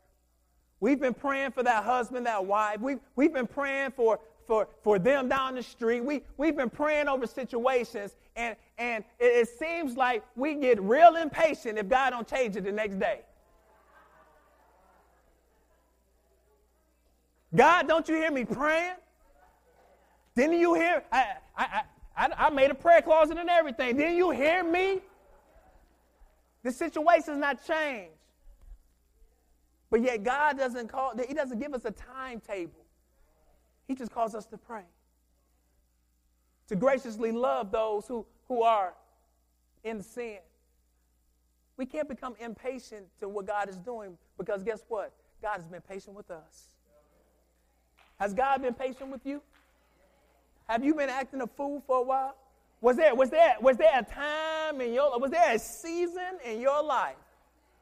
We've 0.80 1.00
been 1.00 1.14
praying 1.14 1.52
for 1.52 1.62
that 1.62 1.84
husband, 1.84 2.26
that 2.26 2.44
wife. 2.44 2.80
We've, 2.80 3.00
we've 3.16 3.32
been 3.32 3.46
praying 3.46 3.92
for, 3.92 4.20
for, 4.46 4.68
for 4.82 4.98
them 4.98 5.28
down 5.28 5.56
the 5.56 5.62
street. 5.62 6.04
We, 6.04 6.22
we've 6.36 6.56
been 6.56 6.70
praying 6.70 7.08
over 7.08 7.26
situations, 7.26 8.14
and, 8.36 8.56
and 8.78 9.04
it, 9.18 9.24
it 9.24 9.48
seems 9.48 9.96
like 9.96 10.22
we 10.36 10.54
get 10.54 10.80
real 10.80 11.16
impatient 11.16 11.78
if 11.78 11.88
God 11.88 12.10
don't 12.10 12.28
change 12.28 12.56
it 12.56 12.64
the 12.64 12.72
next 12.72 12.98
day. 12.98 13.22
God, 17.54 17.86
don't 17.86 18.08
you 18.08 18.16
hear 18.16 18.30
me 18.30 18.44
praying? 18.44 18.94
Didn't 20.34 20.58
you 20.58 20.74
hear? 20.74 21.04
I, 21.12 21.26
I, 21.56 21.82
I, 22.16 22.28
I 22.36 22.50
made 22.50 22.70
a 22.70 22.74
prayer 22.74 23.02
closet 23.02 23.38
and 23.38 23.48
everything. 23.48 23.96
Didn't 23.96 24.16
you 24.16 24.30
hear 24.30 24.64
me? 24.64 25.00
The 26.62 26.72
situation's 26.72 27.38
not 27.38 27.64
changed. 27.66 28.10
But 29.90 30.02
yet 30.02 30.24
God 30.24 30.58
doesn't 30.58 30.88
call, 30.88 31.12
He 31.28 31.34
doesn't 31.34 31.60
give 31.60 31.72
us 31.74 31.84
a 31.84 31.92
timetable. 31.92 32.84
He 33.86 33.94
just 33.94 34.10
calls 34.10 34.34
us 34.34 34.46
to 34.46 34.56
pray, 34.56 34.84
to 36.68 36.74
graciously 36.74 37.30
love 37.30 37.70
those 37.70 38.06
who, 38.06 38.26
who 38.48 38.62
are 38.62 38.94
in 39.84 40.02
sin. 40.02 40.38
We 41.76 41.86
can't 41.86 42.08
become 42.08 42.34
impatient 42.40 43.06
to 43.20 43.28
what 43.28 43.46
God 43.46 43.68
is 43.68 43.76
doing 43.76 44.16
because 44.38 44.62
guess 44.62 44.82
what? 44.88 45.12
God 45.42 45.56
has 45.56 45.66
been 45.66 45.82
patient 45.82 46.16
with 46.16 46.30
us. 46.30 46.70
Has 48.18 48.32
God 48.32 48.62
been 48.62 48.74
patient 48.74 49.10
with 49.10 49.24
you? 49.24 49.42
Have 50.68 50.84
you 50.84 50.94
been 50.94 51.10
acting 51.10 51.40
a 51.40 51.46
fool 51.46 51.82
for 51.86 51.98
a 51.98 52.02
while? 52.02 52.36
Was 52.80 52.96
there, 52.96 53.14
was 53.14 53.30
there, 53.30 53.56
was 53.60 53.76
there 53.76 53.98
a 53.98 54.02
time 54.02 54.80
in 54.80 54.92
your 54.92 55.18
was 55.18 55.30
there 55.30 55.54
a 55.54 55.58
season 55.58 56.38
in 56.44 56.60
your 56.60 56.82
life 56.82 57.16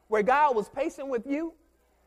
where 0.07 0.23
God 0.23 0.55
was 0.55 0.69
patient 0.69 1.07
with 1.07 1.25
you? 1.27 1.53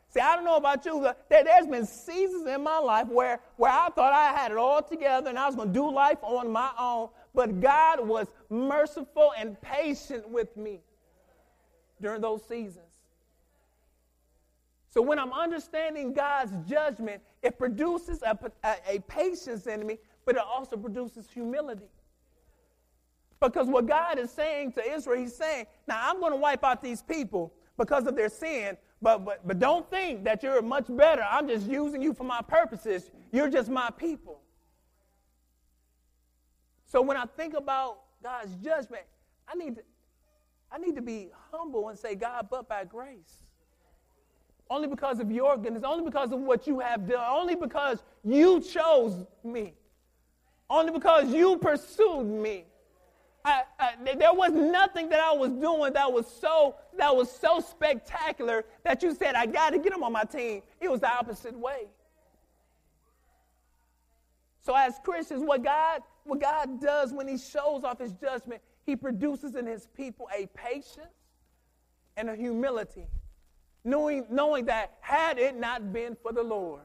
See, 0.09 0.19
I 0.19 0.35
don't 0.35 0.45
know 0.45 0.55
about 0.55 0.85
you, 0.85 1.01
but 1.01 1.27
there's 1.29 1.67
been 1.67 1.85
seasons 1.85 2.47
in 2.47 2.63
my 2.63 2.79
life 2.79 3.07
where, 3.07 3.39
where 3.57 3.71
I 3.71 3.89
thought 3.89 4.13
I 4.13 4.31
had 4.31 4.51
it 4.51 4.57
all 4.57 4.81
together 4.81 5.29
and 5.29 5.37
I 5.37 5.45
was 5.45 5.55
going 5.55 5.67
to 5.67 5.73
do 5.73 5.91
life 5.91 6.19
on 6.21 6.49
my 6.49 6.71
own, 6.79 7.09
but 7.35 7.59
God 7.59 8.07
was 8.07 8.27
merciful 8.49 9.33
and 9.37 9.59
patient 9.61 10.27
with 10.29 10.55
me 10.55 10.79
during 12.01 12.21
those 12.21 12.41
seasons. 12.47 12.86
So 14.89 15.01
when 15.01 15.19
I'm 15.19 15.33
understanding 15.33 16.13
God's 16.13 16.53
judgment, 16.69 17.21
it 17.41 17.57
produces 17.57 18.21
a, 18.23 18.37
a, 18.63 18.75
a 18.95 18.99
patience 19.01 19.67
in 19.67 19.85
me, 19.85 19.97
but 20.25 20.35
it 20.35 20.41
also 20.41 20.77
produces 20.77 21.29
humility. 21.29 21.89
Because 23.39 23.67
what 23.67 23.85
God 23.85 24.17
is 24.17 24.31
saying 24.31 24.73
to 24.73 24.91
Israel, 24.91 25.19
He's 25.19 25.35
saying, 25.35 25.65
now 25.87 26.09
I'm 26.09 26.19
going 26.19 26.31
to 26.31 26.37
wipe 26.37 26.63
out 26.63 26.81
these 26.81 27.03
people 27.03 27.53
because 27.77 28.07
of 28.07 28.15
their 28.15 28.29
sin, 28.29 28.77
but, 29.01 29.23
but, 29.23 29.47
but 29.47 29.59
don't 29.59 29.87
think 29.89 30.23
that 30.23 30.41
you're 30.41 30.61
much 30.61 30.85
better. 30.89 31.23
I'm 31.29 31.47
just 31.47 31.67
using 31.67 32.01
you 32.01 32.13
for 32.13 32.23
my 32.23 32.41
purposes. 32.41 33.11
You're 33.31 33.49
just 33.49 33.69
my 33.69 33.91
people. 33.91 34.41
So 36.85 37.01
when 37.01 37.17
I 37.17 37.25
think 37.25 37.53
about 37.53 37.99
God's 38.23 38.55
judgment, 38.55 39.03
I 39.47 39.55
need 39.55 39.75
to, 39.75 39.83
I 40.71 40.79
need 40.79 40.95
to 40.95 41.01
be 41.01 41.29
humble 41.51 41.89
and 41.89 41.99
say, 41.99 42.15
God, 42.15 42.47
but 42.49 42.67
by 42.67 42.85
grace. 42.85 43.43
Only 44.69 44.87
because 44.87 45.19
of 45.19 45.31
your 45.31 45.57
goodness, 45.57 45.83
only 45.85 46.03
because 46.03 46.31
of 46.31 46.39
what 46.39 46.67
you 46.67 46.79
have 46.79 47.07
done, 47.07 47.25
only 47.29 47.55
because 47.55 48.03
you 48.23 48.59
chose 48.59 49.25
me, 49.43 49.73
only 50.69 50.91
because 50.91 51.33
you 51.33 51.57
pursued 51.57 52.25
me. 52.25 52.65
I, 53.45 53.63
I, 53.79 53.93
there 54.15 54.33
was 54.33 54.51
nothing 54.51 55.07
that 55.09 55.21
I 55.21 55.31
was 55.31 55.51
doing 55.51 55.93
that 55.93 56.11
was 56.11 56.27
so 56.27 56.75
that 56.97 57.15
was 57.15 57.31
so 57.31 57.61
spectacular 57.61 58.65
that 58.83 59.01
you 59.01 59.15
said 59.15 59.35
I 59.35 59.45
got 59.45 59.69
to 59.69 59.79
get 59.79 59.93
him 59.93 60.03
on 60.03 60.11
my 60.11 60.25
team. 60.25 60.63
It 60.81 60.91
was 60.91 60.99
the 60.99 61.09
opposite 61.09 61.57
way. 61.57 61.87
So 64.67 64.75
as 64.75 64.99
Christians, 65.01 65.43
what 65.43 65.63
God, 65.63 66.01
what 66.25 66.41
God 66.41 66.81
does 66.81 67.13
when 67.13 67.25
he 67.25 67.37
shows 67.37 67.85
off 67.85 67.99
his 67.99 68.11
judgment, 68.11 68.61
he 68.85 68.97
produces 68.97 69.55
in 69.55 69.65
his 69.65 69.87
people 69.95 70.27
a 70.37 70.47
patience 70.47 71.15
and 72.17 72.29
a 72.29 72.35
humility, 72.35 73.07
knowing, 73.87 74.25
knowing 74.29 74.65
that 74.65 74.97
had 74.99 75.39
it 75.39 75.55
not 75.55 75.93
been 75.93 76.17
for 76.21 76.33
the 76.33 76.43
Lord, 76.43 76.81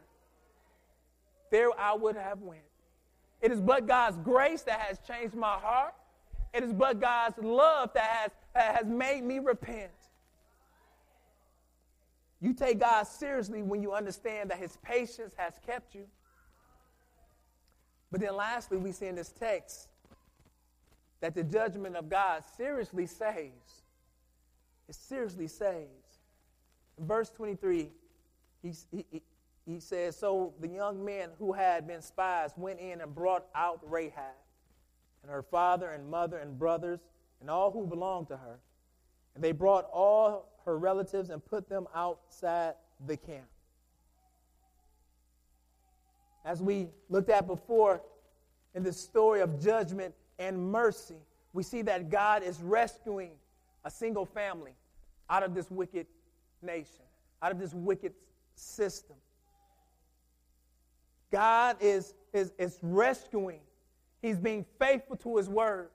there 1.50 1.68
I 1.78 1.94
would 1.94 2.16
have 2.16 2.40
went. 2.40 2.62
It 3.40 3.50
is 3.50 3.61
but 3.61 3.86
God's 3.86 4.16
grace 4.18 4.62
that 4.62 4.78
has 4.80 5.00
changed 5.00 5.34
my 5.34 5.55
heart. 5.55 5.94
It 6.55 6.62
is 6.62 6.72
but 6.72 7.00
God's 7.00 7.36
love 7.38 7.90
that 7.94 8.05
has, 8.05 8.30
that 8.55 8.76
has 8.76 8.86
made 8.86 9.24
me 9.24 9.40
repent. 9.40 9.90
You 12.40 12.55
take 12.55 12.78
God 12.78 13.05
seriously 13.07 13.62
when 13.62 13.82
you 13.82 13.92
understand 13.92 14.50
that 14.50 14.59
his 14.59 14.76
patience 14.82 15.34
has 15.36 15.55
kept 15.66 15.94
you. 15.94 16.07
But 18.12 18.20
then 18.20 18.36
lastly, 18.36 18.78
we 18.78 18.92
see 18.92 19.07
in 19.07 19.16
this 19.16 19.30
text 19.30 19.88
that 21.20 21.34
the 21.34 21.42
judgment 21.42 21.96
of 21.96 22.09
God 22.09 22.44
seriously 22.57 23.07
saves. 23.07 23.82
It 24.88 24.94
seriously 24.94 25.48
saves. 25.48 26.01
Verse 26.99 27.30
23, 27.30 27.90
he, 28.62 28.72
he, 28.90 29.22
he 29.66 29.80
says, 29.80 30.16
So 30.16 30.53
the 30.61 30.68
young 30.68 31.05
men 31.05 31.30
who 31.38 31.53
had 31.53 31.86
been 31.86 32.03
spies 32.03 32.53
went 32.57 32.80
in 32.80 33.01
and 33.01 33.14
brought 33.14 33.47
out 33.55 33.80
Rahab 33.82 34.34
and 35.22 35.30
her 35.30 35.43
father 35.43 35.90
and 35.90 36.09
mother 36.09 36.38
and 36.38 36.59
brothers 36.59 37.01
and 37.40 37.51
all 37.51 37.70
who 37.70 37.86
belonged 37.86 38.28
to 38.28 38.36
her. 38.36 38.59
And 39.34 39.43
they 39.43 39.53
brought 39.53 39.88
all 39.93 40.49
her 40.64 40.78
relatives 40.78 41.30
and 41.30 41.45
put 41.45 41.68
them 41.68 41.86
outside 41.95 42.74
the 43.07 43.16
camp. 43.16 43.47
As 46.45 46.61
we 46.61 46.88
looked 47.09 47.30
at 47.30 47.47
before 47.47 48.01
in 48.74 48.82
the 48.82 48.93
story 48.93 49.40
of 49.40 49.62
judgment 49.62 50.14
and 50.38 50.70
mercy, 50.70 51.16
we 51.53 51.62
see 51.62 51.82
that 51.82 52.11
God 52.11 52.43
is 52.43 52.61
rescuing 52.61 53.32
a 53.84 53.90
single 53.90 54.26
family 54.26 54.72
out 55.30 55.43
of 55.43 55.55
this 55.55 55.70
wicked 55.70 56.07
nation, 56.62 57.04
out 57.42 57.52
of 57.52 57.58
this 57.58 57.74
wicked 57.74 58.12
system. 58.54 59.16
God 61.30 61.76
is, 61.80 62.14
is, 62.32 62.52
is 62.58 62.78
rescuing. 62.82 63.60
He's 64.20 64.38
being 64.38 64.64
faithful 64.78 65.16
to 65.16 65.36
his 65.36 65.48
word. 65.48 65.88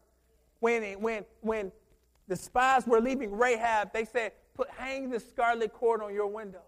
When, 0.59 0.83
when, 0.99 1.25
when 1.41 1.71
the 2.27 2.35
spies 2.35 2.87
were 2.87 2.99
leaving 2.99 3.31
Rahab, 3.31 3.93
they 3.93 4.05
said, 4.05 4.31
Put, 4.55 4.69
hang 4.71 5.11
the 5.11 5.19
scarlet 5.19 5.71
cord 5.71 6.01
on 6.01 6.13
your 6.13 6.27
window. 6.27 6.63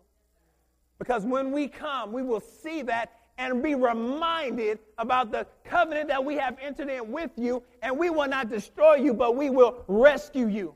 Because 1.00 1.26
when 1.26 1.52
we 1.52 1.68
come, 1.68 2.12
we 2.12 2.22
will 2.22 2.40
see 2.40 2.84
that 2.84 3.14
and 3.40 3.64
be 3.64 3.74
reminded 3.74 4.80
about 4.98 5.32
the 5.32 5.48
covenant 5.64 6.10
that 6.10 6.24
we 6.24 6.36
have 6.36 6.58
entered 6.62 6.90
in 6.90 7.12
with 7.12 7.32
you, 7.38 7.64
and 7.82 7.98
we 7.98 8.10
will 8.10 8.28
not 8.28 8.50
destroy 8.50 8.96
you, 8.96 9.14
but 9.14 9.36
we 9.36 9.50
will 9.50 9.84
rescue 9.88 10.48
you. 10.48 10.76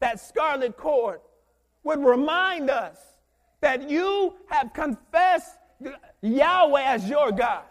That 0.00 0.18
scarlet 0.18 0.76
cord 0.76 1.20
would 1.84 2.04
remind 2.04 2.70
us 2.70 2.98
that 3.60 3.88
you 3.88 4.34
have 4.48 4.72
confessed 4.72 5.58
Yahweh 6.22 6.82
as 6.82 7.08
your 7.08 7.32
God. 7.32 7.64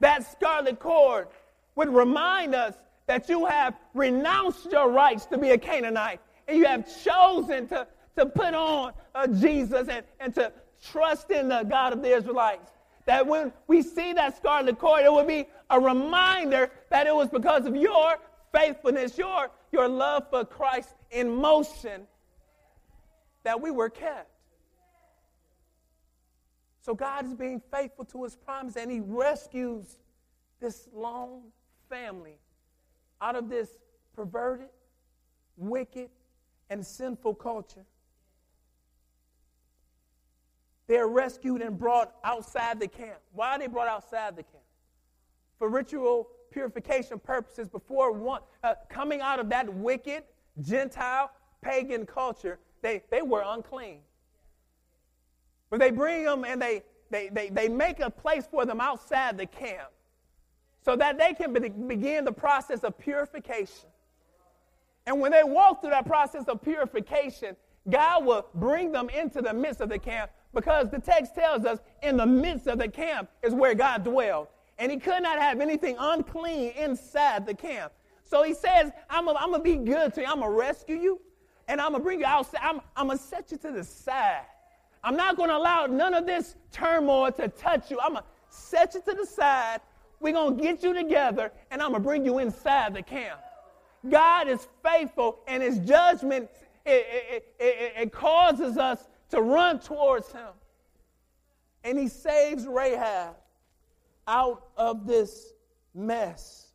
That 0.00 0.30
scarlet 0.30 0.78
cord 0.78 1.28
would 1.76 1.88
remind 1.88 2.54
us 2.54 2.74
that 3.06 3.28
you 3.28 3.46
have 3.46 3.74
renounced 3.94 4.70
your 4.70 4.90
rights 4.90 5.26
to 5.26 5.38
be 5.38 5.50
a 5.50 5.58
Canaanite 5.58 6.20
and 6.48 6.58
you 6.58 6.64
have 6.64 6.86
chosen 7.04 7.68
to, 7.68 7.86
to 8.16 8.26
put 8.26 8.54
on 8.54 8.92
uh, 9.14 9.26
Jesus 9.26 9.88
and, 9.88 10.04
and 10.20 10.34
to 10.34 10.52
trust 10.82 11.30
in 11.30 11.48
the 11.48 11.62
God 11.62 11.92
of 11.92 12.02
the 12.02 12.14
Israelites. 12.14 12.72
That 13.06 13.26
when 13.26 13.52
we 13.66 13.82
see 13.82 14.12
that 14.12 14.36
scarlet 14.36 14.78
cord, 14.78 15.04
it 15.04 15.12
will 15.12 15.24
be 15.24 15.46
a 15.70 15.80
reminder 15.80 16.70
that 16.90 17.06
it 17.06 17.14
was 17.14 17.28
because 17.28 17.66
of 17.66 17.74
your 17.76 18.16
faithfulness, 18.52 19.18
your, 19.18 19.50
your 19.72 19.88
love 19.88 20.28
for 20.30 20.44
Christ 20.44 20.94
in 21.10 21.34
motion, 21.34 22.06
that 23.44 23.60
we 23.60 23.70
were 23.70 23.88
kept. 23.88 24.30
So 26.80 26.94
God 26.94 27.24
is 27.24 27.34
being 27.34 27.62
faithful 27.72 28.04
to 28.06 28.24
his 28.24 28.34
promise 28.34 28.76
and 28.76 28.90
he 28.90 29.00
rescues 29.00 29.98
this 30.60 30.88
lone 30.92 31.42
family 31.88 32.38
out 33.20 33.36
of 33.36 33.48
this 33.48 33.78
perverted, 34.14 34.68
wicked, 35.56 36.10
and 36.70 36.84
sinful 36.84 37.34
culture. 37.34 37.84
They 40.88 40.98
are 40.98 41.08
rescued 41.08 41.62
and 41.62 41.78
brought 41.78 42.14
outside 42.24 42.80
the 42.80 42.88
camp. 42.88 43.18
Why 43.32 43.50
are 43.50 43.58
they 43.58 43.68
brought 43.68 43.88
outside 43.88 44.36
the 44.36 44.42
camp? 44.42 44.64
For 45.58 45.68
ritual 45.68 46.28
purification 46.50 47.18
purposes 47.18 47.68
before 47.68 48.12
one, 48.12 48.42
uh, 48.62 48.74
coming 48.88 49.20
out 49.20 49.38
of 49.38 49.48
that 49.50 49.72
wicked, 49.72 50.24
Gentile, 50.60 51.30
pagan 51.62 52.04
culture, 52.04 52.58
they, 52.82 53.02
they 53.10 53.22
were 53.22 53.42
unclean. 53.46 54.00
But 55.70 55.80
they 55.80 55.90
bring 55.90 56.24
them 56.24 56.44
and 56.44 56.60
they, 56.60 56.82
they, 57.10 57.30
they, 57.30 57.48
they 57.48 57.68
make 57.68 58.00
a 58.00 58.10
place 58.10 58.44
for 58.50 58.66
them 58.66 58.80
outside 58.80 59.38
the 59.38 59.46
camp 59.46 59.88
so 60.84 60.96
that 60.96 61.16
they 61.16 61.32
can 61.32 61.52
be, 61.52 61.68
begin 61.68 62.24
the 62.24 62.32
process 62.32 62.80
of 62.80 62.98
purification. 62.98 63.88
And 65.06 65.20
when 65.20 65.32
they 65.32 65.44
walk 65.44 65.80
through 65.80 65.90
that 65.90 66.06
process 66.06 66.44
of 66.48 66.62
purification, 66.62 67.56
God 67.88 68.24
will 68.24 68.46
bring 68.54 68.92
them 68.92 69.08
into 69.08 69.40
the 69.40 69.54
midst 69.54 69.80
of 69.80 69.88
the 69.88 69.98
camp 69.98 70.30
because 70.54 70.90
the 70.90 71.00
text 71.00 71.34
tells 71.34 71.64
us 71.64 71.78
in 72.02 72.16
the 72.16 72.26
midst 72.26 72.66
of 72.66 72.78
the 72.78 72.88
camp 72.88 73.30
is 73.42 73.54
where 73.54 73.74
God 73.74 74.04
dwelled. 74.04 74.48
And 74.78 74.90
he 74.90 74.98
could 74.98 75.22
not 75.22 75.38
have 75.38 75.60
anything 75.60 75.96
unclean 75.98 76.72
inside 76.76 77.46
the 77.46 77.54
camp. 77.54 77.92
So 78.24 78.42
he 78.42 78.54
says, 78.54 78.90
I'm 79.10 79.26
going 79.26 79.52
to 79.52 79.58
be 79.60 79.76
good 79.76 80.14
to 80.14 80.22
you. 80.22 80.26
I'm 80.26 80.40
going 80.40 80.50
to 80.50 80.56
rescue 80.56 80.96
you 80.96 81.20
and 81.72 81.80
I'm 81.80 81.94
to 81.94 82.00
bring 82.00 82.20
you 82.20 82.26
outside. 82.26 82.60
I'm, 82.62 82.82
I'm 82.94 83.08
to 83.08 83.16
set 83.16 83.50
you 83.50 83.56
to 83.56 83.72
the 83.72 83.82
side. 83.82 84.44
I'm 85.02 85.16
not 85.16 85.38
to 85.48 85.56
allow 85.56 85.86
none 85.86 86.12
of 86.12 86.26
this 86.26 86.54
turmoil 86.70 87.32
to 87.32 87.48
touch 87.48 87.90
you. 87.90 87.98
I'm 87.98 88.14
to 88.14 88.24
set 88.50 88.92
you 88.92 89.00
to 89.00 89.14
the 89.14 89.24
side. 89.24 89.80
We're 90.20 90.34
to 90.58 90.62
get 90.62 90.82
you 90.82 90.92
together, 90.92 91.50
and 91.70 91.80
I'm 91.80 91.94
to 91.94 91.98
bring 91.98 92.26
you 92.26 92.40
inside 92.40 92.92
the 92.92 93.02
camp. 93.02 93.40
God 94.08 94.48
is 94.48 94.68
faithful, 94.84 95.38
and 95.48 95.62
his 95.62 95.78
judgment, 95.78 96.50
it, 96.84 97.06
it, 97.08 97.54
it, 97.58 97.92
it 97.96 98.12
causes 98.12 98.76
us 98.76 99.08
to 99.30 99.40
run 99.40 99.80
towards 99.80 100.30
him. 100.30 100.50
And 101.84 101.98
he 101.98 102.06
saves 102.06 102.66
Rahab 102.66 103.34
out 104.28 104.68
of 104.76 105.06
this 105.06 105.54
mess. 105.94 106.66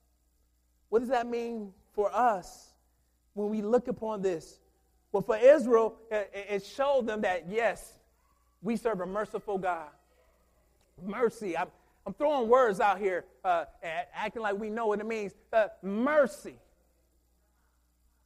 What 0.89 0.99
does 0.99 1.09
that 1.09 1.27
mean 1.27 1.71
for 1.93 2.09
us 2.11 2.73
when 3.35 3.49
we 3.49 3.61
look 3.61 3.89
upon 3.89 4.23
this? 4.23 4.57
Well, 5.11 5.23
for 5.23 5.37
Israel, 5.37 5.95
it 6.11 6.65
showed 6.65 7.07
them 7.07 7.21
that, 7.21 7.45
yes, 7.49 7.93
we 8.61 8.75
serve 8.75 9.01
a 9.01 9.05
merciful 9.05 9.57
God. 9.57 9.89
Mercy. 11.03 11.57
I'm, 11.57 11.67
I'm 12.05 12.13
throwing 12.13 12.49
words 12.49 12.79
out 12.79 12.99
here, 12.99 13.25
uh, 13.43 13.65
acting 14.13 14.41
like 14.41 14.57
we 14.59 14.69
know 14.69 14.87
what 14.87 14.99
it 14.99 15.05
means. 15.05 15.33
Uh, 15.51 15.67
mercy. 15.81 16.55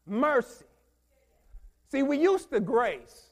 Mercy. 0.06 0.66
See, 1.92 2.04
we 2.04 2.18
used 2.18 2.50
to 2.52 2.60
grace. 2.60 3.28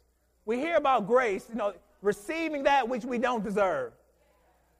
We 0.45 0.57
hear 0.57 0.75
about 0.75 1.07
grace, 1.07 1.45
you 1.49 1.55
know, 1.55 1.73
receiving 2.01 2.63
that 2.63 2.87
which 2.87 3.05
we 3.05 3.17
don't 3.17 3.43
deserve. 3.43 3.93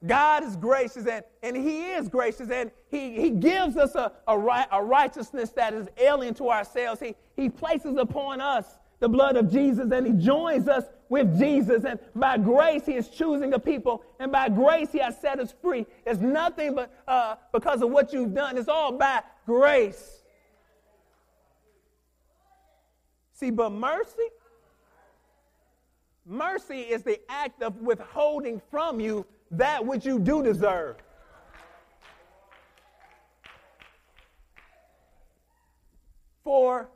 God 0.06 0.44
is 0.44 0.56
gracious 0.56 1.06
and, 1.06 1.22
and 1.42 1.56
He 1.56 1.90
is 1.90 2.08
gracious 2.08 2.50
and 2.50 2.70
He, 2.90 3.20
he 3.20 3.30
gives 3.30 3.76
us 3.76 3.94
a, 3.94 4.12
a, 4.26 4.38
right, 4.38 4.66
a 4.72 4.82
righteousness 4.82 5.50
that 5.50 5.74
is 5.74 5.88
alien 5.98 6.34
to 6.34 6.50
ourselves. 6.50 7.00
He, 7.00 7.14
he 7.36 7.50
places 7.50 7.96
upon 7.98 8.40
us 8.40 8.66
the 9.00 9.08
blood 9.08 9.36
of 9.36 9.50
Jesus 9.50 9.90
and 9.92 10.06
He 10.06 10.12
joins 10.12 10.68
us 10.68 10.84
with 11.10 11.38
Jesus. 11.38 11.84
And 11.84 11.98
by 12.14 12.38
grace, 12.38 12.86
He 12.86 12.94
is 12.94 13.08
choosing 13.08 13.52
a 13.52 13.58
people. 13.58 14.02
And 14.18 14.32
by 14.32 14.48
grace, 14.48 14.90
He 14.90 14.98
has 15.00 15.20
set 15.20 15.38
us 15.38 15.54
free. 15.60 15.86
It's 16.06 16.20
nothing 16.20 16.74
but 16.74 16.90
uh, 17.06 17.36
because 17.52 17.82
of 17.82 17.90
what 17.90 18.12
you've 18.12 18.34
done, 18.34 18.56
it's 18.56 18.68
all 18.68 18.92
by 18.92 19.22
grace. 19.44 20.20
See, 23.34 23.50
but 23.50 23.70
mercy, 23.70 24.28
mercy 26.26 26.80
is 26.80 27.02
the 27.02 27.18
act 27.30 27.62
of 27.62 27.76
withholding 27.80 28.60
from 28.70 29.00
you 29.00 29.26
that 29.50 29.84
which 29.84 30.06
you 30.06 30.18
do 30.18 30.42
deserve. 30.42 30.96
For, 36.44 36.88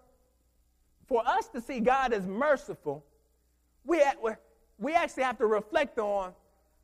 for 1.06 1.26
us 1.26 1.48
to 1.48 1.60
see 1.60 1.80
God 1.80 2.12
as 2.12 2.26
merciful, 2.26 3.04
we, 3.84 4.02
we 4.78 4.94
actually 4.94 5.24
have 5.24 5.38
to 5.38 5.46
reflect 5.46 5.98
on 5.98 6.32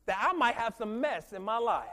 that 0.06 0.18
I 0.20 0.32
might 0.32 0.54
have 0.54 0.74
some 0.76 1.00
mess 1.00 1.32
in 1.32 1.42
my 1.42 1.58
life. 1.58 1.88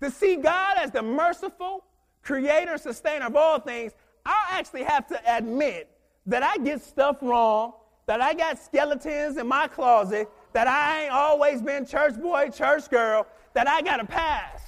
To 0.00 0.10
see 0.10 0.36
God 0.36 0.76
as 0.78 0.92
the 0.92 1.02
merciful 1.02 1.84
creator, 2.22 2.78
sustainer 2.78 3.26
of 3.26 3.36
all 3.36 3.58
things, 3.58 3.92
I 4.24 4.46
actually 4.50 4.84
have 4.84 5.06
to 5.08 5.36
admit 5.36 5.90
that 6.26 6.42
I 6.42 6.58
get 6.58 6.82
stuff 6.82 7.16
wrong, 7.22 7.72
that 8.06 8.20
I 8.20 8.34
got 8.34 8.58
skeletons 8.58 9.38
in 9.38 9.46
my 9.46 9.66
closet, 9.66 10.28
that 10.52 10.66
I 10.66 11.04
ain't 11.04 11.12
always 11.12 11.62
been 11.62 11.86
church 11.86 12.14
boy, 12.20 12.50
church 12.50 12.88
girl, 12.90 13.26
that 13.54 13.68
I 13.68 13.82
got 13.82 13.98
to 13.98 14.04
pass. 14.04 14.60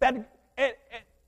That 0.00 0.14
it, 0.16 0.26
it, 0.58 0.78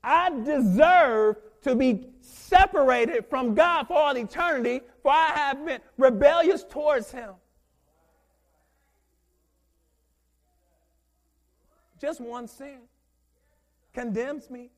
I 0.03 0.29
deserve 0.43 1.37
to 1.61 1.75
be 1.75 2.07
separated 2.19 3.25
from 3.29 3.55
God 3.55 3.87
for 3.87 3.93
all 3.93 4.17
eternity, 4.17 4.81
for 5.01 5.11
I 5.11 5.31
have 5.35 5.65
been 5.65 5.79
rebellious 5.97 6.63
towards 6.63 7.11
Him. 7.11 7.31
Just 11.99 12.19
one 12.19 12.47
sin 12.47 12.79
condemns 13.93 14.49
me, 14.49 14.71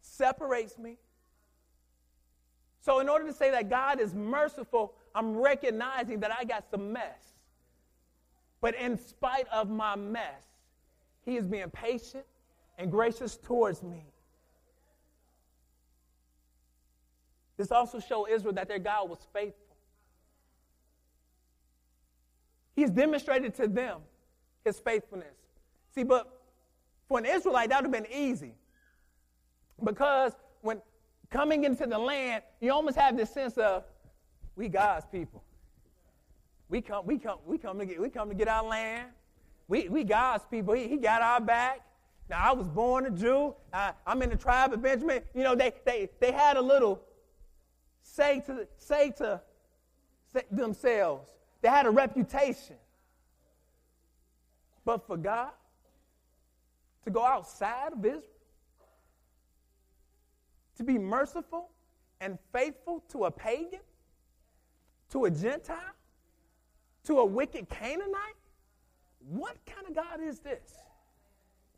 separates 0.00 0.78
me. 0.78 0.96
So, 2.80 3.00
in 3.00 3.08
order 3.08 3.26
to 3.26 3.32
say 3.32 3.50
that 3.50 3.68
God 3.68 4.00
is 4.00 4.14
merciful, 4.14 4.94
I'm 5.14 5.36
recognizing 5.36 6.20
that 6.20 6.30
I 6.32 6.44
got 6.44 6.70
some 6.70 6.92
mess. 6.92 7.34
But 8.60 8.74
in 8.76 8.96
spite 8.98 9.46
of 9.52 9.68
my 9.68 9.96
mess, 9.96 10.42
He 11.24 11.36
is 11.36 11.46
being 11.46 11.70
patient 11.70 12.24
and 12.78 12.90
gracious 12.90 13.36
towards 13.36 13.82
me. 13.82 14.04
This 17.56 17.70
also 17.70 18.00
showed 18.00 18.26
Israel 18.26 18.54
that 18.54 18.68
their 18.68 18.78
God 18.78 19.08
was 19.08 19.26
faithful. 19.32 19.76
He's 22.74 22.90
demonstrated 22.90 23.54
to 23.56 23.68
them 23.68 24.00
his 24.64 24.80
faithfulness. 24.80 25.34
See, 25.94 26.04
but 26.04 26.40
for 27.08 27.18
an 27.18 27.26
Israelite, 27.26 27.68
that 27.68 27.82
would 27.82 27.94
have 27.94 28.04
been 28.04 28.12
easy. 28.12 28.54
Because 29.84 30.32
when 30.62 30.80
coming 31.30 31.64
into 31.64 31.86
the 31.86 31.98
land, 31.98 32.42
you 32.60 32.72
almost 32.72 32.96
have 32.96 33.16
this 33.16 33.30
sense 33.30 33.58
of, 33.58 33.84
we 34.56 34.68
God's 34.68 35.06
people. 35.06 35.42
We 36.68 36.80
come, 36.80 37.04
we 37.06 37.18
come, 37.18 37.38
we 37.46 37.58
come 37.58 37.78
to 37.78 37.86
get, 37.86 38.00
we 38.00 38.08
come 38.08 38.28
to 38.28 38.34
get 38.34 38.48
our 38.48 38.64
land. 38.64 39.08
We, 39.68 39.88
we 39.88 40.04
God's 40.04 40.44
people. 40.50 40.74
He, 40.74 40.88
he 40.88 40.96
got 40.96 41.22
our 41.22 41.40
back. 41.40 41.80
Now 42.30 42.50
I 42.50 42.52
was 42.52 42.68
born 42.68 43.06
a 43.06 43.10
Jew. 43.10 43.54
I, 43.72 43.92
I'm 44.06 44.22
in 44.22 44.30
the 44.30 44.36
tribe 44.36 44.72
of 44.72 44.82
Benjamin. 44.82 45.22
You 45.34 45.42
know, 45.42 45.54
they, 45.54 45.72
they, 45.84 46.08
they 46.20 46.32
had 46.32 46.56
a 46.56 46.62
little 46.62 47.00
say 48.02 48.40
to 48.46 48.66
say 48.78 49.10
to 49.18 49.40
say 50.32 50.42
themselves. 50.50 51.30
They 51.60 51.68
had 51.68 51.86
a 51.86 51.90
reputation. 51.90 52.76
But 54.84 55.06
for 55.06 55.16
God, 55.16 55.50
to 57.04 57.10
go 57.10 57.24
outside 57.24 57.92
of 57.92 58.04
Israel, 58.04 58.22
to 60.76 60.84
be 60.84 60.98
merciful 60.98 61.68
and 62.20 62.38
faithful 62.52 63.04
to 63.10 63.26
a 63.26 63.30
pagan, 63.30 63.80
to 65.12 65.26
a 65.26 65.30
Gentile, 65.30 65.78
to 67.04 67.20
a 67.20 67.24
wicked 67.24 67.68
Canaanite? 67.68 68.36
What 69.28 69.56
kind 69.66 69.86
of 69.86 69.94
God 69.94 70.20
is 70.26 70.40
this? 70.40 70.74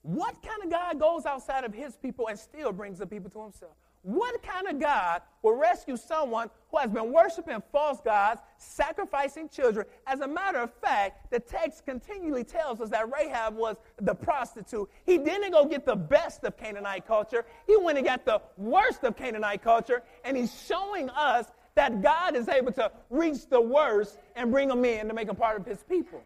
What 0.03 0.35
kind 0.43 0.62
of 0.62 0.70
God 0.70 1.01
goes 1.01 1.26
outside 1.26 1.64
of 1.64 1.74
his 1.74 1.97
people 1.97 2.28
and 2.28 2.39
still 2.39 2.72
brings 2.72 2.99
the 2.99 3.07
people 3.07 3.30
to 3.30 3.43
himself? 3.43 3.72
What 4.03 4.43
kind 4.43 4.68
of 4.68 4.78
God 4.78 5.22
will 5.41 5.57
rescue 5.57 5.97
someone 5.97 6.51
who 6.70 6.76
has 6.76 6.91
been 6.91 7.11
worshiping 7.11 7.62
false 7.72 8.03
gods, 8.03 8.43
sacrificing 8.59 9.49
children? 9.49 9.87
As 10.07 10.20
a 10.20 10.28
matter 10.28 10.59
of 10.59 10.74
fact, 10.74 11.30
the 11.30 11.41
text 11.41 11.87
continually 11.87 12.45
tells 12.45 12.82
us 12.82 12.91
that 12.91 13.11
Rahab 13.11 13.57
was 13.57 13.76
the 13.97 14.14
prostitute. 14.14 14.91
He 15.07 15.16
didn't 15.16 15.53
go 15.53 15.64
get 15.64 15.87
the 15.87 15.97
best 15.97 16.45
of 16.45 16.59
Canaanite 16.59 17.07
culture, 17.07 17.47
he 17.66 17.78
went 17.78 17.97
and 17.97 18.07
got 18.07 18.26
the 18.26 18.43
worst 18.59 19.05
of 19.05 19.16
Canaanite 19.16 19.62
culture, 19.62 20.03
and 20.22 20.37
he's 20.37 20.55
showing 20.66 21.09
us 21.09 21.47
that 21.74 22.02
God 22.02 22.36
is 22.36 22.48
able 22.48 22.72
to 22.72 22.90
reach 23.10 23.48
the 23.48 23.60
worst 23.60 24.18
and 24.36 24.50
bring 24.50 24.68
them 24.68 24.84
in 24.84 25.08
to 25.08 25.14
make 25.14 25.26
them 25.26 25.36
part 25.36 25.60
of 25.60 25.66
his 25.66 25.82
people. 25.82 26.22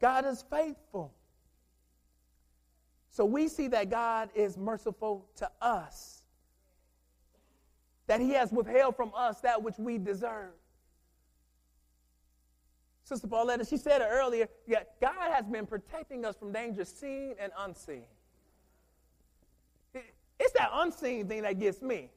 God 0.00 0.26
is 0.26 0.44
faithful. 0.50 1.12
So 3.10 3.24
we 3.24 3.48
see 3.48 3.68
that 3.68 3.88
God 3.88 4.28
is 4.34 4.58
merciful 4.58 5.26
to 5.36 5.50
us, 5.62 6.22
that 8.06 8.20
He 8.20 8.32
has 8.32 8.52
withheld 8.52 8.94
from 8.94 9.10
us 9.16 9.40
that 9.40 9.62
which 9.62 9.78
we 9.78 9.96
deserve. 9.96 10.52
Sister 13.04 13.26
Pauletta, 13.26 13.64
she 13.64 13.78
said 13.78 14.02
it 14.02 14.08
earlier, 14.10 14.48
God 15.00 15.32
has 15.32 15.46
been 15.46 15.64
protecting 15.64 16.26
us 16.26 16.36
from 16.36 16.52
danger 16.52 16.84
seen 16.84 17.36
and 17.40 17.52
unseen. 17.58 18.04
It's 20.38 20.52
that 20.52 20.70
unseen 20.72 21.26
thing 21.28 21.42
that 21.42 21.58
gets 21.58 21.82
me. 21.82 22.10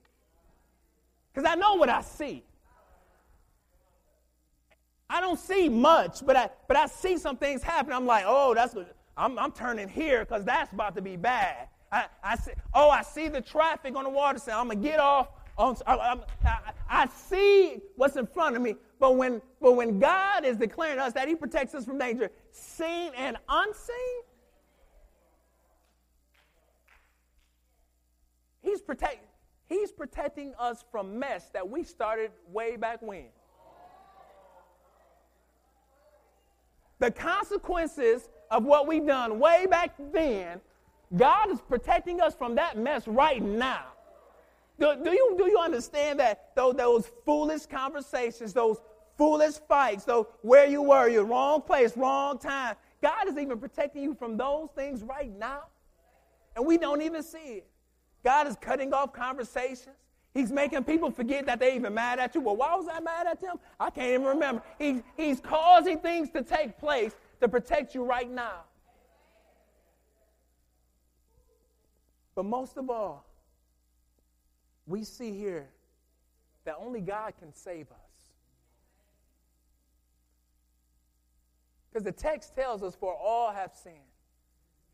Because 1.33 1.49
I 1.49 1.55
know 1.55 1.75
what 1.75 1.89
I 1.89 2.01
see. 2.01 2.43
I 5.09 5.21
don't 5.21 5.39
see 5.39 5.69
much, 5.69 6.25
but 6.25 6.35
I 6.35 6.49
but 6.67 6.77
I 6.77 6.85
see 6.85 7.17
some 7.17 7.37
things 7.37 7.63
happen. 7.63 7.93
I'm 7.93 8.05
like, 8.05 8.25
oh, 8.27 8.53
that's 8.53 8.73
good. 8.73 8.87
I'm, 9.17 9.37
I'm 9.37 9.51
turning 9.51 9.89
here 9.89 10.19
because 10.19 10.45
that's 10.45 10.71
about 10.71 10.95
to 10.95 11.01
be 11.01 11.17
bad. 11.17 11.67
I, 11.91 12.05
I 12.23 12.35
see, 12.37 12.51
oh, 12.73 12.89
I 12.89 13.01
see 13.01 13.27
the 13.27 13.41
traffic 13.41 13.95
on 13.95 14.03
the 14.03 14.09
water 14.09 14.39
side. 14.39 14.53
I'm 14.53 14.67
going 14.67 14.81
to 14.81 14.87
get 14.87 14.99
off. 14.99 15.29
On, 15.57 15.75
I, 15.85 16.17
I, 16.45 16.59
I 16.89 17.07
see 17.07 17.79
what's 17.97 18.15
in 18.15 18.25
front 18.27 18.55
of 18.55 18.61
me. 18.61 18.75
But 18.99 19.17
when, 19.17 19.41
but 19.59 19.73
when 19.73 19.99
God 19.99 20.45
is 20.45 20.55
declaring 20.55 20.99
us 20.99 21.13
that 21.13 21.27
He 21.27 21.35
protects 21.35 21.75
us 21.75 21.83
from 21.83 21.97
danger, 21.97 22.31
seen 22.51 23.11
and 23.17 23.37
unseen, 23.49 24.21
He's, 28.61 28.81
protect, 28.81 29.25
he's 29.67 29.91
protecting 29.91 30.53
us 30.59 30.83
from 30.91 31.17
mess 31.17 31.49
that 31.53 31.67
we 31.67 31.83
started 31.83 32.31
way 32.51 32.75
back 32.75 33.01
when. 33.01 33.25
The 36.99 37.11
consequences 37.11 38.29
of 38.51 38.65
what 38.65 38.87
we've 38.87 39.05
done 39.05 39.39
way 39.39 39.65
back 39.69 39.95
then, 40.11 40.59
God 41.15 41.49
is 41.49 41.61
protecting 41.61 42.19
us 42.21 42.35
from 42.35 42.55
that 42.55 42.77
mess 42.77 43.07
right 43.07 43.41
now. 43.41 43.85
Do, 44.79 44.95
do, 45.03 45.11
you, 45.11 45.35
do 45.37 45.49
you 45.49 45.57
understand 45.57 46.19
that 46.19 46.51
those, 46.55 46.75
those 46.75 47.11
foolish 47.25 47.65
conversations, 47.65 48.53
those 48.53 48.77
foolish 49.17 49.55
fights, 49.67 50.05
those 50.05 50.25
where 50.41 50.65
you 50.65 50.81
were, 50.81 51.09
you're 51.09 51.25
wrong 51.25 51.61
place, 51.61 51.95
wrong 51.97 52.37
time, 52.37 52.75
God 53.01 53.27
is 53.27 53.37
even 53.37 53.59
protecting 53.59 54.03
you 54.03 54.13
from 54.13 54.37
those 54.37 54.69
things 54.75 55.03
right 55.03 55.31
now. 55.37 55.63
And 56.55 56.65
we 56.65 56.77
don't 56.77 57.01
even 57.01 57.23
see 57.23 57.37
it. 57.37 57.67
God 58.23 58.47
is 58.47 58.55
cutting 58.59 58.93
off 58.93 59.13
conversations. 59.13 59.95
He's 60.33 60.51
making 60.51 60.83
people 60.83 61.09
forget 61.09 61.45
that 61.47 61.59
they 61.59 61.75
even 61.75 61.93
mad 61.93 62.19
at 62.19 62.35
you. 62.35 62.41
Well, 62.41 62.55
why 62.55 62.75
was 62.75 62.87
I 62.91 62.99
mad 62.99 63.25
at 63.25 63.41
them? 63.41 63.57
I 63.79 63.89
can't 63.89 64.09
even 64.09 64.25
remember. 64.25 64.61
He's, 64.77 65.01
he's 65.17 65.39
causing 65.39 65.99
things 65.99 66.29
to 66.31 66.43
take 66.43 66.77
place 66.77 67.15
to 67.41 67.47
protect 67.47 67.95
you 67.95 68.03
right 68.03 68.29
now. 68.29 68.61
But 72.35 72.45
most 72.45 72.77
of 72.77 72.89
all, 72.89 73.25
we 74.85 75.03
see 75.03 75.31
here 75.31 75.67
that 76.65 76.75
only 76.79 77.01
God 77.01 77.33
can 77.39 77.53
save 77.53 77.91
us. 77.91 77.97
Because 81.91 82.03
the 82.03 82.11
text 82.11 82.53
tells 82.53 82.83
us, 82.83 82.95
For 82.95 83.13
all 83.13 83.51
have 83.51 83.73
sinned 83.73 83.95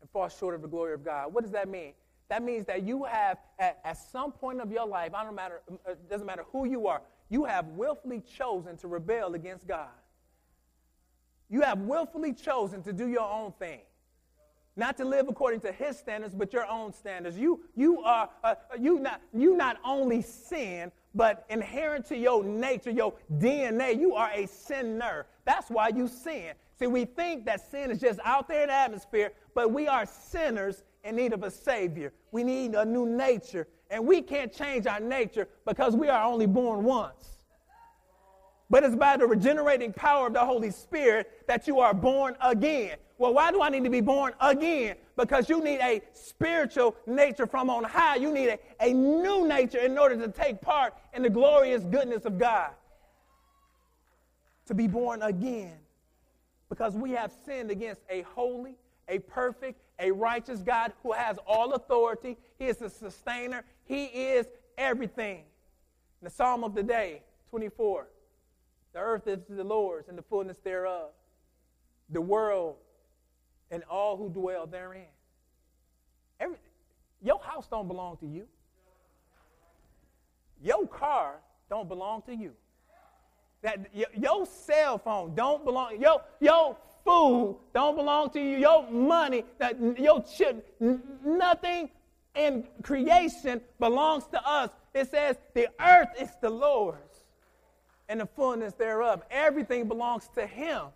and 0.00 0.10
fall 0.10 0.28
short 0.28 0.54
of 0.54 0.62
the 0.62 0.68
glory 0.68 0.94
of 0.94 1.04
God. 1.04 1.32
What 1.32 1.44
does 1.44 1.52
that 1.52 1.68
mean? 1.68 1.92
That 2.28 2.42
means 2.42 2.66
that 2.66 2.82
you 2.82 3.04
have, 3.04 3.38
at, 3.58 3.78
at 3.84 3.98
some 3.98 4.32
point 4.32 4.60
of 4.60 4.72
your 4.72 4.86
life, 4.86 5.14
I 5.14 5.24
don't 5.24 5.34
matter, 5.34 5.62
uh, 5.70 5.92
it 5.92 6.10
doesn't 6.10 6.26
matter 6.26 6.44
who 6.52 6.66
you 6.66 6.86
are, 6.88 7.02
you 7.28 7.44
have 7.44 7.66
willfully 7.68 8.22
chosen 8.36 8.76
to 8.78 8.88
rebel 8.88 9.34
against 9.34 9.66
God. 9.66 9.88
You 11.48 11.60
have 11.62 11.78
willfully 11.78 12.32
chosen 12.32 12.82
to 12.82 12.92
do 12.92 13.08
your 13.08 13.30
own 13.30 13.52
thing. 13.52 13.80
Not 14.78 14.96
to 14.98 15.04
live 15.04 15.28
according 15.28 15.60
to 15.60 15.72
his 15.72 15.96
standards, 15.96 16.34
but 16.34 16.52
your 16.52 16.66
own 16.66 16.92
standards. 16.92 17.38
You, 17.38 17.64
you 17.74 18.02
are 18.02 18.28
uh, 18.44 18.56
you 18.78 18.98
not 18.98 19.22
you 19.32 19.56
not 19.56 19.78
only 19.82 20.20
sin, 20.20 20.92
but 21.14 21.46
inherent 21.48 22.04
to 22.06 22.16
your 22.16 22.44
nature, 22.44 22.90
your 22.90 23.14
DNA, 23.38 23.98
you 23.98 24.14
are 24.14 24.30
a 24.34 24.46
sinner. 24.46 25.26
That's 25.46 25.70
why 25.70 25.88
you 25.88 26.08
sin. 26.08 26.52
See, 26.78 26.86
we 26.86 27.06
think 27.06 27.46
that 27.46 27.70
sin 27.70 27.90
is 27.90 27.98
just 27.98 28.20
out 28.22 28.48
there 28.48 28.62
in 28.62 28.68
the 28.68 28.74
atmosphere, 28.74 29.32
but 29.54 29.72
we 29.72 29.88
are 29.88 30.04
sinners 30.04 30.82
in 31.06 31.16
need 31.16 31.32
of 31.32 31.42
a 31.42 31.50
Savior. 31.50 32.12
We 32.32 32.44
need 32.44 32.74
a 32.74 32.84
new 32.84 33.06
nature, 33.06 33.66
and 33.90 34.06
we 34.06 34.22
can't 34.22 34.52
change 34.52 34.86
our 34.86 35.00
nature 35.00 35.48
because 35.64 35.96
we 35.96 36.08
are 36.08 36.24
only 36.24 36.46
born 36.46 36.84
once 36.84 37.36
but 38.68 38.82
it's 38.82 38.96
by 38.96 39.16
the 39.16 39.26
regenerating 39.26 39.92
power 39.92 40.26
of 40.26 40.32
the 40.32 40.44
Holy 40.44 40.70
Spirit 40.70 41.44
that 41.46 41.66
you 41.66 41.80
are 41.80 41.94
born 41.94 42.36
again. 42.40 42.96
Well, 43.18 43.32
why 43.32 43.50
do 43.50 43.62
I 43.62 43.70
need 43.70 43.84
to 43.84 43.90
be 43.90 44.00
born 44.00 44.34
again? 44.40 44.96
Because 45.16 45.48
you 45.48 45.62
need 45.62 45.80
a 45.80 46.02
spiritual 46.12 46.96
nature 47.06 47.46
from 47.46 47.70
on 47.70 47.84
high. 47.84 48.16
You 48.16 48.30
need 48.30 48.48
a, 48.48 48.58
a 48.80 48.92
new 48.92 49.48
nature 49.48 49.78
in 49.78 49.96
order 49.96 50.16
to 50.16 50.28
take 50.28 50.60
part 50.60 50.94
in 51.14 51.22
the 51.22 51.30
glorious 51.30 51.82
goodness 51.84 52.24
of 52.24 52.38
God. 52.38 52.70
To 54.66 54.74
be 54.74 54.86
born 54.86 55.22
again. 55.22 55.78
Because 56.68 56.94
we 56.94 57.12
have 57.12 57.32
sinned 57.46 57.70
against 57.70 58.02
a 58.10 58.22
holy, 58.22 58.74
a 59.08 59.18
perfect, 59.20 59.80
a 59.98 60.10
righteous 60.10 60.60
God 60.60 60.92
who 61.02 61.12
has 61.12 61.38
all 61.46 61.74
authority. 61.74 62.36
He 62.58 62.66
is 62.66 62.78
the 62.78 62.90
sustainer. 62.90 63.64
He 63.84 64.04
is 64.04 64.46
everything. 64.76 65.44
The 66.22 66.30
Psalm 66.30 66.64
of 66.64 66.74
the 66.74 66.82
day, 66.82 67.22
24 67.50 68.08
The 68.92 68.98
earth 68.98 69.26
is 69.26 69.40
the 69.48 69.64
Lord's 69.64 70.08
and 70.08 70.18
the 70.18 70.22
fullness 70.22 70.58
thereof, 70.58 71.10
the 72.10 72.20
world 72.20 72.76
and 73.70 73.82
all 73.90 74.16
who 74.16 74.28
dwell 74.28 74.66
therein. 74.66 75.06
Every, 76.38 76.56
your 77.22 77.40
house 77.40 77.66
don't 77.70 77.88
belong 77.88 78.16
to 78.18 78.26
you. 78.26 78.46
Your 80.62 80.86
car 80.86 81.36
don't 81.68 81.88
belong 81.88 82.22
to 82.22 82.34
you. 82.34 82.52
That 83.62 83.88
your, 83.92 84.08
your 84.16 84.46
cell 84.46 84.98
phone 84.98 85.34
don't 85.34 85.64
belong. 85.64 86.00
Your 86.00 86.22
your 86.40 86.76
food 87.06 87.56
don't 87.72 87.96
belong 87.96 88.30
to 88.30 88.40
you. 88.40 88.58
Your 88.58 88.90
money, 88.90 89.44
that 89.58 89.78
your 89.98 90.22
children, 90.24 91.02
nothing 91.24 91.90
in 92.34 92.66
creation 92.82 93.60
belongs 93.78 94.24
to 94.26 94.46
us. 94.46 94.70
It 94.92 95.10
says 95.10 95.36
the 95.54 95.68
earth 95.80 96.08
is 96.20 96.30
the 96.40 96.50
Lord's 96.50 97.24
and 98.08 98.20
the 98.20 98.26
fullness 98.26 98.74
thereof. 98.74 99.22
Everything 99.30 99.88
belongs 99.88 100.28
to 100.34 100.46
Him. 100.46 100.86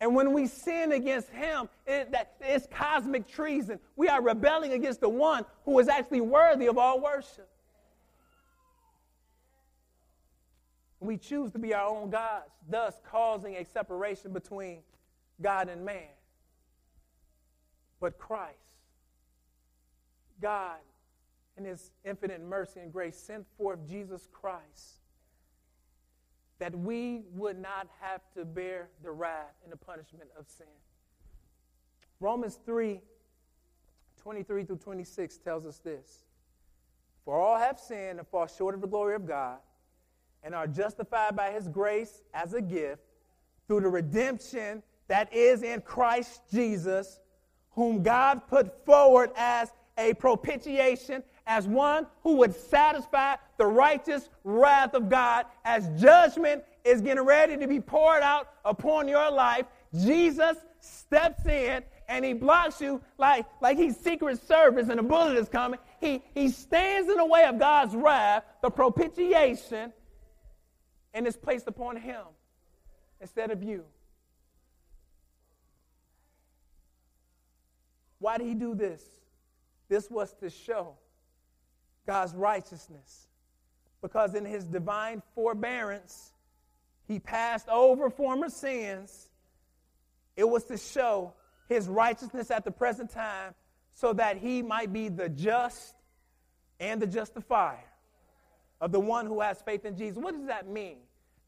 And 0.00 0.14
when 0.14 0.32
we 0.32 0.46
sin 0.46 0.92
against 0.92 1.30
Him, 1.30 1.68
it, 1.86 2.12
that, 2.12 2.34
it's 2.40 2.66
cosmic 2.70 3.28
treason. 3.28 3.78
We 3.96 4.08
are 4.08 4.20
rebelling 4.20 4.72
against 4.72 5.00
the 5.00 5.08
one 5.08 5.44
who 5.64 5.78
is 5.78 5.88
actually 5.88 6.20
worthy 6.20 6.66
of 6.66 6.76
all 6.76 7.00
worship. 7.00 7.48
We 11.06 11.16
choose 11.16 11.52
to 11.52 11.58
be 11.60 11.72
our 11.72 11.88
own 11.88 12.10
gods, 12.10 12.50
thus 12.68 12.98
causing 13.08 13.54
a 13.54 13.64
separation 13.64 14.32
between 14.32 14.80
God 15.40 15.68
and 15.68 15.84
man. 15.84 16.08
But 18.00 18.18
Christ, 18.18 18.80
God, 20.42 20.78
in 21.56 21.64
His 21.64 21.92
infinite 22.04 22.42
mercy 22.42 22.80
and 22.80 22.92
grace, 22.92 23.16
sent 23.16 23.46
forth 23.56 23.78
Jesus 23.88 24.26
Christ 24.32 24.96
that 26.58 26.76
we 26.76 27.22
would 27.34 27.56
not 27.56 27.86
have 28.00 28.22
to 28.34 28.44
bear 28.44 28.88
the 29.04 29.12
wrath 29.12 29.54
and 29.62 29.72
the 29.72 29.76
punishment 29.76 30.28
of 30.36 30.48
sin. 30.48 30.66
Romans 32.18 32.58
3 32.66 33.00
23 34.20 34.64
through 34.64 34.76
26 34.78 35.38
tells 35.38 35.66
us 35.66 35.78
this 35.78 36.24
For 37.24 37.38
all 37.38 37.56
have 37.58 37.78
sinned 37.78 38.18
and 38.18 38.26
fall 38.26 38.48
short 38.48 38.74
of 38.74 38.80
the 38.80 38.88
glory 38.88 39.14
of 39.14 39.24
God, 39.24 39.58
and 40.46 40.54
are 40.54 40.68
justified 40.68 41.34
by 41.34 41.50
his 41.50 41.66
grace 41.66 42.22
as 42.32 42.54
a 42.54 42.62
gift 42.62 43.02
through 43.66 43.80
the 43.80 43.88
redemption 43.88 44.80
that 45.08 45.30
is 45.34 45.64
in 45.64 45.80
Christ 45.80 46.40
Jesus, 46.52 47.18
whom 47.72 48.04
God 48.04 48.42
put 48.46 48.86
forward 48.86 49.30
as 49.36 49.72
a 49.98 50.14
propitiation 50.14 51.24
as 51.48 51.66
one 51.66 52.06
who 52.22 52.36
would 52.36 52.54
satisfy 52.54 53.34
the 53.56 53.66
righteous 53.66 54.28
wrath 54.44 54.94
of 54.94 55.08
God 55.08 55.46
as 55.64 55.88
judgment 56.00 56.62
is 56.84 57.00
getting 57.00 57.24
ready 57.24 57.56
to 57.56 57.66
be 57.66 57.80
poured 57.80 58.22
out 58.22 58.50
upon 58.64 59.08
your 59.08 59.28
life. 59.32 59.66
Jesus 60.00 60.58
steps 60.78 61.44
in 61.46 61.82
and 62.08 62.24
he 62.24 62.34
blocks 62.34 62.80
you 62.80 63.02
like, 63.18 63.46
like 63.60 63.76
he's 63.76 63.96
Secret 63.96 64.40
Service 64.46 64.90
and 64.90 65.00
a 65.00 65.02
bullet 65.02 65.36
is 65.36 65.48
coming. 65.48 65.80
He, 66.00 66.22
he 66.34 66.50
stands 66.50 67.10
in 67.10 67.16
the 67.16 67.26
way 67.26 67.44
of 67.46 67.58
God's 67.58 67.96
wrath, 67.96 68.44
the 68.62 68.70
propitiation, 68.70 69.92
and 71.16 71.26
is 71.26 71.34
placed 71.34 71.66
upon 71.66 71.96
him 71.96 72.20
instead 73.22 73.50
of 73.50 73.62
you. 73.62 73.84
Why 78.18 78.36
did 78.36 78.46
he 78.46 78.54
do 78.54 78.74
this? 78.74 79.02
This 79.88 80.10
was 80.10 80.34
to 80.40 80.50
show 80.50 80.92
God's 82.06 82.34
righteousness. 82.34 83.28
Because 84.02 84.34
in 84.34 84.44
his 84.44 84.64
divine 84.66 85.22
forbearance, 85.34 86.32
he 87.08 87.18
passed 87.18 87.68
over 87.70 88.10
former 88.10 88.50
sins. 88.50 89.30
It 90.36 90.46
was 90.46 90.64
to 90.64 90.76
show 90.76 91.32
his 91.66 91.88
righteousness 91.88 92.50
at 92.50 92.66
the 92.66 92.70
present 92.70 93.10
time 93.10 93.54
so 93.94 94.12
that 94.12 94.36
he 94.36 94.60
might 94.60 94.92
be 94.92 95.08
the 95.08 95.30
just 95.30 95.94
and 96.78 97.00
the 97.00 97.06
justifier 97.06 97.84
of 98.82 98.92
the 98.92 99.00
one 99.00 99.24
who 99.24 99.40
has 99.40 99.62
faith 99.62 99.86
in 99.86 99.96
Jesus. 99.96 100.18
What 100.18 100.34
does 100.34 100.48
that 100.48 100.68
mean? 100.68 100.98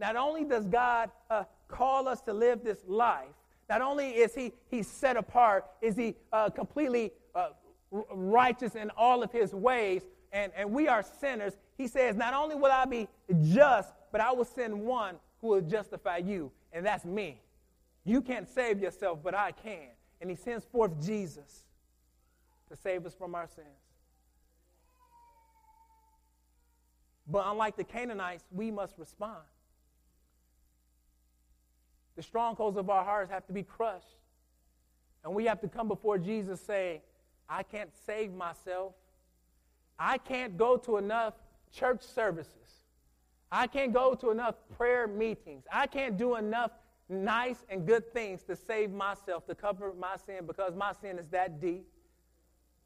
Not 0.00 0.16
only 0.16 0.44
does 0.44 0.66
God 0.66 1.10
uh, 1.30 1.44
call 1.66 2.08
us 2.08 2.20
to 2.22 2.32
live 2.32 2.62
this 2.64 2.78
life, 2.86 3.28
not 3.68 3.82
only 3.82 4.10
is 4.10 4.34
he, 4.34 4.52
he 4.70 4.82
set 4.82 5.16
apart, 5.16 5.66
is 5.82 5.96
he 5.96 6.14
uh, 6.32 6.48
completely 6.50 7.12
uh, 7.34 7.50
righteous 7.90 8.74
in 8.74 8.90
all 8.90 9.22
of 9.22 9.30
his 9.32 9.52
ways, 9.52 10.02
and, 10.32 10.52
and 10.56 10.70
we 10.70 10.88
are 10.88 11.02
sinners, 11.02 11.56
he 11.76 11.86
says, 11.86 12.16
Not 12.16 12.34
only 12.34 12.54
will 12.54 12.72
I 12.72 12.84
be 12.84 13.08
just, 13.42 13.92
but 14.10 14.20
I 14.20 14.32
will 14.32 14.44
send 14.44 14.78
one 14.80 15.16
who 15.40 15.48
will 15.48 15.60
justify 15.60 16.18
you, 16.18 16.50
and 16.72 16.84
that's 16.84 17.04
me. 17.04 17.40
You 18.04 18.22
can't 18.22 18.48
save 18.48 18.80
yourself, 18.80 19.18
but 19.22 19.34
I 19.34 19.52
can. 19.52 19.90
And 20.20 20.30
he 20.30 20.36
sends 20.36 20.64
forth 20.64 20.92
Jesus 21.04 21.64
to 22.68 22.76
save 22.76 23.06
us 23.06 23.14
from 23.14 23.34
our 23.34 23.46
sins. 23.46 23.66
But 27.26 27.44
unlike 27.46 27.76
the 27.76 27.84
Canaanites, 27.84 28.44
we 28.50 28.70
must 28.70 28.98
respond. 28.98 29.44
The 32.18 32.24
strongholds 32.24 32.76
of 32.76 32.90
our 32.90 33.04
hearts 33.04 33.30
have 33.30 33.46
to 33.46 33.52
be 33.52 33.62
crushed. 33.62 34.18
And 35.22 35.36
we 35.36 35.44
have 35.44 35.60
to 35.60 35.68
come 35.68 35.86
before 35.86 36.18
Jesus 36.18 36.60
say, 36.60 37.00
I 37.48 37.62
can't 37.62 37.90
save 38.06 38.34
myself. 38.34 38.94
I 40.00 40.18
can't 40.18 40.56
go 40.56 40.76
to 40.78 40.96
enough 40.96 41.34
church 41.72 42.02
services. 42.02 42.82
I 43.52 43.68
can't 43.68 43.92
go 43.92 44.14
to 44.16 44.30
enough 44.30 44.56
prayer 44.76 45.06
meetings. 45.06 45.62
I 45.72 45.86
can't 45.86 46.16
do 46.16 46.34
enough 46.34 46.72
nice 47.08 47.64
and 47.68 47.86
good 47.86 48.12
things 48.12 48.42
to 48.48 48.56
save 48.56 48.90
myself, 48.90 49.46
to 49.46 49.54
cover 49.54 49.92
my 49.96 50.16
sin, 50.26 50.44
because 50.44 50.74
my 50.74 50.94
sin 51.00 51.20
is 51.20 51.28
that 51.28 51.60
deep. 51.60 51.86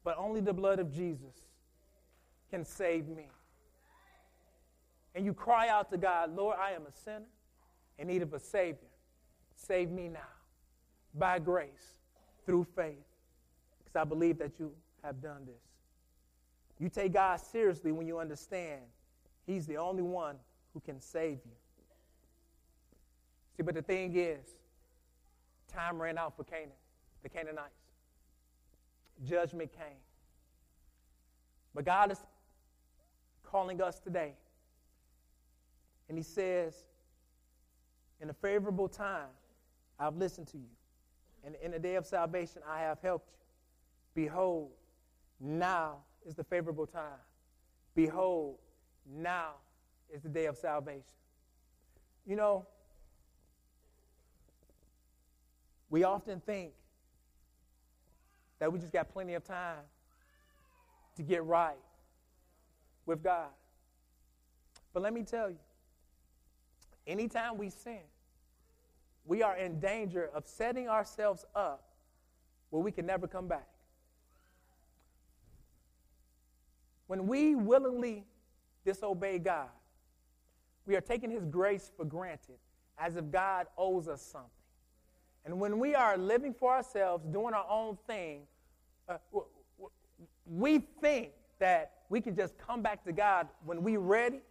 But 0.03 0.15
only 0.19 0.41
the 0.41 0.53
blood 0.53 0.77
of 0.77 0.93
Jesus 0.93 1.33
can 2.51 2.63
save 2.63 3.07
me. 3.07 3.31
And 5.15 5.25
you 5.25 5.33
cry 5.33 5.69
out 5.69 5.89
to 5.89 5.97
God, 5.97 6.35
Lord, 6.35 6.55
I 6.61 6.73
am 6.73 6.83
a 6.83 6.91
sinner 7.03 7.25
in 7.97 8.09
need 8.09 8.21
of 8.21 8.35
a 8.35 8.39
Savior. 8.39 8.89
Save 9.55 9.91
me 9.91 10.09
now 10.09 10.19
by 11.15 11.39
grace 11.39 11.95
through 12.45 12.65
faith, 12.75 13.05
because 13.79 13.95
I 13.95 14.03
believe 14.03 14.37
that 14.39 14.59
you 14.59 14.71
have 15.03 15.21
done 15.21 15.45
this. 15.45 15.61
You 16.79 16.89
take 16.89 17.13
God 17.13 17.39
seriously 17.39 17.91
when 17.91 18.07
you 18.07 18.19
understand 18.19 18.81
He's 19.45 19.67
the 19.67 19.77
only 19.77 20.03
one 20.03 20.37
who 20.73 20.79
can 20.79 21.01
save 21.01 21.39
you. 21.45 21.51
See, 23.55 23.63
but 23.63 23.75
the 23.75 23.81
thing 23.81 24.15
is, 24.15 24.47
time 25.67 26.01
ran 26.01 26.17
out 26.17 26.35
for 26.35 26.43
Canaan, 26.43 26.69
the 27.23 27.29
Canaanites. 27.29 27.69
Judgment 29.25 29.71
came. 29.71 29.99
But 31.75 31.85
God 31.85 32.11
is 32.11 32.19
calling 33.43 33.81
us 33.81 33.99
today. 33.99 34.33
And 36.09 36.17
He 36.17 36.23
says, 36.23 36.85
In 38.21 38.29
a 38.29 38.33
favorable 38.33 38.87
time, 38.87 39.29
I've 40.03 40.17
listened 40.17 40.47
to 40.49 40.57
you. 40.57 40.69
And 41.45 41.55
in 41.63 41.71
the 41.71 41.79
day 41.79 41.95
of 41.95 42.05
salvation, 42.05 42.61
I 42.69 42.79
have 42.79 42.99
helped 43.01 43.29
you. 43.29 44.23
Behold, 44.23 44.71
now 45.39 45.97
is 46.25 46.35
the 46.35 46.43
favorable 46.43 46.85
time. 46.85 47.19
Behold, 47.95 48.57
now 49.09 49.51
is 50.13 50.21
the 50.21 50.29
day 50.29 50.45
of 50.45 50.57
salvation. 50.57 51.03
You 52.25 52.35
know, 52.35 52.65
we 55.89 56.03
often 56.03 56.41
think 56.41 56.73
that 58.59 58.71
we 58.71 58.79
just 58.79 58.91
got 58.91 59.11
plenty 59.11 59.35
of 59.35 59.43
time 59.43 59.79
to 61.15 61.23
get 61.23 61.43
right 61.45 61.77
with 63.05 63.23
God. 63.23 63.49
But 64.93 65.03
let 65.03 65.13
me 65.13 65.23
tell 65.23 65.49
you, 65.49 65.59
anytime 67.07 67.57
we 67.57 67.69
sin, 67.69 67.99
we 69.25 69.41
are 69.41 69.55
in 69.57 69.79
danger 69.79 70.29
of 70.33 70.45
setting 70.45 70.89
ourselves 70.89 71.45
up 71.55 71.83
where 72.69 72.81
we 72.81 72.91
can 72.91 73.05
never 73.05 73.27
come 73.27 73.47
back. 73.47 73.67
When 77.07 77.27
we 77.27 77.55
willingly 77.55 78.25
disobey 78.85 79.39
God, 79.39 79.69
we 80.85 80.95
are 80.95 81.01
taking 81.01 81.29
His 81.29 81.45
grace 81.45 81.91
for 81.95 82.05
granted 82.05 82.57
as 82.97 83.15
if 83.15 83.29
God 83.31 83.67
owes 83.77 84.07
us 84.07 84.21
something. 84.21 84.49
And 85.45 85.59
when 85.59 85.79
we 85.79 85.93
are 85.95 86.17
living 86.17 86.53
for 86.53 86.73
ourselves, 86.73 87.25
doing 87.25 87.53
our 87.53 87.65
own 87.69 87.97
thing, 88.07 88.41
uh, 89.09 89.17
we 90.45 90.79
think 91.01 91.31
that 91.59 91.91
we 92.09 92.21
can 92.21 92.35
just 92.35 92.57
come 92.57 92.81
back 92.81 93.03
to 93.05 93.11
God 93.11 93.47
when 93.65 93.83
we're 93.83 93.99
ready 93.99 94.41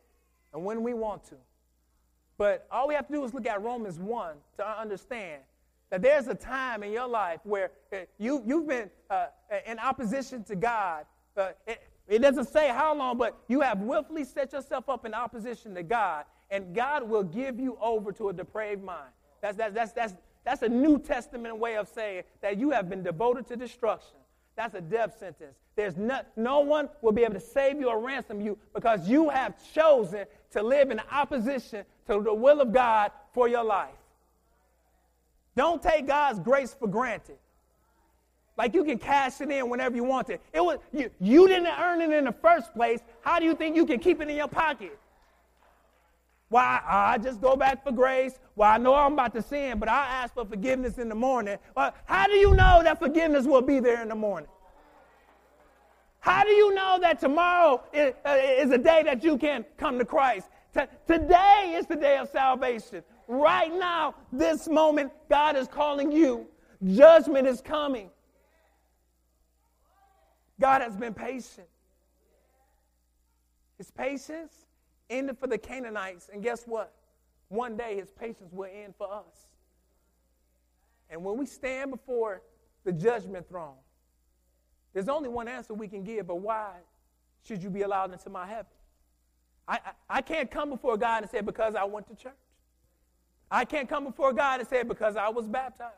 and 0.52 0.64
when 0.64 0.82
we 0.82 0.94
want 0.94 1.24
to. 1.24 1.36
But 2.38 2.66
all 2.70 2.88
we 2.88 2.94
have 2.94 3.06
to 3.06 3.12
do 3.12 3.24
is 3.24 3.34
look 3.34 3.46
at 3.46 3.62
Romans 3.62 3.98
1 3.98 4.34
to 4.58 4.80
understand 4.80 5.42
that 5.90 6.02
there's 6.02 6.26
a 6.26 6.34
time 6.34 6.82
in 6.82 6.92
your 6.92 7.06
life 7.06 7.40
where 7.44 7.70
uh, 7.92 7.98
you, 8.18 8.42
you've 8.46 8.66
been 8.66 8.90
uh, 9.10 9.26
in 9.66 9.78
opposition 9.78 10.42
to 10.44 10.56
God. 10.56 11.04
Uh, 11.36 11.50
it, 11.66 11.82
it 12.08 12.18
doesn't 12.20 12.48
say 12.48 12.68
how 12.68 12.94
long, 12.94 13.18
but 13.18 13.38
you 13.48 13.60
have 13.60 13.80
willfully 13.80 14.24
set 14.24 14.52
yourself 14.52 14.88
up 14.88 15.04
in 15.04 15.14
opposition 15.14 15.74
to 15.74 15.82
God. 15.82 16.24
and 16.52 16.74
God 16.74 17.08
will 17.08 17.22
give 17.22 17.58
you 17.58 17.78
over 17.80 18.12
to 18.12 18.28
a 18.28 18.32
depraved 18.32 18.84
mind. 18.84 19.10
That's, 19.40 19.56
that's, 19.56 19.74
that's, 19.74 19.92
that's, 19.92 20.14
that's 20.44 20.62
a 20.62 20.68
New 20.68 20.98
Testament 20.98 21.58
way 21.58 21.76
of 21.76 21.88
saying 21.88 22.24
that 22.42 22.58
you 22.58 22.70
have 22.70 22.90
been 22.90 23.02
devoted 23.02 23.46
to 23.48 23.56
destruction. 23.56 24.18
That's 24.54 24.74
a 24.74 24.82
death 24.82 25.18
sentence. 25.18 25.56
There's 25.76 25.96
no, 25.96 26.20
no 26.36 26.60
one 26.60 26.90
will 27.00 27.12
be 27.12 27.24
able 27.24 27.34
to 27.34 27.40
save 27.40 27.80
you 27.80 27.88
or 27.88 27.98
ransom 27.98 28.42
you 28.42 28.58
because 28.74 29.08
you 29.08 29.30
have 29.30 29.54
chosen 29.72 30.26
to 30.50 30.62
live 30.62 30.90
in 30.90 31.00
opposition 31.10 31.86
to 32.06 32.20
the 32.22 32.34
will 32.34 32.60
of 32.60 32.72
God 32.72 33.12
for 33.32 33.48
your 33.48 33.64
life. 33.64 33.90
Don't 35.56 35.82
take 35.82 36.06
God's 36.06 36.38
grace 36.40 36.74
for 36.78 36.88
granted. 36.88 37.36
Like 38.56 38.74
you 38.74 38.84
can 38.84 38.98
cash 38.98 39.40
it 39.40 39.50
in 39.50 39.68
whenever 39.70 39.96
you 39.96 40.04
want 40.04 40.26
to. 40.28 40.38
It 40.52 40.60
was 40.60 40.78
you, 40.92 41.10
you 41.20 41.48
didn't 41.48 41.66
earn 41.66 42.00
it 42.00 42.10
in 42.10 42.24
the 42.24 42.32
first 42.32 42.72
place. 42.74 43.00
How 43.22 43.38
do 43.38 43.46
you 43.46 43.54
think 43.54 43.76
you 43.76 43.86
can 43.86 43.98
keep 43.98 44.20
it 44.20 44.28
in 44.28 44.36
your 44.36 44.48
pocket? 44.48 44.98
Why 46.48 46.82
I 46.86 47.16
just 47.16 47.40
go 47.40 47.56
back 47.56 47.82
for 47.82 47.92
grace. 47.92 48.38
Well, 48.56 48.70
I 48.70 48.76
know 48.76 48.94
I'm 48.94 49.14
about 49.14 49.32
to 49.34 49.42
sin, 49.42 49.78
but 49.78 49.88
I 49.88 50.04
ask 50.06 50.34
for 50.34 50.44
forgiveness 50.44 50.98
in 50.98 51.08
the 51.08 51.14
morning. 51.14 51.56
Well, 51.74 51.94
how 52.04 52.26
do 52.26 52.34
you 52.34 52.52
know 52.52 52.82
that 52.82 52.98
forgiveness 52.98 53.46
will 53.46 53.62
be 53.62 53.80
there 53.80 54.02
in 54.02 54.08
the 54.08 54.14
morning? 54.14 54.50
How 56.20 56.44
do 56.44 56.50
you 56.50 56.74
know 56.74 56.98
that 57.00 57.18
tomorrow 57.18 57.82
is, 57.92 58.12
uh, 58.24 58.36
is 58.38 58.70
a 58.70 58.78
day 58.78 59.02
that 59.02 59.24
you 59.24 59.38
can 59.38 59.64
come 59.78 59.98
to 59.98 60.04
Christ? 60.04 60.48
T- 60.74 60.80
today 61.06 61.74
is 61.76 61.86
the 61.86 61.96
day 61.96 62.18
of 62.18 62.28
salvation. 62.30 63.02
Right 63.28 63.72
now, 63.72 64.14
this 64.32 64.68
moment, 64.68 65.12
God 65.28 65.56
is 65.56 65.68
calling 65.68 66.10
you. 66.10 66.46
Judgment 66.84 67.46
is 67.46 67.60
coming. 67.60 68.10
God 70.60 70.80
has 70.80 70.96
been 70.96 71.14
patient. 71.14 71.68
His 73.78 73.90
patience 73.90 74.66
ended 75.10 75.38
for 75.38 75.46
the 75.46 75.58
Canaanites, 75.58 76.30
and 76.32 76.42
guess 76.42 76.64
what? 76.64 76.94
One 77.48 77.76
day 77.76 77.96
his 77.96 78.10
patience 78.10 78.52
will 78.52 78.70
end 78.72 78.94
for 78.96 79.12
us. 79.12 79.48
And 81.10 81.22
when 81.22 81.36
we 81.36 81.44
stand 81.46 81.90
before 81.90 82.42
the 82.84 82.92
judgment 82.92 83.48
throne, 83.48 83.74
there's 84.94 85.08
only 85.08 85.28
one 85.28 85.48
answer 85.48 85.74
we 85.74 85.88
can 85.88 86.02
give, 86.04 86.26
but 86.26 86.36
why 86.36 86.72
should 87.44 87.62
you 87.62 87.70
be 87.70 87.82
allowed 87.82 88.12
into 88.12 88.30
my 88.30 88.46
heaven? 88.46 88.66
I, 89.68 89.74
I, 89.74 90.18
I 90.18 90.20
can't 90.22 90.50
come 90.50 90.70
before 90.70 90.96
God 90.96 91.22
and 91.22 91.30
say, 91.30 91.40
because 91.40 91.74
I 91.74 91.84
went 91.84 92.08
to 92.08 92.14
church. 92.14 92.32
I 93.50 93.64
can't 93.64 93.88
come 93.88 94.04
before 94.04 94.32
God 94.32 94.60
and 94.60 94.68
say, 94.68 94.82
because 94.82 95.16
I 95.16 95.28
was 95.28 95.46
baptized. 95.46 95.94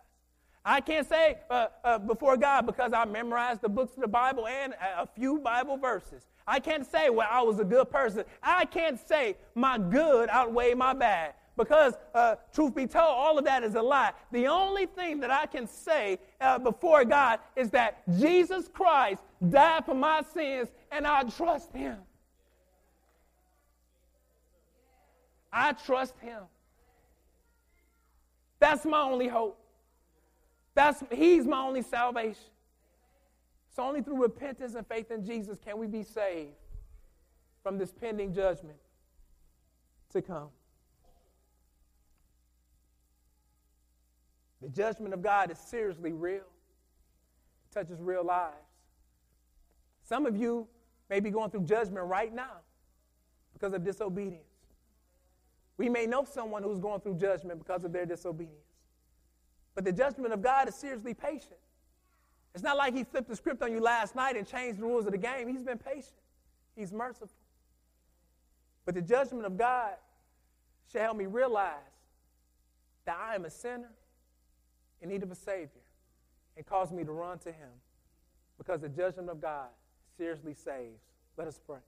I 0.64 0.80
can't 0.80 1.06
say 1.06 1.36
uh, 1.50 1.66
uh, 1.84 1.98
before 1.98 2.36
God 2.36 2.64
because 2.64 2.92
I 2.94 3.04
memorized 3.04 3.60
the 3.60 3.68
books 3.68 3.94
of 3.96 4.00
the 4.00 4.08
Bible 4.08 4.46
and 4.46 4.74
a 4.96 5.06
few 5.06 5.38
Bible 5.38 5.76
verses. 5.76 6.26
I 6.46 6.58
can't 6.58 6.90
say, 6.90 7.10
well, 7.10 7.28
I 7.30 7.42
was 7.42 7.58
a 7.60 7.64
good 7.64 7.90
person. 7.90 8.24
I 8.42 8.64
can't 8.64 8.98
say 9.06 9.36
my 9.54 9.76
good 9.78 10.28
outweigh 10.30 10.74
my 10.74 10.94
bad 10.94 11.34
because, 11.56 11.94
uh, 12.14 12.36
truth 12.52 12.74
be 12.74 12.86
told, 12.86 13.04
all 13.04 13.38
of 13.38 13.44
that 13.44 13.62
is 13.62 13.74
a 13.74 13.82
lie. 13.82 14.12
The 14.32 14.46
only 14.46 14.86
thing 14.86 15.20
that 15.20 15.30
I 15.30 15.46
can 15.46 15.66
say 15.66 16.18
uh, 16.40 16.58
before 16.58 17.04
God 17.04 17.40
is 17.54 17.70
that 17.70 18.02
Jesus 18.18 18.68
Christ 18.68 19.22
died 19.50 19.84
for 19.84 19.94
my 19.94 20.22
sins 20.34 20.70
and 20.90 21.06
I 21.06 21.24
trust 21.24 21.72
Him. 21.72 21.98
I 25.54 25.72
trust 25.72 26.18
Him. 26.18 26.42
That's 28.58 28.84
my 28.84 29.00
only 29.00 29.28
hope. 29.28 29.58
That's, 30.74 31.02
he's 31.12 31.46
my 31.46 31.60
only 31.60 31.82
salvation. 31.82 32.42
So 33.74 33.84
only 33.84 34.02
through 34.02 34.20
repentance 34.20 34.74
and 34.74 34.86
faith 34.86 35.10
in 35.10 35.24
Jesus 35.24 35.58
can 35.64 35.78
we 35.78 35.86
be 35.86 36.02
saved 36.02 36.52
from 37.62 37.78
this 37.78 37.92
pending 37.92 38.32
judgment 38.32 38.78
to 40.12 40.22
come. 40.22 40.48
The 44.60 44.68
judgment 44.68 45.14
of 45.14 45.22
God 45.22 45.50
is 45.50 45.58
seriously 45.58 46.12
real. 46.12 46.36
It 46.36 47.72
touches 47.72 48.00
real 48.00 48.24
lives. 48.24 48.56
Some 50.02 50.26
of 50.26 50.36
you 50.36 50.66
may 51.10 51.20
be 51.20 51.30
going 51.30 51.50
through 51.50 51.64
judgment 51.64 52.06
right 52.06 52.34
now 52.34 52.58
because 53.52 53.72
of 53.72 53.84
disobedience. 53.84 54.53
We 55.76 55.88
may 55.88 56.06
know 56.06 56.24
someone 56.24 56.62
who's 56.62 56.78
going 56.78 57.00
through 57.00 57.18
judgment 57.18 57.58
because 57.58 57.84
of 57.84 57.92
their 57.92 58.06
disobedience. 58.06 58.58
But 59.74 59.84
the 59.84 59.92
judgment 59.92 60.32
of 60.32 60.42
God 60.42 60.68
is 60.68 60.74
seriously 60.74 61.14
patient. 61.14 61.58
It's 62.54 62.62
not 62.62 62.76
like 62.76 62.94
he 62.94 63.02
flipped 63.02 63.28
the 63.28 63.34
script 63.34 63.62
on 63.62 63.72
you 63.72 63.80
last 63.80 64.14
night 64.14 64.36
and 64.36 64.46
changed 64.46 64.78
the 64.78 64.84
rules 64.84 65.06
of 65.06 65.12
the 65.12 65.18
game. 65.18 65.48
He's 65.48 65.64
been 65.64 65.78
patient, 65.78 66.14
he's 66.76 66.92
merciful. 66.92 67.28
But 68.84 68.94
the 68.94 69.02
judgment 69.02 69.46
of 69.46 69.56
God 69.56 69.94
should 70.92 71.00
help 71.00 71.16
me 71.16 71.26
realize 71.26 71.74
that 73.06 73.16
I 73.18 73.34
am 73.34 73.44
a 73.44 73.50
sinner 73.50 73.90
in 75.00 75.08
need 75.08 75.22
of 75.22 75.30
a 75.30 75.34
Savior 75.34 75.68
and 76.56 76.64
cause 76.64 76.92
me 76.92 77.02
to 77.02 77.12
run 77.12 77.38
to 77.40 77.50
Him 77.50 77.70
because 78.58 78.80
the 78.80 78.88
judgment 78.88 79.28
of 79.28 79.40
God 79.40 79.68
seriously 80.16 80.54
saves. 80.54 81.00
Let 81.36 81.48
us 81.48 81.58
pray. 81.66 81.80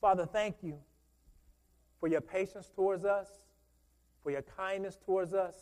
Father, 0.00 0.26
thank 0.26 0.56
you 0.62 0.78
for 2.00 2.08
your 2.08 2.22
patience 2.22 2.70
towards 2.74 3.04
us, 3.04 3.28
for 4.22 4.30
your 4.30 4.42
kindness 4.42 4.98
towards 5.04 5.34
us, 5.34 5.54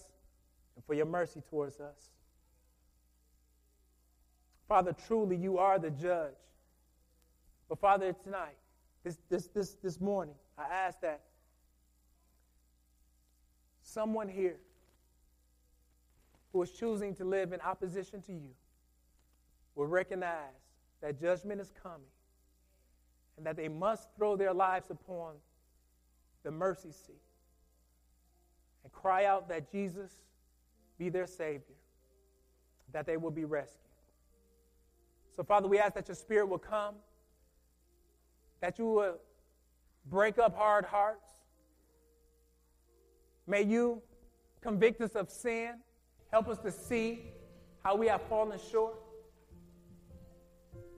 and 0.77 0.85
for 0.85 0.95
your 0.95 1.07
mercy 1.07 1.43
towards 1.51 1.81
us. 1.81 2.11
Father, 4.69 4.95
truly 5.07 5.37
you 5.37 5.59
are 5.59 5.79
the 5.79 5.91
judge. 5.91 6.35
But 7.69 7.81
Father, 7.81 8.13
tonight, 8.13 8.57
this, 9.03 9.19
this, 9.29 9.49
this, 9.49 9.77
this 9.83 10.01
morning, 10.01 10.35
I 10.57 10.65
ask 10.73 11.01
that 11.01 11.23
someone 13.83 14.29
here 14.29 14.57
who 16.53 16.63
is 16.63 16.71
choosing 16.71 17.15
to 17.17 17.25
live 17.25 17.53
in 17.53 17.61
opposition 17.61 18.23
to 18.23 18.33
you 18.33 18.51
will 19.75 19.87
recognize 19.87 20.55
that 21.01 21.21
judgment 21.21 21.61
is 21.61 21.73
coming 21.83 22.07
and 23.37 23.47
that 23.47 23.57
they 23.57 23.69
must 23.69 24.09
throw 24.17 24.37
their 24.37 24.53
lives 24.53 24.91
upon 24.91 25.35
the 26.49 26.53
mercy 26.53 26.91
seat 26.91 27.21
and 28.83 28.91
cry 28.91 29.27
out 29.27 29.51
that 29.51 29.71
Jesus 29.71 30.11
be 30.99 31.11
their 31.11 31.27
Savior, 31.27 31.77
that 32.91 33.05
they 33.05 33.19
will 33.19 33.31
be 33.31 33.45
rescued. 33.45 33.83
So, 35.37 35.43
Father, 35.43 35.69
we 35.69 35.79
ask 35.79 35.93
that 35.93 36.09
your 36.09 36.15
Spirit 36.15 36.49
will 36.49 36.57
come, 36.57 36.95
that 38.63 38.79
you 38.79 38.87
will 38.87 39.19
break 40.07 40.39
up 40.39 40.57
hard 40.57 40.87
hearts. 40.87 41.29
May 43.47 43.65
you 43.65 44.01
convict 44.63 45.03
us 45.03 45.17
of 45.17 45.31
sin, 45.31 45.75
help 46.33 46.49
us 46.49 46.57
to 46.61 46.73
see 46.73 47.25
how 47.85 47.95
we 47.95 48.07
have 48.07 48.23
fallen 48.23 48.59
short, 48.73 48.95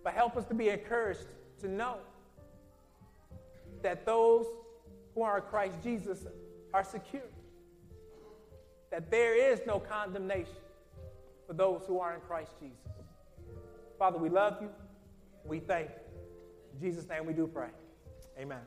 but 0.05 0.13
help 0.13 0.37
us 0.37 0.45
to 0.45 0.55
be 0.55 0.69
encouraged 0.69 1.27
to 1.59 1.67
know 1.67 1.97
that 3.83 4.07
those 4.07 4.47
who 5.21 5.25
are 5.25 5.37
in 5.37 5.45
Christ 5.45 5.77
Jesus 5.85 6.25
are 6.73 6.83
secure 6.83 7.21
that 8.91 9.11
there 9.11 9.35
is 9.35 9.61
no 9.67 9.79
condemnation 9.79 10.57
for 11.47 11.53
those 11.53 11.83
who 11.87 12.01
are 12.01 12.15
in 12.15 12.23
Christ 12.23 12.53
Jesus. 12.59 12.79
Father, 13.99 14.17
we 14.17 14.31
love 14.31 14.57
you. 14.63 14.71
We 15.45 15.59
thank 15.61 15.91
you. 15.91 15.95
In 16.73 16.81
Jesus' 16.81 17.07
name 17.07 17.27
we 17.27 17.35
do 17.35 17.47
pray. 17.47 17.69
Amen. 18.39 18.61